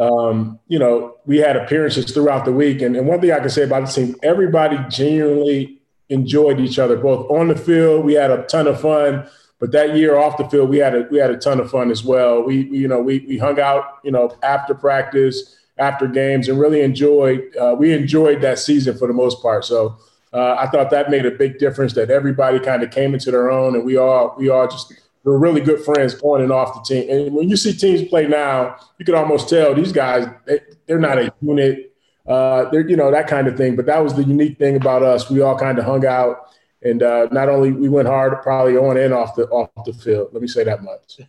um, 0.00 0.58
you 0.66 0.78
know, 0.78 1.16
we 1.26 1.36
had 1.36 1.56
appearances 1.56 2.10
throughout 2.10 2.46
the 2.46 2.52
week, 2.52 2.80
and, 2.80 2.96
and 2.96 3.06
one 3.06 3.20
thing 3.20 3.32
I 3.32 3.38
can 3.38 3.50
say 3.50 3.64
about 3.64 3.86
the 3.86 3.92
team, 3.92 4.16
everybody 4.22 4.78
genuinely 4.88 5.78
enjoyed 6.08 6.58
each 6.58 6.78
other, 6.78 6.96
both 6.96 7.30
on 7.30 7.48
the 7.48 7.56
field. 7.56 8.06
We 8.06 8.14
had 8.14 8.30
a 8.30 8.44
ton 8.44 8.66
of 8.66 8.80
fun, 8.80 9.28
but 9.58 9.72
that 9.72 9.94
year 9.96 10.16
off 10.16 10.38
the 10.38 10.48
field, 10.48 10.70
we 10.70 10.78
had 10.78 10.94
a 10.94 11.06
we 11.10 11.18
had 11.18 11.30
a 11.30 11.36
ton 11.36 11.60
of 11.60 11.70
fun 11.70 11.90
as 11.90 12.02
well. 12.02 12.42
We, 12.42 12.64
we 12.64 12.78
you 12.78 12.88
know 12.88 13.00
we 13.00 13.26
we 13.28 13.36
hung 13.36 13.60
out, 13.60 13.98
you 14.02 14.10
know, 14.10 14.34
after 14.42 14.74
practice, 14.74 15.54
after 15.76 16.06
games, 16.08 16.48
and 16.48 16.58
really 16.58 16.80
enjoyed. 16.80 17.54
Uh, 17.54 17.76
we 17.78 17.92
enjoyed 17.92 18.40
that 18.40 18.58
season 18.58 18.96
for 18.96 19.06
the 19.06 19.14
most 19.14 19.42
part. 19.42 19.64
So. 19.64 19.96
Uh, 20.32 20.54
I 20.60 20.68
thought 20.68 20.90
that 20.90 21.10
made 21.10 21.26
a 21.26 21.32
big 21.32 21.58
difference. 21.58 21.94
That 21.94 22.08
everybody 22.08 22.60
kind 22.60 22.84
of 22.84 22.92
came 22.92 23.14
into 23.14 23.32
their 23.32 23.50
own, 23.50 23.74
and 23.74 23.84
we 23.84 23.96
all 23.96 24.36
we 24.38 24.48
all 24.48 24.68
just 24.68 24.92
we're 25.24 25.38
really 25.38 25.60
good 25.60 25.84
friends 25.84 26.16
on 26.22 26.40
and 26.40 26.50
off 26.50 26.74
the 26.74 26.94
team. 26.94 27.10
And 27.10 27.34
when 27.34 27.48
you 27.48 27.56
see 27.56 27.72
teams 27.72 28.08
play 28.08 28.26
now, 28.26 28.76
you 28.98 29.04
can 29.04 29.14
almost 29.14 29.48
tell 29.48 29.74
these 29.74 29.92
guys 29.92 30.26
they, 30.46 30.60
they're 30.86 30.98
not 30.98 31.18
a 31.18 31.32
unit. 31.40 31.94
Uh, 32.26 32.70
they're 32.70 32.88
you 32.88 32.96
know 32.96 33.10
that 33.10 33.26
kind 33.26 33.46
of 33.46 33.56
thing. 33.56 33.76
But 33.76 33.86
that 33.86 34.02
was 34.02 34.14
the 34.14 34.24
unique 34.24 34.58
thing 34.58 34.76
about 34.76 35.02
us. 35.02 35.30
We 35.30 35.40
all 35.40 35.58
kind 35.58 35.78
of 35.78 35.84
hung 35.84 36.06
out, 36.06 36.50
and 36.82 37.02
uh, 37.02 37.28
not 37.32 37.48
only 37.48 37.72
we 37.72 37.88
went 37.88 38.08
hard, 38.08 38.40
probably 38.42 38.76
on 38.76 38.96
and 38.96 39.12
off 39.12 39.34
the 39.34 39.46
off 39.48 39.70
the 39.84 39.92
field. 39.92 40.28
Let 40.32 40.42
me 40.42 40.48
say 40.48 40.64
that 40.64 40.82
much. 40.82 41.20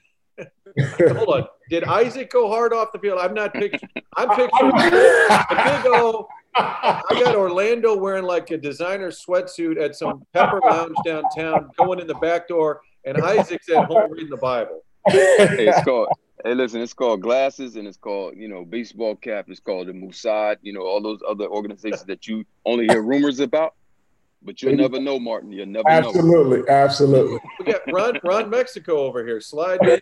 Hold 1.18 1.30
on. 1.30 1.48
Did 1.70 1.84
Isaac 1.86 2.32
go 2.32 2.50
hard 2.50 2.74
off 2.74 2.92
the 2.92 3.00
field? 3.00 3.20
I'm 3.20 3.34
not 3.34 3.54
picturing. 3.54 3.92
I'm 4.16 4.30
picturing 4.36 4.72
a 4.72 5.56
big 5.56 5.86
O. 5.88 6.28
I 6.56 7.02
got 7.24 7.36
Orlando 7.36 7.96
wearing 7.96 8.26
like 8.26 8.52
a 8.52 8.58
designer 8.58 9.10
sweatsuit 9.10 9.82
at 9.82 9.96
some 9.96 10.26
pepper 10.34 10.60
lounge 10.64 10.96
downtown, 11.06 11.70
going 11.78 12.00
in 12.00 12.08
the 12.08 12.16
back 12.16 12.48
door, 12.48 12.82
and 13.06 13.18
Isaac's 13.18 13.70
at 13.70 13.86
home 13.86 14.12
reading 14.12 14.30
the 14.30 14.38
Bible. 14.38 14.84
Hey, 15.08 15.68
it's 15.68 15.84
called. 15.84 16.10
Hey, 16.44 16.56
listen, 16.56 16.82
it's 16.82 16.94
called 16.94 17.22
glasses, 17.22 17.76
and 17.76 17.88
it's 17.88 17.98
called 17.98 18.36
you 18.36 18.48
know 18.48 18.66
baseball 18.66 19.16
cap. 19.16 19.46
It's 19.50 19.60
called 19.60 19.88
the 19.88 19.94
Mossad. 19.94 20.58
You 20.62 20.74
know 20.74 20.82
all 20.82 21.02
those 21.02 21.20
other 21.28 21.48
organizations 21.48 22.04
that 22.06 22.28
you 22.28 22.46
only 22.66 22.88
hear 22.88 23.02
rumors 23.02 23.40
about, 23.40 23.76
but 24.42 24.62
you'll 24.62 24.76
never 24.76 25.00
know, 25.00 25.20
Martin. 25.20 25.52
You'll 25.52 25.68
never 25.68 25.88
know. 25.88 26.10
Absolutely, 26.10 26.70
absolutely. 26.70 27.40
We 27.60 27.66
got 27.66 27.82
Ron, 27.92 28.20
Ron 28.24 28.50
Mexico 28.50 29.00
over 29.00 29.26
here. 29.26 29.40
Slide 29.40 29.80
in. 29.88 30.02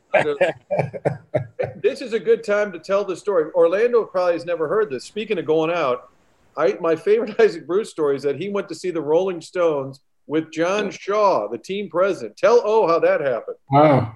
This 1.81 2.01
is 2.01 2.13
a 2.13 2.19
good 2.19 2.43
time 2.43 2.71
to 2.71 2.79
tell 2.79 3.05
the 3.05 3.15
story. 3.15 3.51
Orlando 3.53 4.03
probably 4.03 4.33
has 4.33 4.45
never 4.45 4.67
heard 4.67 4.89
this. 4.89 5.05
Speaking 5.05 5.37
of 5.37 5.45
going 5.45 5.71
out, 5.71 6.11
I 6.57 6.77
my 6.79 6.95
favorite 6.95 7.35
Isaac 7.39 7.65
Bruce 7.65 7.89
story 7.89 8.15
is 8.15 8.23
that 8.23 8.37
he 8.37 8.49
went 8.49 8.67
to 8.69 8.75
see 8.75 8.91
the 8.91 9.01
Rolling 9.01 9.41
Stones 9.41 10.01
with 10.29 10.51
John 10.51 10.91
Shaw, 10.91 11.47
the 11.49 11.57
team 11.57 11.89
president. 11.89 12.37
Tell 12.37 12.61
O 12.63 12.87
how 12.87 12.99
that 12.99 13.19
happened. 13.19 13.57
Wow. 13.71 14.15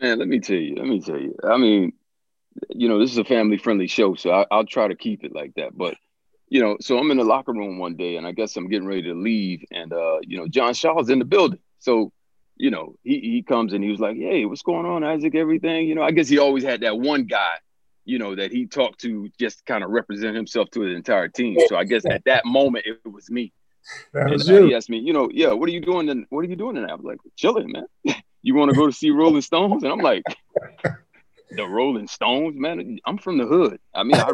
Man, 0.00 0.18
let 0.18 0.26
me 0.26 0.40
tell 0.40 0.56
you. 0.56 0.74
Let 0.74 0.86
me 0.86 1.00
tell 1.00 1.18
you. 1.18 1.36
I 1.44 1.56
mean, 1.56 1.92
you 2.68 2.88
know, 2.88 2.98
this 2.98 3.12
is 3.12 3.18
a 3.18 3.24
family-friendly 3.24 3.86
show, 3.86 4.16
so 4.16 4.32
I, 4.32 4.44
I'll 4.50 4.66
try 4.66 4.88
to 4.88 4.96
keep 4.96 5.22
it 5.22 5.32
like 5.32 5.54
that. 5.54 5.78
But 5.78 5.94
you 6.48 6.60
know, 6.60 6.76
so 6.80 6.98
I'm 6.98 7.12
in 7.12 7.16
the 7.16 7.24
locker 7.24 7.52
room 7.52 7.78
one 7.78 7.94
day, 7.94 8.16
and 8.16 8.26
I 8.26 8.32
guess 8.32 8.56
I'm 8.56 8.68
getting 8.68 8.88
ready 8.88 9.02
to 9.02 9.14
leave, 9.14 9.64
and 9.70 9.92
uh, 9.92 10.18
you 10.22 10.36
know, 10.36 10.48
John 10.48 10.74
Shaw's 10.74 11.10
in 11.10 11.20
the 11.20 11.24
building. 11.24 11.60
So, 11.78 12.12
you 12.56 12.72
know, 12.72 12.96
he 13.04 13.20
he 13.20 13.42
comes 13.42 13.74
and 13.74 13.84
he 13.84 13.90
was 13.90 14.00
like, 14.00 14.16
"Hey, 14.16 14.44
what's 14.46 14.62
going 14.62 14.84
on, 14.84 15.04
Isaac? 15.04 15.36
Everything?" 15.36 15.86
You 15.86 15.94
know, 15.94 16.02
I 16.02 16.10
guess 16.10 16.28
he 16.28 16.38
always 16.38 16.64
had 16.64 16.80
that 16.80 16.98
one 16.98 17.26
guy, 17.26 17.54
you 18.04 18.18
know, 18.18 18.34
that 18.34 18.50
he 18.50 18.66
talked 18.66 19.00
to 19.02 19.30
just 19.38 19.64
kind 19.64 19.84
of 19.84 19.90
represent 19.90 20.34
himself 20.34 20.70
to 20.72 20.80
the 20.80 20.96
entire 20.96 21.28
team. 21.28 21.56
So 21.68 21.76
I 21.76 21.84
guess 21.84 22.02
at 22.04 22.24
that 22.24 22.44
moment 22.44 22.84
it 22.84 22.98
was 23.08 23.30
me. 23.30 23.52
That 24.12 24.32
And 24.32 24.42
uh, 24.42 24.66
he 24.66 24.74
asked 24.74 24.90
me, 24.90 24.98
you 24.98 25.12
know, 25.12 25.28
yeah, 25.32 25.52
what 25.52 25.68
are 25.68 25.72
you 25.72 25.80
doing? 25.80 26.06
Then 26.06 26.26
what 26.30 26.40
are 26.44 26.48
you 26.48 26.56
doing 26.56 26.76
tonight? 26.76 26.90
I 26.90 26.94
was 26.94 27.04
like, 27.04 27.18
chilling, 27.36 27.72
man. 27.72 27.86
you 28.42 28.54
want 28.54 28.70
to 28.70 28.76
go 28.76 28.86
to 28.86 28.92
see 28.92 29.10
Rolling 29.10 29.42
Stones? 29.42 29.82
And 29.82 29.92
I'm 29.92 30.00
like, 30.00 30.22
the 31.50 31.66
Rolling 31.66 32.08
Stones, 32.08 32.56
man. 32.58 32.98
I'm 33.04 33.18
from 33.18 33.38
the 33.38 33.46
hood. 33.46 33.80
I 33.94 34.04
mean, 34.04 34.16
I, 34.16 34.32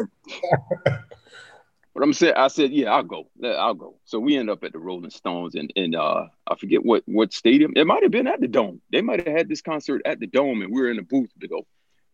but 1.93 2.03
I'm 2.03 2.13
saying, 2.13 2.33
I 2.37 2.47
said, 2.47 2.71
yeah, 2.71 2.91
I'll 2.91 3.03
go. 3.03 3.27
I'll 3.43 3.73
go. 3.73 3.95
So 4.05 4.19
we 4.19 4.37
end 4.37 4.49
up 4.49 4.63
at 4.63 4.71
the 4.71 4.79
Rolling 4.79 5.09
Stones, 5.09 5.55
and 5.55 5.71
and 5.75 5.95
uh, 5.95 6.27
I 6.47 6.55
forget 6.55 6.85
what 6.85 7.03
what 7.05 7.33
stadium. 7.33 7.73
It 7.75 7.87
might 7.87 8.03
have 8.03 8.11
been 8.11 8.27
at 8.27 8.39
the 8.39 8.47
Dome. 8.47 8.81
They 8.91 9.01
might 9.01 9.25
have 9.25 9.35
had 9.35 9.49
this 9.49 9.61
concert 9.61 10.01
at 10.05 10.19
the 10.19 10.27
Dome, 10.27 10.61
and 10.61 10.71
we 10.73 10.81
were 10.81 10.89
in 10.89 10.97
the 10.97 11.03
booth 11.03 11.29
to 11.41 11.47
go. 11.47 11.65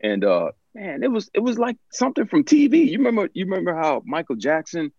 And 0.01 0.23
uh, 0.23 0.51
man, 0.73 1.03
it 1.03 1.11
was 1.11 1.29
it 1.33 1.39
was 1.39 1.59
like 1.59 1.77
something 1.91 2.25
from 2.25 2.43
TV. 2.43 2.87
You 2.87 2.97
remember 2.97 3.29
you 3.33 3.45
remember 3.45 3.75
how 3.75 4.01
Michael 4.05 4.35
Jackson 4.37 4.91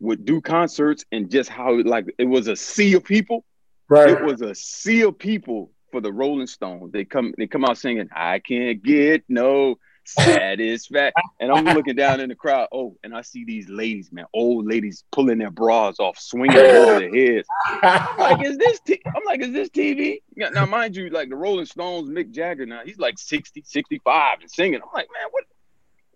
would 0.00 0.24
do 0.24 0.40
concerts 0.40 1.04
and 1.12 1.30
just 1.30 1.48
how 1.48 1.80
like 1.82 2.06
it 2.18 2.24
was 2.24 2.48
a 2.48 2.56
sea 2.56 2.94
of 2.94 3.04
people. 3.04 3.44
Right. 3.88 4.10
It 4.10 4.22
was 4.22 4.40
a 4.40 4.54
sea 4.54 5.02
of 5.02 5.18
people 5.18 5.70
for 5.92 6.00
the 6.00 6.12
Rolling 6.12 6.46
Stones. 6.46 6.92
They 6.92 7.04
come 7.04 7.34
they 7.38 7.46
come 7.46 7.64
out 7.64 7.78
singing, 7.78 8.08
I 8.14 8.38
can't 8.40 8.82
get 8.82 9.24
no 9.28 9.76
satisfaction. 10.04 11.22
and 11.40 11.50
I'm 11.50 11.64
looking 11.64 11.96
down 11.96 12.20
in 12.20 12.28
the 12.28 12.34
crowd. 12.34 12.68
Oh, 12.72 12.96
and 13.02 13.14
I 13.14 13.22
see 13.22 13.44
these 13.44 13.68
ladies, 13.68 14.10
man, 14.12 14.26
old 14.32 14.66
ladies 14.66 15.04
pulling 15.12 15.38
their 15.38 15.50
bras 15.50 15.98
off, 15.98 16.18
swinging 16.18 16.56
over 16.58 17.00
their 17.00 17.14
heads. 17.14 17.48
I'm 17.82 18.18
like, 18.18 18.46
is 18.46 18.56
this 18.58 18.80
t-? 18.80 19.00
I'm 19.06 19.22
like, 19.24 19.40
is 19.40 19.52
this 19.52 19.70
TV? 19.70 20.22
Now, 20.36 20.66
mind 20.66 20.96
you, 20.96 21.10
like 21.10 21.28
the 21.28 21.36
Rolling 21.36 21.66
Stones, 21.66 22.10
Mick 22.10 22.30
Jagger, 22.30 22.66
now 22.66 22.80
he's 22.84 22.98
like 22.98 23.18
60, 23.18 23.62
65 23.64 24.38
and 24.40 24.50
singing. 24.50 24.80
I'm 24.82 24.88
like, 24.94 25.08
man, 25.12 25.28
what? 25.30 25.44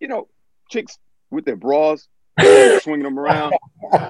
You 0.01 0.09
know, 0.09 0.29
chicks 0.71 0.99
with 1.31 1.45
their 1.45 1.57
bras 1.57 2.09
swinging 2.81 3.05
them 3.05 3.19
around, 3.19 3.55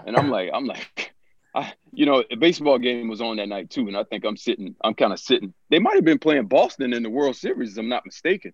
and 0.07 0.17
I'm 0.17 0.31
like, 0.31 0.51
I'm 0.53 0.67
like, 0.67 1.15
I, 1.55 1.73
you 1.93 2.07
know, 2.07 2.23
a 2.31 2.37
baseball 2.37 2.79
game 2.79 3.09
was 3.09 3.21
on 3.21 3.37
that 3.37 3.49
night 3.49 3.71
too, 3.71 3.89
and 3.89 3.97
I 3.97 4.05
think 4.05 4.25
I'm 4.25 4.37
sitting, 4.37 4.75
I'm 4.83 4.95
kind 4.95 5.13
of 5.13 5.19
sitting. 5.19 5.55
They 5.71 5.79
might 5.79 5.95
have 5.95 6.05
been 6.05 6.19
playing 6.19 6.47
Boston 6.47 6.93
in 6.93 7.03
the 7.03 7.11
World 7.11 7.37
Series, 7.37 7.73
if 7.73 7.79
I'm 7.79 7.89
not 7.89 8.07
mistaken. 8.07 8.53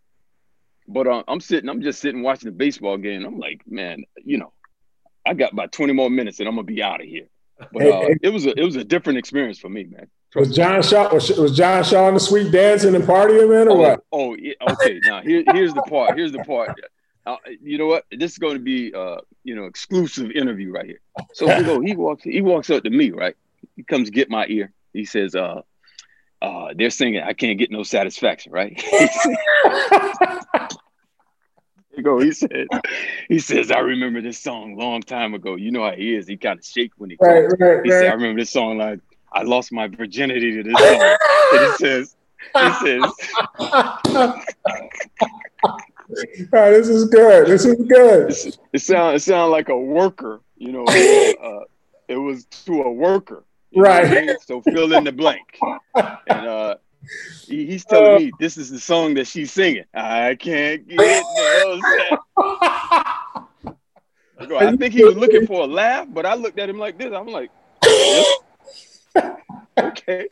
But 0.86 1.06
uh, 1.06 1.22
I'm 1.26 1.40
sitting, 1.40 1.70
I'm 1.70 1.80
just 1.80 2.00
sitting 2.00 2.22
watching 2.22 2.50
the 2.50 2.56
baseball 2.56 2.98
game. 2.98 3.24
I'm 3.24 3.38
like, 3.38 3.62
man, 3.66 4.04
you 4.22 4.38
know, 4.38 4.52
I 5.26 5.34
got 5.34 5.52
about 5.52 5.72
20 5.72 5.92
more 5.92 6.10
minutes 6.10 6.40
and 6.40 6.48
I'm 6.48 6.54
gonna 6.54 6.64
be 6.64 6.82
out 6.82 7.00
of 7.00 7.06
here. 7.06 7.26
But 7.72 7.82
uh, 7.86 8.08
it 8.22 8.30
was 8.30 8.46
a 8.46 8.58
it 8.58 8.64
was 8.64 8.76
a 8.76 8.84
different 8.84 9.18
experience 9.18 9.58
for 9.58 9.68
me, 9.68 9.84
man. 9.84 10.08
Trust 10.32 10.48
was 10.48 10.56
John 10.56 10.82
Shaw 10.82 11.14
was, 11.14 11.30
was 11.30 11.56
John 11.56 11.84
Shaw 11.84 12.06
on 12.06 12.14
the 12.14 12.20
suite 12.20 12.50
dancing 12.50 12.94
and 12.94 13.04
partying, 13.04 13.48
man, 13.48 13.68
or 13.68 13.72
oh, 13.72 13.74
what? 13.76 14.04
Oh, 14.10 14.34
yeah, 14.34 14.54
okay. 14.72 15.00
Now 15.04 15.22
here, 15.22 15.44
here's 15.52 15.72
the 15.72 15.82
part. 15.82 16.16
Here's 16.16 16.32
the 16.32 16.40
part. 16.40 16.78
Uh, 17.26 17.36
you 17.62 17.78
know 17.78 17.86
what? 17.86 18.04
This 18.10 18.32
is 18.32 18.38
going 18.38 18.54
to 18.54 18.62
be 18.62 18.92
uh, 18.94 19.16
you 19.44 19.54
know 19.56 19.64
exclusive 19.64 20.30
interview 20.30 20.70
right 20.72 20.84
here. 20.84 21.00
So 21.32 21.48
he 21.56 21.64
go. 21.64 21.80
He 21.80 21.96
walks. 21.96 22.22
He 22.22 22.42
walks 22.42 22.68
up 22.70 22.84
to 22.84 22.90
me. 22.90 23.10
Right. 23.10 23.34
He 23.76 23.82
comes 23.82 24.10
get 24.10 24.28
my 24.28 24.46
ear. 24.48 24.72
He 24.92 25.06
says, 25.06 25.34
"Uh, 25.34 25.62
uh, 26.42 26.74
they're 26.76 26.90
singing. 26.90 27.22
I 27.22 27.32
can't 27.32 27.58
get 27.58 27.70
no 27.70 27.82
satisfaction." 27.82 28.52
Right. 28.52 28.78
he 31.96 32.02
go. 32.02 32.18
He 32.18 32.32
said. 32.32 32.66
He 33.28 33.38
says, 33.38 33.70
"I 33.70 33.78
remember 33.78 34.20
this 34.20 34.38
song 34.38 34.76
long 34.76 35.00
time 35.00 35.32
ago. 35.32 35.56
You 35.56 35.70
know 35.70 35.82
how 35.82 35.92
he 35.92 36.14
is. 36.14 36.28
He 36.28 36.36
kind 36.36 36.58
of 36.58 36.64
shake 36.64 36.92
when 36.98 37.08
he 37.08 37.16
right, 37.20 37.46
right, 37.58 37.84
He 37.84 37.90
right. 37.90 38.00
said, 38.00 38.10
"I 38.10 38.14
remember 38.14 38.42
this 38.42 38.50
song 38.50 38.76
like 38.76 39.00
I 39.32 39.44
lost 39.44 39.72
my 39.72 39.88
virginity 39.88 40.62
to 40.62 40.62
this 40.62 40.78
song." 40.78 41.16
and 41.52 41.64
he 41.64 41.72
says. 41.78 42.16
He 42.54 42.70
says. 42.84 43.10
right, 46.52 46.70
this 46.70 46.88
is 46.88 47.06
good. 47.06 47.46
This 47.48 47.64
is 47.64 47.76
good. 47.86 48.30
it 48.72 48.78
sounds 48.80 49.22
it 49.22 49.24
sound 49.24 49.52
like 49.52 49.68
a 49.68 49.78
worker, 49.78 50.40
you 50.56 50.72
know. 50.72 50.84
Uh, 50.84 51.64
it 52.08 52.16
was 52.16 52.44
to 52.44 52.82
a 52.82 52.92
worker, 52.92 53.44
right? 53.74 54.06
I 54.06 54.26
mean? 54.26 54.36
So 54.44 54.62
fill 54.62 54.92
in 54.94 55.04
the 55.04 55.12
blank. 55.12 55.58
And 55.94 56.46
uh, 56.46 56.76
he, 57.46 57.66
he's 57.66 57.84
telling 57.84 58.14
uh, 58.14 58.18
me 58.18 58.32
this 58.38 58.56
is 58.56 58.70
the 58.70 58.80
song 58.80 59.14
that 59.14 59.26
she's 59.26 59.52
singing. 59.52 59.84
I 59.94 60.34
can't 60.34 60.86
get 60.88 61.24
no 64.40 64.56
I 64.58 64.76
think 64.76 64.94
he 64.94 65.04
was 65.04 65.16
looking 65.16 65.46
for 65.46 65.62
a 65.62 65.66
laugh, 65.66 66.06
but 66.10 66.26
I 66.26 66.34
looked 66.34 66.58
at 66.58 66.68
him 66.68 66.78
like 66.78 66.98
this. 66.98 67.12
I'm 67.12 67.28
like, 67.28 67.50
okay. 69.78 70.28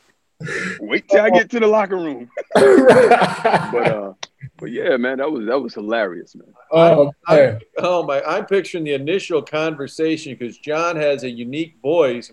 Wait 0.81 1.07
till 1.07 1.21
I 1.21 1.29
get 1.29 1.49
to 1.51 1.59
the 1.59 1.67
locker 1.67 1.95
room. 1.95 2.29
but 2.53 3.87
uh, 3.87 4.13
but 4.59 4.71
yeah, 4.71 4.97
man, 4.97 5.17
that 5.17 5.31
was 5.31 5.45
that 5.47 5.59
was 5.59 5.73
hilarious, 5.73 6.35
man. 6.35 6.53
Oh, 6.71 7.11
I, 7.27 7.57
oh 7.77 8.03
my! 8.03 8.21
I'm 8.23 8.45
picturing 8.45 8.83
the 8.83 8.93
initial 8.93 9.41
conversation 9.41 10.35
because 10.37 10.57
John 10.57 10.95
has 10.95 11.23
a 11.23 11.29
unique 11.29 11.77
voice. 11.81 12.31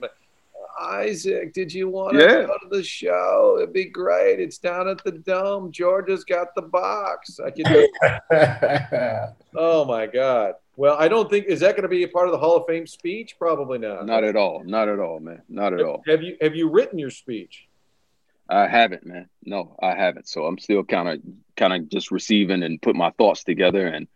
Isaac, 0.81 1.53
did 1.53 1.73
you 1.73 1.89
want 1.89 2.15
to 2.15 2.21
yeah. 2.21 2.47
go 2.47 2.57
to 2.63 2.69
the 2.71 2.83
show? 2.83 3.59
It'd 3.59 3.75
be 3.75 3.85
great. 3.85 4.41
It's 4.41 4.59
down 4.59 4.89
at 4.89 5.03
the 5.05 5.13
dome. 5.13 5.73
Georgia's 5.73 6.25
got 6.25 6.55
the 6.55 6.63
box. 6.63 7.39
I 7.39 7.51
can. 7.51 7.87
oh 9.57 9.85
my 9.85 10.07
God. 10.07 10.55
Well, 10.77 10.97
I 10.99 11.09
don't 11.09 11.29
think 11.29 11.47
is 11.47 11.61
that 11.61 11.73
going 11.73 11.83
to 11.83 11.89
be 11.89 12.05
a 12.05 12.09
part 12.09 12.27
of 12.27 12.33
the 12.33 12.39
Hall 12.39 12.57
of 12.57 12.65
Fame 12.67 12.87
speech? 12.87 13.37
Probably 13.39 13.79
not. 13.79 14.07
Not 14.07 14.25
at 14.25 14.37
all. 14.37 14.63
Not 14.65 14.89
at 14.89 14.99
all, 14.99 15.21
man. 15.21 15.43
Not 15.49 15.75
at 15.75 15.83
all. 15.83 16.03
Have 16.07 16.23
you 16.23 16.37
have 16.41 16.55
you 16.55 16.71
written 16.71 16.99
your 16.99 17.11
speech? 17.11 17.67
I 18.51 18.67
haven't, 18.67 19.07
man. 19.07 19.29
No, 19.45 19.77
I 19.81 19.95
haven't. 19.95 20.29
So 20.29 20.45
I'm 20.45 20.59
still 20.59 20.85
kind 20.85 21.09
of 21.09 21.21
kind 21.57 21.73
of 21.73 21.89
just 21.89 22.11
receiving 22.11 22.63
and 22.63 22.83
put 22.83 22.97
my 22.97 23.11
thoughts 23.11 23.45
together. 23.45 23.87
And 23.87 24.09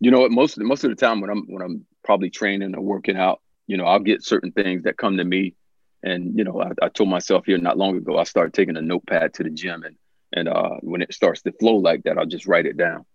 you 0.00 0.10
know 0.10 0.20
what? 0.20 0.32
Most 0.32 0.58
most 0.58 0.84
of 0.84 0.90
the 0.90 0.96
time 0.96 1.20
when 1.20 1.30
I'm 1.30 1.44
when 1.46 1.62
I'm 1.62 1.86
probably 2.04 2.30
training 2.30 2.74
or 2.74 2.80
working 2.80 3.16
out, 3.16 3.40
you 3.66 3.76
know, 3.76 3.84
I'll 3.84 4.00
get 4.00 4.24
certain 4.24 4.52
things 4.52 4.82
that 4.84 4.96
come 4.96 5.16
to 5.18 5.24
me. 5.24 5.54
And 6.02 6.36
you 6.36 6.44
know, 6.44 6.60
I, 6.60 6.70
I 6.84 6.88
told 6.88 7.08
myself 7.08 7.46
here 7.46 7.58
not 7.58 7.78
long 7.78 7.96
ago, 7.96 8.18
I 8.18 8.24
started 8.24 8.54
taking 8.54 8.76
a 8.76 8.82
notepad 8.82 9.34
to 9.34 9.44
the 9.44 9.50
gym, 9.50 9.84
and 9.84 9.96
and 10.32 10.48
uh, 10.48 10.76
when 10.82 11.02
it 11.02 11.14
starts 11.14 11.42
to 11.42 11.52
flow 11.52 11.76
like 11.76 12.02
that, 12.04 12.18
I'll 12.18 12.26
just 12.26 12.46
write 12.46 12.66
it 12.66 12.76
down 12.76 13.06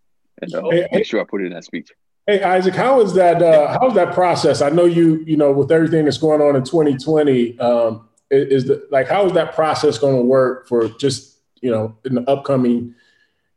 and 0.42 0.54
uh, 0.54 0.70
hey, 0.70 0.88
make 0.92 1.06
sure 1.06 1.22
I 1.22 1.24
put 1.24 1.42
it 1.42 1.46
in 1.46 1.54
that 1.54 1.64
speech. 1.64 1.90
Hey 2.28 2.44
Isaac, 2.44 2.76
how 2.76 3.02
is 3.02 3.14
that? 3.14 3.42
Uh, 3.42 3.80
how 3.80 3.88
is 3.88 3.96
that 3.96 4.14
process? 4.14 4.62
I 4.62 4.70
know 4.70 4.86
you, 4.86 5.24
you 5.26 5.38
know, 5.38 5.52
with 5.52 5.72
everything 5.72 6.06
that's 6.06 6.18
going 6.18 6.42
on 6.42 6.56
in 6.56 6.64
2020, 6.64 7.60
um, 7.60 8.08
is 8.32 8.66
the 8.66 8.88
like 8.92 9.08
how 9.08 9.26
is 9.26 9.34
that 9.34 9.54
process 9.54 9.98
going 9.98 10.16
to 10.16 10.24
work 10.24 10.68
for 10.68 10.88
just 10.88 11.38
you 11.62 11.72
know 11.72 11.98
in 12.06 12.16
the 12.16 12.30
upcoming 12.30 12.96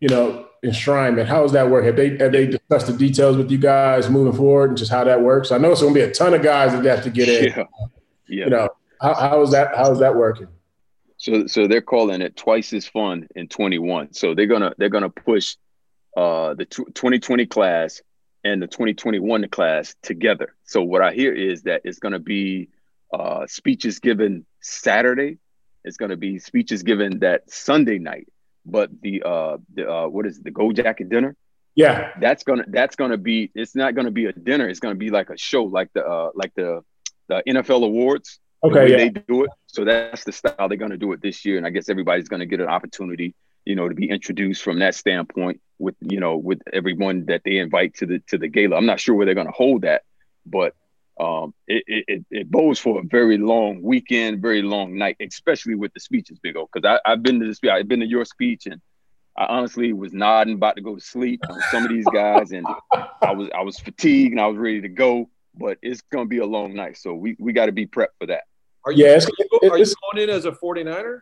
you 0.00 0.08
know 0.08 0.46
enshrinement? 0.64 1.26
How 1.26 1.42
does 1.42 1.52
that 1.52 1.70
work? 1.70 1.84
Have 1.84 1.96
they 1.96 2.16
have 2.18 2.32
they 2.32 2.46
discussed 2.46 2.86
the 2.86 2.92
details 2.92 3.36
with 3.36 3.50
you 3.50 3.58
guys 3.58 4.10
moving 4.10 4.32
forward 4.32 4.70
and 4.70 4.78
just 4.78 4.90
how 4.90 5.04
that 5.04 5.20
works? 5.20 5.52
I 5.52 5.58
know 5.58 5.72
it's 5.72 5.80
going 5.80 5.94
to 5.94 6.00
be 6.00 6.04
a 6.04 6.10
ton 6.10 6.34
of 6.34 6.42
guys 6.42 6.72
that 6.72 6.84
have 6.84 7.04
to 7.04 7.10
get 7.10 7.28
in. 7.28 7.44
Yeah, 7.44 7.64
yeah. 8.28 8.44
you 8.44 8.50
know 8.50 8.68
how, 9.00 9.14
how 9.14 9.42
is 9.42 9.50
that 9.52 9.76
how 9.76 9.92
is 9.92 9.98
that 10.00 10.14
working? 10.16 10.48
So 11.16 11.46
so 11.46 11.68
they're 11.68 11.82
calling 11.82 12.22
it 12.22 12.36
twice 12.36 12.72
as 12.72 12.86
fun 12.86 13.28
in 13.36 13.48
21 13.48 14.12
so 14.12 14.34
they're 14.34 14.46
gonna 14.46 14.74
they're 14.78 14.88
gonna 14.88 15.10
push 15.10 15.56
uh 16.16 16.54
the 16.54 16.64
2020 16.64 17.46
class 17.46 18.02
and 18.44 18.60
the 18.60 18.66
2021 18.66 19.48
class 19.48 19.94
together. 20.02 20.54
So 20.64 20.82
what 20.82 21.02
i 21.02 21.12
hear 21.12 21.32
is 21.32 21.62
that 21.62 21.82
it's 21.84 21.98
gonna 21.98 22.18
be 22.18 22.68
uh, 23.14 23.46
speeches 23.46 23.98
given 23.98 24.44
Saturday. 24.60 25.38
It's 25.84 25.96
going 25.96 26.10
to 26.10 26.16
be 26.16 26.38
speeches 26.38 26.82
given 26.82 27.20
that 27.20 27.50
Sunday 27.50 27.98
night. 27.98 28.28
But 28.66 28.90
the 29.02 29.22
uh, 29.22 29.58
the 29.74 29.90
uh, 29.90 30.08
what 30.08 30.26
is 30.26 30.38
it, 30.38 30.44
the 30.44 30.50
Gold 30.50 30.76
Jacket 30.76 31.10
dinner? 31.10 31.36
Yeah, 31.74 32.12
that's 32.18 32.44
gonna 32.44 32.64
that's 32.68 32.96
gonna 32.96 33.18
be. 33.18 33.50
It's 33.54 33.74
not 33.74 33.94
gonna 33.94 34.10
be 34.10 34.24
a 34.24 34.32
dinner. 34.32 34.68
It's 34.68 34.80
gonna 34.80 34.94
be 34.94 35.10
like 35.10 35.28
a 35.28 35.36
show, 35.36 35.64
like 35.64 35.92
the 35.92 36.02
uh, 36.06 36.30
like 36.34 36.54
the 36.54 36.82
the 37.28 37.42
NFL 37.46 37.84
awards. 37.84 38.38
Okay, 38.62 38.90
yeah. 38.90 38.96
they 38.96 39.08
do 39.10 39.44
it. 39.44 39.50
So 39.66 39.84
that's 39.84 40.24
the 40.24 40.32
style 40.32 40.68
they're 40.68 40.78
gonna 40.78 40.96
do 40.96 41.12
it 41.12 41.20
this 41.20 41.44
year. 41.44 41.58
And 41.58 41.66
I 41.66 41.70
guess 41.70 41.90
everybody's 41.90 42.28
gonna 42.28 42.46
get 42.46 42.60
an 42.60 42.68
opportunity, 42.68 43.34
you 43.66 43.74
know, 43.74 43.86
to 43.86 43.94
be 43.94 44.08
introduced 44.08 44.62
from 44.62 44.78
that 44.78 44.94
standpoint 44.94 45.60
with 45.78 45.96
you 46.00 46.20
know 46.20 46.38
with 46.38 46.62
everyone 46.72 47.26
that 47.26 47.42
they 47.44 47.58
invite 47.58 47.94
to 47.96 48.06
the 48.06 48.20
to 48.28 48.38
the 48.38 48.48
gala. 48.48 48.76
I'm 48.76 48.86
not 48.86 49.00
sure 49.00 49.14
where 49.14 49.26
they're 49.26 49.34
gonna 49.34 49.50
hold 49.50 49.82
that, 49.82 50.02
but 50.46 50.74
um, 51.20 51.54
it, 51.68 51.84
it, 51.86 52.24
it 52.30 52.50
bodes 52.50 52.78
for 52.78 53.00
a 53.00 53.04
very 53.04 53.38
long 53.38 53.82
weekend, 53.82 54.42
very 54.42 54.62
long 54.62 54.96
night, 54.98 55.16
especially 55.20 55.76
with 55.76 55.92
the 55.94 56.00
speeches, 56.00 56.38
Big 56.42 56.56
O. 56.56 56.68
Because 56.72 56.98
I've 57.04 57.22
been 57.22 57.38
to 57.40 57.46
this, 57.46 57.60
I've 57.70 57.88
been 57.88 58.00
to 58.00 58.06
your 58.06 58.24
speech, 58.24 58.66
and 58.66 58.80
I 59.36 59.46
honestly 59.46 59.92
was 59.92 60.12
nodding, 60.12 60.54
about 60.54 60.76
to 60.76 60.82
go 60.82 60.96
to 60.96 61.00
sleep 61.00 61.40
on 61.48 61.60
some 61.70 61.84
of 61.84 61.90
these 61.90 62.06
guys, 62.06 62.50
and 62.50 62.66
I 63.22 63.32
was 63.32 63.48
I 63.54 63.62
was 63.62 63.78
fatigued 63.78 64.32
and 64.32 64.40
I 64.40 64.46
was 64.46 64.58
ready 64.58 64.80
to 64.80 64.88
go. 64.88 65.30
But 65.56 65.78
it's 65.82 66.00
gonna 66.00 66.26
be 66.26 66.38
a 66.38 66.46
long 66.46 66.74
night, 66.74 66.96
so 66.96 67.14
we, 67.14 67.36
we 67.38 67.52
got 67.52 67.66
to 67.66 67.72
be 67.72 67.86
prepped 67.86 68.16
for 68.18 68.26
that. 68.26 68.42
Are 68.84 68.90
you, 68.90 69.06
yeah, 69.06 69.20
are 69.70 69.78
you 69.78 69.94
going 70.12 70.28
in 70.28 70.30
as 70.30 70.44
a 70.46 70.52
49er? 70.52 71.20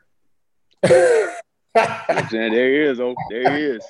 saying 1.77 2.53
there 2.53 2.69
he 2.69 2.91
is, 2.91 3.01
oh, 3.01 3.15
there 3.31 3.57
he 3.57 3.63
is. 3.65 3.85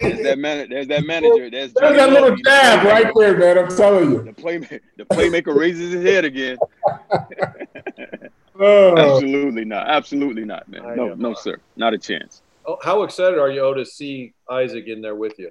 There's 0.00 0.22
that 0.22 0.38
man. 0.38 0.68
There's 0.70 0.86
that 0.88 1.04
manager. 1.04 1.50
There's, 1.50 1.72
there's 1.72 1.96
that 1.96 2.10
little 2.10 2.36
jab 2.36 2.86
right 2.86 3.12
there, 3.16 3.36
man. 3.36 3.58
I'm 3.58 3.76
telling 3.76 4.12
you. 4.12 4.22
The 4.22 4.32
playmaker, 4.32 4.80
the 4.96 5.04
playmaker 5.04 5.56
raises 5.56 5.92
his 5.92 6.04
head 6.04 6.24
again. 6.24 6.56
oh. 8.60 8.96
Absolutely 8.96 9.64
not. 9.64 9.88
Absolutely 9.88 10.44
not, 10.44 10.68
man. 10.68 10.96
No, 10.96 11.14
no, 11.14 11.34
sir. 11.34 11.58
Not 11.76 11.94
a 11.94 11.98
chance. 11.98 12.42
Oh, 12.64 12.78
how 12.82 13.02
excited 13.02 13.38
are 13.38 13.50
you, 13.50 13.60
oh, 13.60 13.74
to 13.74 13.84
see 13.84 14.32
Isaac 14.48 14.86
in 14.86 15.02
there 15.02 15.16
with 15.16 15.38
you? 15.38 15.50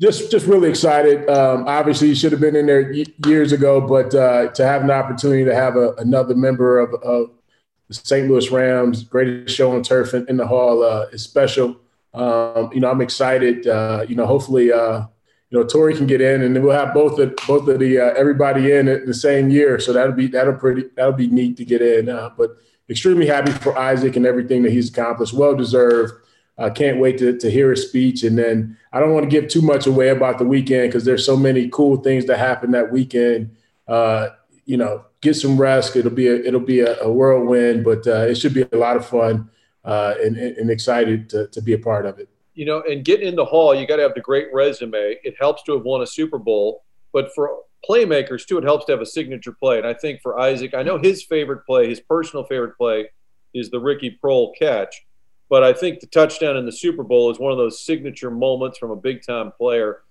Just, 0.00 0.30
just 0.30 0.46
really 0.46 0.68
excited. 0.68 1.28
Um, 1.28 1.64
obviously, 1.66 2.08
he 2.08 2.14
should 2.14 2.32
have 2.32 2.40
been 2.40 2.54
in 2.54 2.66
there 2.66 2.92
years 3.26 3.52
ago, 3.52 3.80
but 3.80 4.14
uh, 4.14 4.48
to 4.48 4.64
have 4.64 4.82
an 4.82 4.90
opportunity 4.90 5.44
to 5.44 5.54
have 5.54 5.76
a, 5.76 5.94
another 5.94 6.34
member 6.34 6.78
of, 6.78 6.94
of 7.02 7.30
the 7.88 7.94
St. 7.94 8.28
Louis 8.28 8.50
Rams, 8.50 9.04
greatest 9.04 9.56
show 9.56 9.72
on 9.72 9.82
turf 9.82 10.14
in, 10.14 10.26
in 10.28 10.36
the 10.36 10.46
hall 10.46 10.82
uh, 10.82 11.06
is 11.12 11.22
special. 11.22 11.76
Um, 12.14 12.70
you 12.72 12.80
know, 12.80 12.90
I'm 12.90 13.00
excited. 13.00 13.66
Uh, 13.66 14.04
you 14.06 14.14
know, 14.14 14.26
hopefully, 14.26 14.72
uh, 14.72 15.02
you 15.50 15.58
know, 15.58 15.64
Torry 15.64 15.96
can 15.96 16.06
get 16.06 16.20
in, 16.20 16.42
and 16.42 16.54
then 16.54 16.62
we'll 16.62 16.76
have 16.76 16.92
both 16.92 17.16
the 17.16 17.34
both 17.46 17.66
of 17.68 17.78
the 17.78 17.98
uh, 17.98 18.14
everybody 18.14 18.72
in 18.72 18.86
the 18.86 19.14
same 19.14 19.50
year. 19.50 19.78
So 19.80 19.92
that'll 19.92 20.12
be 20.12 20.26
that'll 20.26 20.54
pretty 20.54 20.84
that'll 20.94 21.12
be 21.12 21.28
neat 21.28 21.56
to 21.56 21.64
get 21.64 21.80
in. 21.80 22.08
Uh, 22.08 22.30
but 22.36 22.56
extremely 22.90 23.26
happy 23.26 23.52
for 23.52 23.76
Isaac 23.78 24.16
and 24.16 24.26
everything 24.26 24.62
that 24.62 24.72
he's 24.72 24.90
accomplished. 24.90 25.32
Well 25.32 25.54
deserved. 25.54 26.12
I 26.58 26.70
can't 26.70 26.98
wait 26.98 27.18
to, 27.18 27.38
to 27.38 27.50
hear 27.50 27.70
his 27.70 27.86
speech. 27.86 28.24
And 28.24 28.36
then 28.36 28.76
I 28.92 28.98
don't 28.98 29.14
want 29.14 29.24
to 29.24 29.30
give 29.30 29.48
too 29.48 29.62
much 29.62 29.86
away 29.86 30.08
about 30.08 30.38
the 30.38 30.44
weekend 30.44 30.88
because 30.88 31.04
there's 31.04 31.24
so 31.24 31.36
many 31.36 31.68
cool 31.68 31.98
things 31.98 32.26
that 32.26 32.38
happen 32.38 32.72
that 32.72 32.90
weekend. 32.90 33.54
Uh, 33.86 34.30
you 34.68 34.76
know, 34.76 35.02
get 35.22 35.34
some 35.34 35.56
rest. 35.58 35.96
It'll 35.96 36.10
be 36.10 36.28
a 36.28 36.36
it'll 36.36 36.60
be 36.60 36.80
a, 36.80 37.00
a 37.00 37.10
whirlwind, 37.10 37.84
but 37.84 38.06
uh, 38.06 38.26
it 38.26 38.36
should 38.36 38.52
be 38.52 38.66
a 38.70 38.76
lot 38.76 38.98
of 38.98 39.06
fun 39.06 39.48
uh, 39.82 40.14
and, 40.22 40.36
and 40.36 40.70
excited 40.70 41.30
to, 41.30 41.48
to 41.48 41.62
be 41.62 41.72
a 41.72 41.78
part 41.78 42.04
of 42.04 42.18
it. 42.18 42.28
You 42.52 42.66
know, 42.66 42.82
and 42.86 43.02
getting 43.02 43.28
in 43.28 43.34
the 43.34 43.46
hall, 43.46 43.74
you 43.74 43.86
got 43.86 43.96
to 43.96 44.02
have 44.02 44.14
the 44.14 44.20
great 44.20 44.48
resume. 44.52 45.16
It 45.24 45.36
helps 45.40 45.62
to 45.64 45.72
have 45.72 45.84
won 45.84 46.02
a 46.02 46.06
Super 46.06 46.38
Bowl, 46.38 46.84
but 47.14 47.34
for 47.34 47.60
playmakers 47.88 48.46
too, 48.46 48.58
it 48.58 48.64
helps 48.64 48.84
to 48.86 48.92
have 48.92 49.00
a 49.00 49.06
signature 49.06 49.52
play. 49.52 49.78
And 49.78 49.86
I 49.86 49.94
think 49.94 50.20
for 50.20 50.38
Isaac, 50.38 50.74
I 50.74 50.82
know 50.82 50.98
his 50.98 51.24
favorite 51.24 51.64
play, 51.64 51.88
his 51.88 52.00
personal 52.00 52.44
favorite 52.44 52.76
play, 52.76 53.08
is 53.54 53.70
the 53.70 53.80
Ricky 53.80 54.18
Proehl 54.22 54.52
catch. 54.58 54.94
But 55.48 55.64
I 55.64 55.72
think 55.72 56.00
the 56.00 56.06
touchdown 56.08 56.58
in 56.58 56.66
the 56.66 56.72
Super 56.72 57.04
Bowl 57.04 57.30
is 57.30 57.38
one 57.38 57.52
of 57.52 57.58
those 57.58 57.82
signature 57.82 58.30
moments 58.30 58.76
from 58.76 58.90
a 58.90 58.96
big 58.96 59.22
time 59.22 59.50
player 59.56 60.02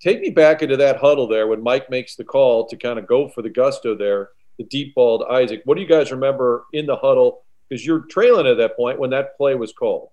take 0.00 0.20
me 0.20 0.30
back 0.30 0.62
into 0.62 0.76
that 0.78 0.96
huddle 0.96 1.28
there 1.28 1.46
when 1.46 1.62
Mike 1.62 1.90
makes 1.90 2.16
the 2.16 2.24
call 2.24 2.66
to 2.66 2.76
kind 2.76 2.98
of 2.98 3.06
go 3.06 3.28
for 3.28 3.42
the 3.42 3.50
gusto 3.50 3.94
there, 3.94 4.30
the 4.58 4.64
deep 4.64 4.94
ball 4.94 5.18
to 5.20 5.26
Isaac. 5.26 5.62
What 5.64 5.76
do 5.76 5.82
you 5.82 5.88
guys 5.88 6.10
remember 6.10 6.64
in 6.72 6.86
the 6.86 6.96
huddle? 6.96 7.44
Because 7.68 7.84
you're 7.86 8.00
trailing 8.00 8.46
at 8.46 8.56
that 8.56 8.76
point 8.76 8.98
when 8.98 9.10
that 9.10 9.36
play 9.36 9.54
was 9.54 9.72
called. 9.72 10.08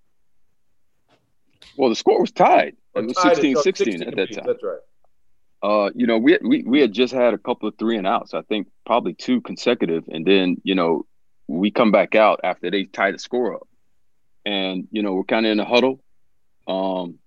Well, 1.78 1.90
the 1.90 1.96
score 1.96 2.22
was 2.22 2.32
tied. 2.32 2.76
It 2.96 3.06
was 3.06 3.22
16 3.22 3.58
16 3.58 4.04
at 4.04 4.16
that 4.16 4.34
time. 4.34 4.44
That's 4.46 4.64
right. 4.64 4.80
Uh, 5.62 5.90
you 5.96 6.06
know, 6.06 6.18
we, 6.18 6.38
we 6.44 6.64
we 6.64 6.82
had 6.82 6.94
just 6.94 7.14
had 7.14 7.34
a 7.34 7.38
couple 7.38 7.68
of 7.68 7.76
three 7.80 7.98
and 7.98 8.06
outs. 8.06 8.34
I 8.34 8.42
think 8.44 8.68
probably 8.86 9.14
two 9.14 9.42
consecutive, 9.42 10.04
and 10.08 10.26
then 10.26 10.58
you 10.64 10.76
know 10.76 11.06
we 11.48 11.72
come 11.72 11.92
back 11.92 12.14
out 12.14 12.42
after 12.44 12.70
they 12.70 12.84
tie 12.86 13.12
the 13.12 13.18
score 13.18 13.56
up, 13.56 13.68
and 14.46 14.88
you 14.92 15.02
know 15.02 15.14
we're 15.14 15.24
kind 15.24 15.46
of 15.48 15.52
in 15.52 15.60
a 15.60 15.66
huddle. 15.66 16.00
Um, 16.68 17.18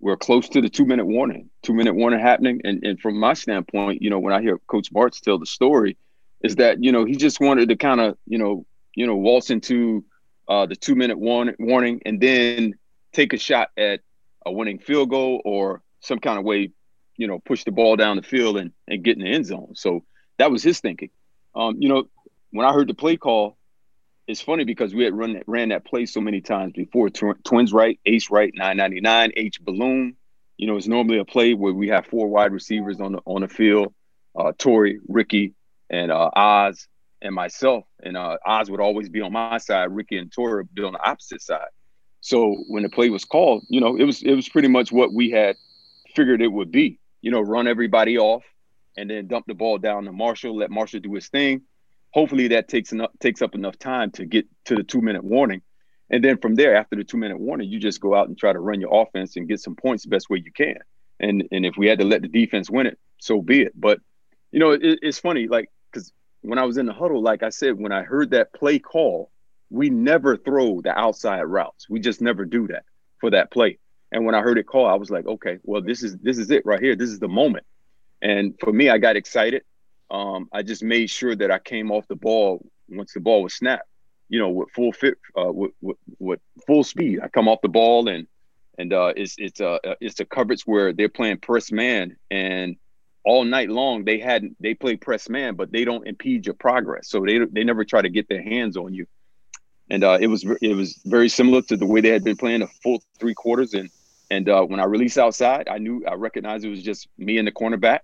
we're 0.00 0.16
close 0.16 0.48
to 0.50 0.60
the 0.60 0.68
two 0.68 0.84
minute 0.84 1.06
warning, 1.06 1.50
two 1.62 1.74
minute 1.74 1.94
warning 1.94 2.20
happening, 2.20 2.60
and 2.64 2.84
and 2.84 3.00
from 3.00 3.18
my 3.18 3.34
standpoint, 3.34 4.02
you 4.02 4.10
know, 4.10 4.18
when 4.18 4.32
I 4.32 4.40
hear 4.42 4.58
Coach 4.66 4.92
Martz 4.92 5.20
tell 5.20 5.38
the 5.38 5.46
story, 5.46 5.96
is 6.42 6.56
that 6.56 6.82
you 6.82 6.92
know 6.92 7.04
he 7.04 7.16
just 7.16 7.40
wanted 7.40 7.68
to 7.68 7.76
kind 7.76 8.00
of 8.00 8.16
you 8.26 8.38
know 8.38 8.66
you 8.94 9.06
know 9.06 9.16
waltz 9.16 9.50
into 9.50 10.04
uh, 10.48 10.66
the 10.66 10.76
two 10.76 10.94
minute 10.94 11.18
warning, 11.18 11.56
warning, 11.58 12.00
and 12.06 12.20
then 12.20 12.74
take 13.12 13.32
a 13.32 13.38
shot 13.38 13.70
at 13.76 14.00
a 14.44 14.52
winning 14.52 14.78
field 14.78 15.10
goal 15.10 15.42
or 15.44 15.82
some 16.00 16.18
kind 16.18 16.38
of 16.38 16.44
way 16.44 16.70
you 17.16 17.26
know, 17.26 17.38
push 17.38 17.64
the 17.64 17.72
ball 17.72 17.96
down 17.96 18.16
the 18.16 18.22
field 18.22 18.56
and, 18.56 18.72
and 18.86 19.02
get 19.02 19.16
in 19.16 19.24
the 19.24 19.32
end 19.32 19.46
zone. 19.46 19.72
So 19.74 20.04
that 20.38 20.50
was 20.50 20.62
his 20.62 20.80
thinking. 20.80 21.10
Um, 21.54 21.76
you 21.78 21.88
know, 21.88 22.04
when 22.50 22.66
I 22.66 22.72
heard 22.72 22.88
the 22.88 22.94
play 22.94 23.16
call, 23.16 23.56
it's 24.26 24.40
funny 24.40 24.64
because 24.64 24.94
we 24.94 25.04
had 25.04 25.14
run 25.14 25.34
that, 25.34 25.44
ran 25.46 25.68
that 25.70 25.84
play 25.84 26.06
so 26.06 26.20
many 26.20 26.40
times 26.40 26.72
before. 26.74 27.10
Tw- 27.10 27.42
twins 27.44 27.72
right, 27.72 27.98
ace 28.06 28.30
right, 28.30 28.52
999, 28.54 29.32
H 29.36 29.60
balloon. 29.60 30.16
You 30.56 30.66
know, 30.66 30.76
it's 30.76 30.86
normally 30.86 31.18
a 31.18 31.24
play 31.24 31.54
where 31.54 31.72
we 31.72 31.88
have 31.88 32.06
four 32.06 32.28
wide 32.28 32.52
receivers 32.52 33.00
on 33.00 33.12
the 33.12 33.20
on 33.24 33.42
the 33.42 33.48
field, 33.48 33.92
uh, 34.34 34.52
Torry, 34.56 35.00
Ricky, 35.06 35.54
and 35.90 36.10
uh, 36.10 36.30
Oz, 36.34 36.88
and 37.20 37.34
myself. 37.34 37.84
And 38.02 38.16
uh, 38.16 38.38
Oz 38.44 38.70
would 38.70 38.80
always 38.80 39.08
be 39.08 39.20
on 39.20 39.32
my 39.32 39.58
side. 39.58 39.94
Ricky 39.94 40.18
and 40.18 40.32
Torry 40.32 40.62
would 40.62 40.74
be 40.74 40.82
on 40.82 40.94
the 40.94 41.08
opposite 41.08 41.42
side. 41.42 41.68
So 42.20 42.56
when 42.68 42.82
the 42.82 42.88
play 42.88 43.10
was 43.10 43.24
called, 43.24 43.64
you 43.68 43.80
know, 43.80 43.96
it 43.96 44.04
was 44.04 44.22
it 44.22 44.34
was 44.34 44.48
pretty 44.48 44.68
much 44.68 44.90
what 44.90 45.12
we 45.12 45.30
had 45.30 45.56
figured 46.14 46.40
it 46.40 46.48
would 46.48 46.72
be 46.72 46.98
you 47.26 47.32
know, 47.32 47.40
run 47.40 47.66
everybody 47.66 48.18
off 48.18 48.44
and 48.96 49.10
then 49.10 49.26
dump 49.26 49.46
the 49.48 49.54
ball 49.54 49.78
down 49.78 50.04
to 50.04 50.12
Marshall, 50.12 50.56
let 50.56 50.70
Marshall 50.70 51.00
do 51.00 51.12
his 51.14 51.26
thing. 51.28 51.62
Hopefully 52.16 52.48
that 52.48 52.66
takes 52.66 52.92
enough 52.92 53.10
takes 53.20 53.42
up 53.42 53.54
enough 53.54 53.78
time 53.78 54.10
to 54.10 54.24
get 54.24 54.46
to 54.64 54.74
the 54.74 54.82
two 54.82 55.02
minute 55.02 55.22
warning. 55.22 55.60
And 56.08 56.24
then 56.24 56.38
from 56.38 56.54
there, 56.54 56.74
after 56.74 56.96
the 56.96 57.04
two 57.04 57.18
minute 57.18 57.38
warning, 57.38 57.68
you 57.68 57.78
just 57.78 58.00
go 58.00 58.14
out 58.14 58.26
and 58.26 58.38
try 58.38 58.54
to 58.54 58.58
run 58.58 58.80
your 58.80 59.02
offense 59.02 59.36
and 59.36 59.46
get 59.46 59.60
some 59.60 59.76
points 59.76 60.04
the 60.04 60.08
best 60.08 60.30
way 60.30 60.42
you 60.42 60.50
can. 60.50 60.78
And 61.20 61.46
and 61.52 61.66
if 61.66 61.76
we 61.76 61.88
had 61.88 61.98
to 61.98 62.06
let 62.06 62.22
the 62.22 62.28
defense 62.28 62.70
win 62.70 62.86
it, 62.86 62.98
so 63.18 63.42
be 63.42 63.60
it. 63.60 63.78
But 63.78 64.00
you 64.50 64.58
know, 64.60 64.70
it, 64.70 64.80
it's 65.02 65.18
funny, 65.18 65.46
like 65.46 65.70
because 65.92 66.10
when 66.40 66.58
I 66.58 66.64
was 66.64 66.78
in 66.78 66.86
the 66.86 66.94
huddle, 66.94 67.20
like 67.20 67.42
I 67.42 67.50
said, 67.50 67.78
when 67.78 67.92
I 67.92 68.02
heard 68.02 68.30
that 68.30 68.54
play 68.54 68.78
call, 68.78 69.30
we 69.68 69.90
never 69.90 70.38
throw 70.38 70.80
the 70.80 70.98
outside 70.98 71.42
routes. 71.42 71.86
We 71.90 72.00
just 72.00 72.22
never 72.22 72.46
do 72.46 72.66
that 72.68 72.84
for 73.20 73.28
that 73.32 73.50
play. 73.50 73.78
And 74.10 74.24
when 74.24 74.34
I 74.34 74.40
heard 74.40 74.56
it 74.56 74.66
call, 74.66 74.86
I 74.86 74.94
was 74.94 75.10
like, 75.10 75.26
okay, 75.26 75.58
well, 75.64 75.82
this 75.82 76.02
is 76.02 76.16
this 76.16 76.38
is 76.38 76.50
it 76.50 76.64
right 76.64 76.80
here. 76.80 76.96
This 76.96 77.10
is 77.10 77.18
the 77.18 77.28
moment. 77.28 77.66
And 78.22 78.54
for 78.58 78.72
me, 78.72 78.88
I 78.88 78.96
got 78.96 79.16
excited. 79.16 79.64
Um, 80.10 80.48
I 80.52 80.62
just 80.62 80.82
made 80.82 81.10
sure 81.10 81.34
that 81.36 81.50
I 81.50 81.58
came 81.58 81.90
off 81.90 82.06
the 82.08 82.16
ball 82.16 82.64
once 82.88 83.12
the 83.12 83.20
ball 83.20 83.42
was 83.42 83.54
snapped. 83.54 83.88
You 84.28 84.40
know, 84.40 84.50
with 84.50 84.70
full 84.70 84.92
fit, 84.92 85.18
uh, 85.38 85.52
with, 85.52 85.70
with, 85.80 85.96
with 86.18 86.40
full 86.66 86.82
speed. 86.82 87.20
I 87.22 87.28
come 87.28 87.46
off 87.48 87.60
the 87.62 87.68
ball 87.68 88.08
and 88.08 88.26
and 88.78 88.92
uh, 88.92 89.12
it's 89.16 89.36
it's 89.38 89.60
a 89.60 89.78
uh, 89.86 89.94
it's 90.00 90.20
a 90.20 90.24
coverage 90.24 90.62
where 90.62 90.92
they're 90.92 91.08
playing 91.08 91.38
press 91.38 91.70
man 91.70 92.16
and 92.30 92.76
all 93.24 93.44
night 93.44 93.70
long 93.70 94.04
they 94.04 94.18
hadn't 94.18 94.56
they 94.60 94.74
play 94.74 94.96
press 94.96 95.28
man 95.28 95.54
but 95.54 95.72
they 95.72 95.84
don't 95.84 96.06
impede 96.06 96.44
your 96.44 96.54
progress 96.54 97.08
so 97.08 97.24
they 97.24 97.38
they 97.38 97.64
never 97.64 97.84
try 97.84 98.02
to 98.02 98.08
get 98.08 98.28
their 98.28 98.42
hands 98.42 98.76
on 98.76 98.92
you 98.92 99.06
and 99.90 100.02
uh, 100.02 100.18
it 100.20 100.26
was 100.26 100.44
it 100.60 100.74
was 100.74 101.00
very 101.04 101.28
similar 101.28 101.62
to 101.62 101.76
the 101.76 101.86
way 101.86 102.00
they 102.00 102.08
had 102.08 102.24
been 102.24 102.36
playing 102.36 102.60
the 102.60 102.66
full 102.66 103.02
three 103.18 103.34
quarters. 103.34 103.74
And 103.74 103.90
and 104.30 104.48
uh, 104.48 104.62
when 104.64 104.80
I 104.80 104.84
released 104.84 105.18
outside, 105.18 105.68
I 105.68 105.78
knew 105.78 106.04
I 106.06 106.14
recognized 106.14 106.64
it 106.64 106.70
was 106.70 106.82
just 106.82 107.08
me 107.18 107.38
and 107.38 107.46
the 107.46 107.52
cornerback. 107.52 108.00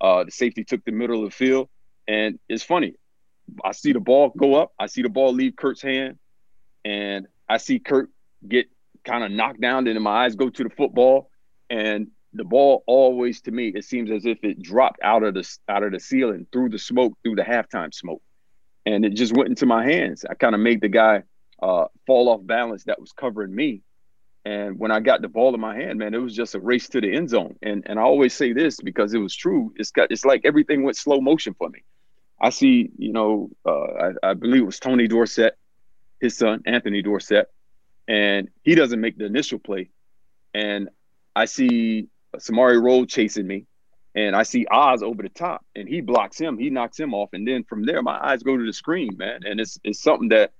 Uh, 0.00 0.24
the 0.24 0.30
safety 0.30 0.64
took 0.64 0.84
the 0.84 0.92
middle 0.92 1.24
of 1.24 1.30
the 1.30 1.36
field, 1.36 1.68
and 2.06 2.38
it's 2.48 2.62
funny. 2.62 2.94
I 3.64 3.72
see 3.72 3.92
the 3.92 4.00
ball 4.00 4.32
go 4.36 4.54
up. 4.54 4.72
I 4.78 4.86
see 4.86 5.02
the 5.02 5.08
ball 5.08 5.32
leave 5.32 5.56
Kurt's 5.56 5.82
hand, 5.82 6.18
and 6.84 7.26
I 7.48 7.56
see 7.56 7.78
Kurt 7.78 8.10
get 8.46 8.66
kind 9.04 9.24
of 9.24 9.30
knocked 9.30 9.60
down. 9.60 9.84
Then 9.84 10.00
my 10.02 10.24
eyes 10.24 10.36
go 10.36 10.50
to 10.50 10.64
the 10.64 10.70
football, 10.70 11.30
and 11.70 12.08
the 12.34 12.44
ball 12.44 12.84
always 12.86 13.40
to 13.40 13.50
me 13.50 13.68
it 13.68 13.84
seems 13.84 14.10
as 14.10 14.26
if 14.26 14.44
it 14.44 14.60
dropped 14.62 15.00
out 15.02 15.22
of 15.22 15.34
the 15.34 15.58
out 15.68 15.82
of 15.82 15.92
the 15.92 15.98
ceiling 15.98 16.46
through 16.52 16.68
the 16.68 16.78
smoke 16.78 17.14
through 17.22 17.34
the 17.34 17.42
halftime 17.42 17.92
smoke 17.92 18.22
and 18.94 19.04
it 19.04 19.14
just 19.14 19.36
went 19.36 19.48
into 19.50 19.66
my 19.66 19.84
hands. 19.84 20.24
I 20.28 20.34
kind 20.34 20.54
of 20.54 20.60
made 20.60 20.80
the 20.80 20.88
guy 20.88 21.22
uh, 21.62 21.86
fall 22.06 22.28
off 22.28 22.40
balance 22.44 22.84
that 22.84 23.00
was 23.00 23.12
covering 23.12 23.54
me. 23.54 23.82
And 24.48 24.78
when 24.78 24.90
I 24.90 25.00
got 25.00 25.20
the 25.20 25.28
ball 25.28 25.54
in 25.54 25.60
my 25.60 25.76
hand, 25.76 25.98
man, 25.98 26.14
it 26.14 26.22
was 26.22 26.34
just 26.34 26.54
a 26.54 26.58
race 26.58 26.88
to 26.90 27.02
the 27.02 27.14
end 27.14 27.28
zone. 27.28 27.56
And 27.60 27.82
and 27.84 27.98
I 27.98 28.02
always 28.02 28.32
say 28.32 28.54
this 28.54 28.80
because 28.80 29.12
it 29.12 29.18
was 29.18 29.36
true. 29.36 29.74
It's 29.76 29.90
got 29.90 30.10
it's 30.10 30.24
like 30.24 30.40
everything 30.44 30.84
went 30.84 30.96
slow 30.96 31.20
motion 31.20 31.52
for 31.52 31.68
me. 31.68 31.80
I 32.40 32.48
see, 32.48 32.90
you 32.96 33.12
know, 33.12 33.50
uh, 33.66 34.12
I, 34.22 34.30
I 34.30 34.34
believe 34.34 34.62
it 34.62 34.64
was 34.72 34.78
Tony 34.78 35.06
Dorsett, 35.06 35.54
his 36.18 36.38
son 36.38 36.62
Anthony 36.64 37.02
Dorsett, 37.02 37.50
and 38.06 38.48
he 38.62 38.74
doesn't 38.74 39.02
make 39.02 39.18
the 39.18 39.26
initial 39.26 39.58
play. 39.58 39.90
And 40.54 40.88
I 41.36 41.44
see 41.44 42.08
Samari 42.38 42.82
Rolle 42.82 43.04
chasing 43.04 43.46
me, 43.46 43.66
and 44.14 44.34
I 44.34 44.44
see 44.44 44.66
Oz 44.70 45.02
over 45.02 45.22
the 45.22 45.28
top, 45.28 45.62
and 45.76 45.86
he 45.86 46.00
blocks 46.00 46.40
him. 46.40 46.56
He 46.56 46.70
knocks 46.70 46.98
him 46.98 47.12
off, 47.12 47.34
and 47.34 47.46
then 47.46 47.64
from 47.64 47.84
there, 47.84 48.00
my 48.00 48.18
eyes 48.18 48.42
go 48.42 48.56
to 48.56 48.64
the 48.64 48.72
screen, 48.72 49.10
man. 49.18 49.40
And 49.44 49.60
it's 49.60 49.78
it's 49.84 50.00
something 50.00 50.30
that, 50.30 50.52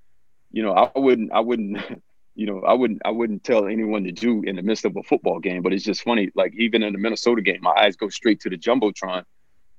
you 0.51 0.61
know, 0.61 0.73
I 0.73 0.99
wouldn't 0.99 1.31
I 1.31 1.39
wouldn't, 1.39 1.79
you 2.39 2.45
know, 2.45 2.61
I 2.61 2.73
wouldn't 2.73 3.01
I 3.05 3.11
wouldn't 3.11 3.43
tell 3.43 3.67
anyone 3.67 4.03
to 4.05 4.11
do 4.11 4.41
in 4.43 4.55
the 4.55 4.61
midst 4.61 4.85
of 4.85 4.95
a 4.95 5.03
football 5.03 5.39
game. 5.39 5.61
But 5.61 5.73
it's 5.73 5.83
just 5.83 6.03
funny, 6.03 6.29
like 6.35 6.53
even 6.57 6.83
in 6.83 6.93
the 6.93 6.99
Minnesota 6.99 7.41
game, 7.41 7.59
my 7.61 7.71
eyes 7.71 7.95
go 7.95 8.09
straight 8.09 8.39
to 8.41 8.49
the 8.49 8.57
jumbotron, 8.57 9.23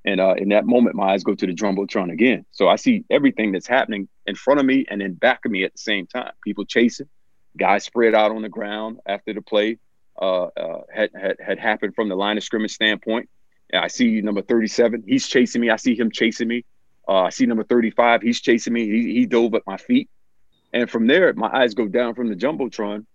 and 0.04 0.20
uh, 0.20 0.34
in 0.36 0.50
that 0.50 0.66
moment, 0.66 0.94
my 0.96 1.12
eyes 1.12 1.24
go 1.24 1.34
to 1.34 1.46
the 1.46 1.54
jumbotron 1.54 2.12
again. 2.12 2.44
So 2.50 2.68
I 2.68 2.76
see 2.76 3.04
everything 3.10 3.52
that's 3.52 3.66
happening 3.66 4.08
in 4.26 4.34
front 4.34 4.60
of 4.60 4.66
me 4.66 4.84
and 4.88 5.00
in 5.00 5.14
back 5.14 5.40
of 5.44 5.50
me 5.50 5.64
at 5.64 5.72
the 5.72 5.78
same 5.78 6.06
time. 6.06 6.32
People 6.44 6.64
chasing, 6.64 7.08
guys 7.56 7.84
spread 7.84 8.14
out 8.14 8.30
on 8.30 8.42
the 8.42 8.48
ground 8.48 8.98
after 9.06 9.32
the 9.32 9.42
play 9.42 9.78
uh, 10.20 10.44
uh, 10.44 10.82
had, 10.94 11.10
had 11.14 11.36
had 11.44 11.58
happened 11.58 11.94
from 11.94 12.08
the 12.08 12.16
line 12.16 12.36
of 12.36 12.44
scrimmage 12.44 12.72
standpoint 12.72 13.28
I 13.78 13.88
see 13.88 14.20
number 14.20 14.42
37. 14.42 15.04
He's 15.06 15.28
chasing 15.28 15.60
me. 15.60 15.70
I 15.70 15.76
see 15.76 15.94
him 15.94 16.10
chasing 16.10 16.48
me. 16.48 16.64
Uh, 17.06 17.22
I 17.22 17.30
see 17.30 17.46
number 17.46 17.64
35. 17.64 18.22
He's 18.22 18.40
chasing 18.40 18.72
me. 18.72 18.86
He, 18.86 19.14
he 19.14 19.26
dove 19.26 19.54
at 19.54 19.62
my 19.66 19.76
feet. 19.76 20.10
And 20.72 20.88
from 20.88 21.06
there, 21.06 21.32
my 21.34 21.48
eyes 21.52 21.74
go 21.74 21.88
down 21.88 22.14
from 22.14 22.28
the 22.28 22.36
Jumbotron 22.36 23.06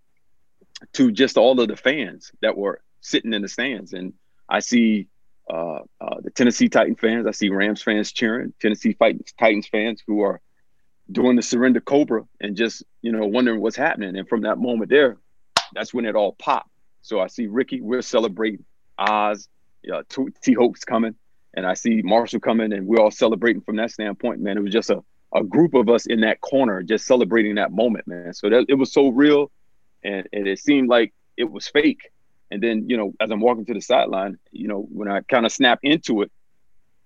to 0.92 1.10
just 1.10 1.36
all 1.36 1.58
of 1.60 1.68
the 1.68 1.76
fans 1.76 2.32
that 2.42 2.56
were 2.56 2.82
sitting 3.00 3.32
in 3.32 3.42
the 3.42 3.48
stands. 3.48 3.92
And 3.92 4.12
I 4.48 4.60
see 4.60 5.08
uh, 5.48 5.80
uh, 6.00 6.20
the 6.22 6.30
Tennessee 6.30 6.68
Titan 6.68 6.96
fans. 6.96 7.26
I 7.26 7.30
see 7.30 7.48
Rams 7.48 7.82
fans 7.82 8.12
cheering, 8.12 8.52
Tennessee 8.60 8.96
Titans 9.38 9.68
fans 9.68 10.02
who 10.06 10.22
are 10.22 10.40
doing 11.10 11.36
the 11.36 11.42
surrender 11.42 11.80
cobra 11.80 12.24
and 12.40 12.56
just, 12.56 12.82
you 13.00 13.12
know, 13.12 13.26
wondering 13.26 13.60
what's 13.60 13.76
happening. 13.76 14.16
And 14.16 14.28
from 14.28 14.42
that 14.42 14.58
moment 14.58 14.90
there, 14.90 15.18
that's 15.72 15.94
when 15.94 16.04
it 16.04 16.16
all 16.16 16.32
popped. 16.32 16.70
So 17.02 17.20
I 17.20 17.28
see 17.28 17.46
Ricky, 17.46 17.80
we're 17.80 18.02
celebrating 18.02 18.64
Oz, 18.98 19.48
uh, 19.92 20.02
T 20.42 20.54
Holt's 20.54 20.84
coming, 20.84 21.14
and 21.54 21.64
I 21.64 21.74
see 21.74 22.02
Marshall 22.02 22.40
coming, 22.40 22.72
and 22.72 22.86
we're 22.86 23.00
all 23.00 23.12
celebrating 23.12 23.62
from 23.62 23.76
that 23.76 23.92
standpoint. 23.92 24.40
Man, 24.40 24.58
it 24.58 24.62
was 24.62 24.72
just 24.72 24.90
a, 24.90 25.04
a 25.36 25.44
group 25.44 25.74
of 25.74 25.88
us 25.88 26.06
in 26.06 26.20
that 26.22 26.40
corner 26.40 26.82
just 26.82 27.06
celebrating 27.06 27.56
that 27.56 27.72
moment, 27.72 28.06
man. 28.06 28.32
So 28.32 28.48
that 28.48 28.66
it 28.68 28.74
was 28.74 28.92
so 28.92 29.08
real, 29.08 29.50
and, 30.02 30.26
and 30.32 30.46
it 30.46 30.58
seemed 30.58 30.88
like 30.88 31.12
it 31.36 31.50
was 31.50 31.68
fake. 31.68 32.10
And 32.50 32.62
then, 32.62 32.88
you 32.88 32.96
know, 32.96 33.12
as 33.20 33.30
I'm 33.30 33.40
walking 33.40 33.64
to 33.66 33.74
the 33.74 33.80
sideline, 33.80 34.38
you 34.52 34.68
know, 34.68 34.86
when 34.90 35.08
I 35.08 35.20
kind 35.22 35.44
of 35.44 35.52
snap 35.52 35.80
into 35.82 36.22
it, 36.22 36.30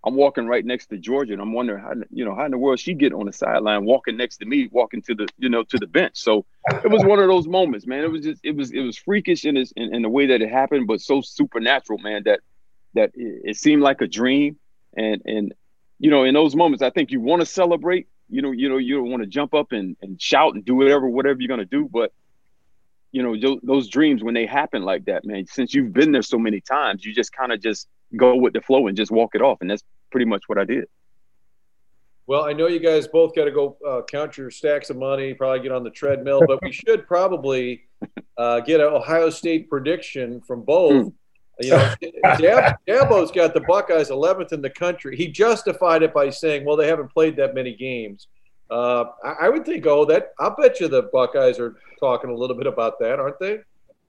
I'm 0.04 0.14
walking 0.14 0.46
right 0.46 0.64
next 0.64 0.86
to 0.86 0.96
Georgia, 0.96 1.34
and 1.34 1.42
I'm 1.42 1.52
wondering 1.52 1.82
how 1.82 1.92
you 2.10 2.24
know 2.24 2.34
how 2.34 2.46
in 2.46 2.52
the 2.52 2.58
world 2.58 2.80
she 2.80 2.94
get 2.94 3.12
on 3.12 3.26
the 3.26 3.32
sideline, 3.32 3.84
walking 3.84 4.16
next 4.16 4.38
to 4.38 4.46
me, 4.46 4.68
walking 4.72 5.02
to 5.02 5.14
the 5.14 5.28
you 5.36 5.50
know 5.50 5.62
to 5.64 5.76
the 5.76 5.86
bench. 5.86 6.16
So 6.16 6.46
it 6.82 6.90
was 6.90 7.04
one 7.04 7.18
of 7.18 7.28
those 7.28 7.46
moments, 7.46 7.86
man. 7.86 8.04
It 8.04 8.10
was 8.10 8.22
just 8.22 8.40
it 8.42 8.56
was 8.56 8.72
it 8.72 8.80
was 8.80 8.96
freakish 8.96 9.44
in, 9.44 9.58
in 9.58 9.68
in 9.76 10.00
the 10.00 10.08
way 10.08 10.26
that 10.26 10.40
it 10.40 10.50
happened, 10.50 10.86
but 10.86 11.02
so 11.02 11.20
supernatural, 11.20 11.98
man. 11.98 12.22
That 12.24 12.40
that 12.94 13.10
it 13.14 13.56
seemed 13.56 13.82
like 13.82 14.00
a 14.00 14.06
dream. 14.06 14.58
And 14.96 15.20
and 15.26 15.54
you 15.98 16.10
know, 16.10 16.24
in 16.24 16.34
those 16.34 16.56
moments, 16.56 16.82
I 16.82 16.90
think 16.90 17.10
you 17.10 17.20
want 17.20 17.40
to 17.40 17.46
celebrate. 17.46 18.08
You 18.30 18.42
know, 18.42 18.52
you 18.52 18.68
know, 18.68 18.78
you 18.78 18.96
don't 18.96 19.10
want 19.10 19.22
to 19.22 19.28
jump 19.28 19.54
up 19.54 19.72
and, 19.72 19.96
and 20.02 20.20
shout 20.20 20.54
and 20.54 20.64
do 20.64 20.74
whatever, 20.74 21.08
whatever 21.08 21.40
you're 21.40 21.48
gonna 21.48 21.64
do. 21.64 21.88
But 21.90 22.12
you 23.12 23.22
know, 23.22 23.58
those 23.62 23.88
dreams 23.88 24.22
when 24.22 24.34
they 24.34 24.46
happen 24.46 24.82
like 24.82 25.06
that, 25.06 25.24
man. 25.24 25.46
Since 25.46 25.74
you've 25.74 25.92
been 25.92 26.12
there 26.12 26.22
so 26.22 26.38
many 26.38 26.60
times, 26.60 27.04
you 27.04 27.12
just 27.12 27.32
kind 27.32 27.52
of 27.52 27.60
just 27.60 27.88
go 28.16 28.36
with 28.36 28.52
the 28.52 28.60
flow 28.60 28.86
and 28.86 28.96
just 28.96 29.10
walk 29.10 29.34
it 29.34 29.42
off, 29.42 29.58
and 29.60 29.70
that's 29.70 29.82
pretty 30.10 30.26
much 30.26 30.42
what 30.46 30.58
I 30.58 30.64
did. 30.64 30.84
Well, 32.26 32.44
I 32.44 32.52
know 32.52 32.68
you 32.68 32.78
guys 32.78 33.08
both 33.08 33.34
got 33.34 33.46
to 33.46 33.50
go 33.50 33.76
uh, 33.84 34.02
count 34.08 34.36
your 34.38 34.52
stacks 34.52 34.88
of 34.88 34.96
money, 34.96 35.34
probably 35.34 35.60
get 35.60 35.72
on 35.72 35.82
the 35.82 35.90
treadmill, 35.90 36.40
but 36.46 36.62
we 36.62 36.70
should 36.70 37.04
probably 37.08 37.82
uh, 38.38 38.60
get 38.60 38.80
an 38.80 38.86
Ohio 38.86 39.30
State 39.30 39.68
prediction 39.68 40.40
from 40.40 40.62
both. 40.62 41.06
Hmm. 41.06 41.08
You 41.60 41.70
know, 41.70 41.94
Dab, 42.38 42.76
Dabo's 42.86 43.30
got 43.30 43.54
the 43.54 43.60
Buckeyes 43.60 44.10
11th 44.10 44.52
in 44.52 44.62
the 44.62 44.70
country. 44.70 45.16
He 45.16 45.28
justified 45.28 46.02
it 46.02 46.14
by 46.14 46.30
saying, 46.30 46.64
"Well, 46.64 46.76
they 46.76 46.86
haven't 46.86 47.08
played 47.08 47.36
that 47.36 47.54
many 47.54 47.74
games." 47.74 48.28
Uh, 48.70 49.04
I, 49.24 49.46
I, 49.46 49.48
would 49.48 49.66
think, 49.66 49.84
oh, 49.86 50.04
that 50.04 50.32
I'll 50.38 50.54
bet 50.54 50.78
you 50.78 50.86
the 50.86 51.10
Buckeyes 51.12 51.58
are 51.58 51.76
talking 51.98 52.30
a 52.30 52.34
little 52.34 52.56
bit 52.56 52.68
about 52.68 53.00
that, 53.00 53.18
aren't 53.18 53.40
they? 53.40 53.60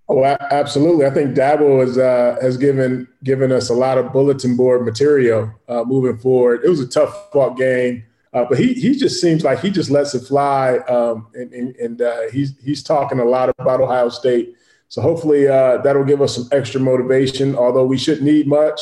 Oh, 0.07 0.23
absolutely. 0.25 1.05
I 1.05 1.09
think 1.09 1.35
Dabo 1.35 1.79
has 1.79 1.97
uh, 1.97 2.37
has 2.41 2.57
given 2.57 3.07
given 3.23 3.51
us 3.51 3.69
a 3.69 3.73
lot 3.73 3.97
of 3.97 4.11
bulletin 4.11 4.57
board 4.57 4.85
material 4.85 5.51
uh, 5.69 5.83
moving 5.85 6.17
forward. 6.17 6.65
It 6.65 6.69
was 6.69 6.81
a 6.81 6.87
tough 6.87 7.31
fought 7.31 7.57
game, 7.57 8.03
uh, 8.33 8.45
but 8.49 8.59
he 8.59 8.73
he 8.73 8.93
just 8.97 9.21
seems 9.21 9.43
like 9.45 9.61
he 9.61 9.71
just 9.71 9.89
lets 9.89 10.13
it 10.13 10.27
fly, 10.27 10.79
um, 10.89 11.27
and 11.33 11.53
and, 11.53 11.75
and 11.77 12.01
uh, 12.01 12.29
he's 12.31 12.57
he's 12.61 12.83
talking 12.83 13.19
a 13.19 13.25
lot 13.25 13.49
about 13.57 13.79
Ohio 13.79 14.09
State. 14.09 14.55
So 14.91 15.01
hopefully 15.01 15.47
uh, 15.47 15.77
that'll 15.77 16.03
give 16.03 16.21
us 16.21 16.35
some 16.35 16.49
extra 16.51 16.81
motivation. 16.81 17.55
Although 17.55 17.85
we 17.85 17.97
shouldn't 17.97 18.25
need 18.25 18.45
much, 18.45 18.81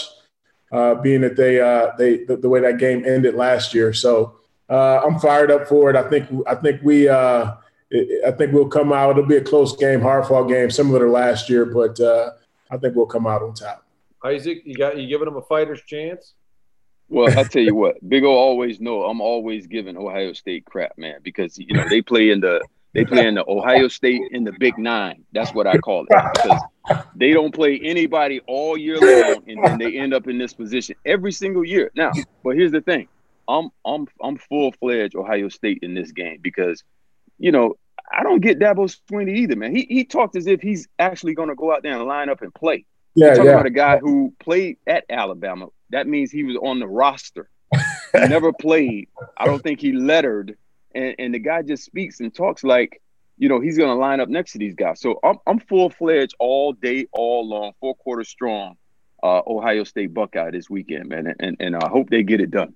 uh, 0.71 0.95
being 0.95 1.21
that 1.21 1.35
they 1.35 1.57
they 1.99 2.23
the, 2.25 2.35
the, 2.35 2.49
way 2.49 2.59
that 2.61 2.79
game 2.79 3.05
ended 3.05 3.35
last 3.35 3.75
year. 3.75 3.93
So 3.93 4.39
I'm 4.69 5.19
fired 5.19 5.51
up 5.51 5.67
for 5.67 5.91
it. 5.91 5.95
I 5.95 6.09
think 6.09 6.27
I 6.47 6.55
think 6.55 6.81
we 6.81 7.07
I 7.91 8.31
think 8.37 8.53
we'll 8.53 8.67
come 8.67 8.91
out. 8.91 9.11
It'll 9.11 9.25
be 9.25 9.37
a 9.37 9.43
close 9.43 9.75
game, 9.75 10.01
hard 10.01 10.25
fought 10.25 10.47
game, 10.47 10.69
similar 10.69 11.05
to 11.05 11.11
last 11.11 11.47
year, 11.49 11.65
but 11.65 11.99
uh, 11.99 12.31
I 12.71 12.77
think 12.77 12.95
we'll 12.95 13.07
come 13.07 13.25
out 13.25 13.41
on 13.41 13.53
top. 13.53 13.85
Isaac, 14.23 14.61
you 14.65 14.75
got 14.75 14.97
you 14.97 15.07
giving 15.07 15.25
them 15.25 15.37
a 15.37 15.41
fighter's 15.41 15.81
chance? 15.83 16.33
Well, 17.07 17.35
I 17.37 17.43
tell 17.43 17.63
you 17.63 17.73
what, 17.73 17.97
Big 18.07 18.23
O 18.23 18.29
always 18.29 18.79
know 18.79 19.03
I'm 19.05 19.21
always 19.21 19.65
giving 19.65 19.97
Ohio 19.97 20.33
State 20.33 20.65
crap, 20.65 20.97
man, 20.97 21.19
because 21.23 21.57
you 21.57 21.73
know 21.73 21.87
they 21.89 22.01
play 22.01 22.29
in 22.29 22.41
the 22.41 22.61
they 22.93 23.05
play 23.05 23.27
in 23.27 23.35
the 23.35 23.45
Ohio 23.47 23.87
State 23.87 24.21
in 24.31 24.43
the 24.43 24.53
Big 24.53 24.77
Nine. 24.77 25.23
That's 25.31 25.53
what 25.53 25.67
I 25.67 25.77
call 25.77 26.05
it 26.09 26.31
because 26.33 26.61
they 27.15 27.33
don't 27.33 27.53
play 27.53 27.79
anybody 27.83 28.41
all 28.47 28.77
year 28.77 28.97
long, 28.99 29.43
and 29.47 29.63
then 29.63 29.77
they 29.77 29.97
end 29.97 30.13
up 30.13 30.27
in 30.27 30.37
this 30.37 30.53
position 30.53 30.95
every 31.05 31.31
single 31.31 31.63
year. 31.63 31.91
Now, 31.95 32.11
but 32.43 32.55
here's 32.55 32.71
the 32.71 32.81
thing: 32.81 33.07
I'm 33.47 33.69
I'm 33.85 34.07
I'm 34.21 34.37
full 34.37 34.71
fledged 34.73 35.15
Ohio 35.15 35.49
State 35.49 35.79
in 35.81 35.93
this 35.93 36.11
game 36.11 36.39
because 36.41 36.83
you 37.37 37.51
know, 37.51 37.77
I 38.11 38.23
don't 38.23 38.41
get 38.41 38.59
Dabo 38.59 38.93
Swinney 39.09 39.37
either, 39.37 39.55
man. 39.55 39.75
He 39.75 39.85
he 39.89 40.03
talked 40.03 40.35
as 40.35 40.47
if 40.47 40.61
he's 40.61 40.87
actually 40.99 41.33
going 41.33 41.49
to 41.49 41.55
go 41.55 41.73
out 41.73 41.83
there 41.83 41.97
and 41.97 42.05
line 42.05 42.29
up 42.29 42.41
and 42.41 42.53
play. 42.53 42.85
Yeah, 43.15 43.29
talking 43.29 43.45
yeah. 43.45 43.51
about 43.51 43.65
a 43.65 43.71
guy 43.71 43.97
who 43.97 44.33
played 44.39 44.77
at 44.85 45.05
Alabama. 45.09 45.67
That 45.89 46.07
means 46.07 46.31
he 46.31 46.43
was 46.43 46.57
on 46.57 46.79
the 46.79 46.87
roster. 46.87 47.49
he 47.73 48.27
never 48.27 48.53
played. 48.53 49.09
I 49.37 49.45
don't 49.45 49.61
think 49.61 49.79
he 49.79 49.93
lettered. 49.93 50.57
And 50.99 51.15
and 51.17 51.33
the 51.33 51.39
guy 51.39 51.61
just 51.61 51.85
speaks 51.85 52.19
and 52.19 52.33
talks 52.33 52.63
like, 52.63 53.01
you 53.37 53.47
know, 53.47 53.61
he's 53.61 53.77
going 53.77 53.89
to 53.89 53.95
line 53.95 54.19
up 54.19 54.27
next 54.27 54.51
to 54.51 54.57
these 54.57 54.75
guys. 54.75 54.99
So 54.99 55.19
I'm 55.23 55.37
I'm 55.47 55.59
full 55.59 55.89
fledged 55.89 56.35
all 56.39 56.73
day, 56.73 57.07
all 57.13 57.47
long, 57.47 57.71
four 57.79 57.95
quarters 57.95 58.27
strong. 58.27 58.75
Uh, 59.21 59.41
Ohio 59.47 59.83
State 59.83 60.13
Buckeye 60.13 60.51
this 60.51 60.69
weekend, 60.69 61.07
man, 61.07 61.33
and 61.39 61.55
and 61.59 61.75
I 61.75 61.87
hope 61.87 62.09
they 62.09 62.23
get 62.23 62.41
it 62.41 62.51
done. 62.51 62.75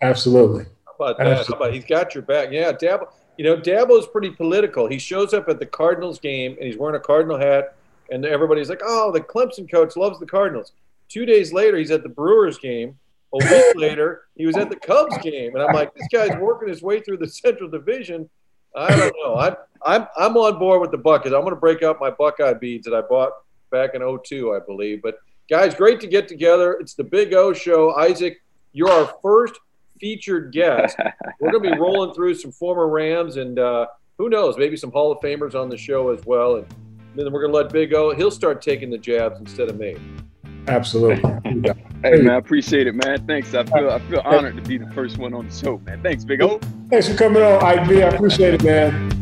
Absolutely. 0.00 0.64
How 0.86 0.92
about 0.98 1.18
that? 1.18 1.26
Absolutely. 1.28 1.54
How 1.54 1.56
about 1.56 1.74
he's 1.74 1.84
got 1.84 2.14
your 2.14 2.22
back? 2.22 2.48
Yeah, 2.50 2.72
Dabo. 2.72 3.08
You 3.38 3.44
know, 3.44 3.56
Dabo's 3.56 4.06
pretty 4.06 4.30
political. 4.30 4.86
He 4.88 4.98
shows 4.98 5.32
up 5.32 5.48
at 5.48 5.58
the 5.58 5.66
Cardinals 5.66 6.18
game 6.18 6.52
and 6.58 6.66
he's 6.66 6.76
wearing 6.76 6.96
a 6.96 7.00
Cardinal 7.00 7.38
hat, 7.38 7.76
and 8.10 8.24
everybody's 8.24 8.68
like, 8.68 8.82
"Oh, 8.84 9.12
the 9.12 9.20
Clemson 9.20 9.70
coach 9.70 9.96
loves 9.96 10.18
the 10.18 10.26
Cardinals." 10.26 10.72
Two 11.08 11.26
days 11.26 11.52
later, 11.52 11.76
he's 11.76 11.90
at 11.90 12.02
the 12.02 12.08
Brewers 12.08 12.58
game. 12.58 12.98
A 13.34 13.38
week 13.38 13.76
later, 13.76 14.22
he 14.36 14.46
was 14.46 14.56
at 14.56 14.68
the 14.68 14.76
Cubs 14.76 15.16
game, 15.18 15.54
and 15.54 15.62
I'm 15.62 15.74
like, 15.74 15.94
"This 15.94 16.06
guy's 16.12 16.36
working 16.38 16.68
his 16.68 16.82
way 16.82 17.00
through 17.00 17.18
the 17.18 17.28
Central 17.28 17.70
Division." 17.70 18.28
I 18.74 18.94
don't 18.96 19.14
know. 19.22 19.36
I'm 19.36 19.56
I'm 19.84 20.06
I'm 20.16 20.36
on 20.36 20.58
board 20.58 20.80
with 20.80 20.90
the 20.90 20.98
Buckeyes. 20.98 21.32
I'm 21.32 21.40
going 21.40 21.54
to 21.54 21.60
break 21.60 21.82
out 21.82 21.98
my 22.00 22.10
Buckeye 22.10 22.54
beads 22.54 22.84
that 22.86 22.94
I 22.94 23.00
bought 23.02 23.32
back 23.70 23.94
in 23.94 24.18
02, 24.24 24.54
I 24.54 24.60
believe. 24.60 25.02
But 25.02 25.18
guys, 25.48 25.74
great 25.74 26.00
to 26.00 26.06
get 26.06 26.28
together. 26.28 26.74
It's 26.74 26.94
the 26.94 27.04
Big 27.04 27.34
O 27.34 27.52
Show. 27.52 27.94
Isaac, 27.94 28.42
you're 28.72 28.90
our 28.90 29.12
first 29.22 29.54
featured 29.98 30.52
guest. 30.52 30.96
We're 31.40 31.50
going 31.50 31.64
to 31.64 31.70
be 31.72 31.78
rolling 31.78 32.14
through 32.14 32.34
some 32.34 32.52
former 32.52 32.88
Rams 32.88 33.36
and 33.36 33.58
uh, 33.58 33.86
who 34.18 34.28
knows, 34.28 34.56
maybe 34.56 34.76
some 34.76 34.92
Hall 34.92 35.10
of 35.12 35.18
Famers 35.20 35.54
on 35.54 35.68
the 35.68 35.76
show 35.76 36.10
as 36.10 36.24
well. 36.24 36.56
And 36.56 36.66
then 37.16 37.32
we're 37.32 37.40
going 37.40 37.52
to 37.52 37.56
let 37.56 37.72
Big 37.72 37.92
O, 37.94 38.14
he'll 38.14 38.30
start 38.30 38.62
taking 38.62 38.90
the 38.90 38.98
jabs 38.98 39.40
instead 39.40 39.68
of 39.68 39.78
me. 39.78 39.96
Absolutely. 40.68 41.16
hey 42.02 42.22
man, 42.22 42.30
I 42.30 42.36
appreciate 42.36 42.86
it, 42.86 42.94
man. 42.94 43.26
Thanks. 43.26 43.54
I 43.54 43.64
feel 43.64 43.90
I 43.90 43.98
feel 44.00 44.20
honored 44.24 44.56
to 44.56 44.62
be 44.62 44.78
the 44.78 44.90
first 44.92 45.18
one 45.18 45.34
on 45.34 45.48
the 45.48 45.54
show, 45.54 45.78
man. 45.78 46.02
Thanks, 46.02 46.24
Big 46.24 46.42
O. 46.42 46.60
Thanks 46.90 47.08
for 47.08 47.14
coming 47.14 47.42
on, 47.42 47.62
IB. 47.62 48.02
I 48.02 48.08
appreciate 48.08 48.54
it, 48.54 48.62
man. 48.62 49.21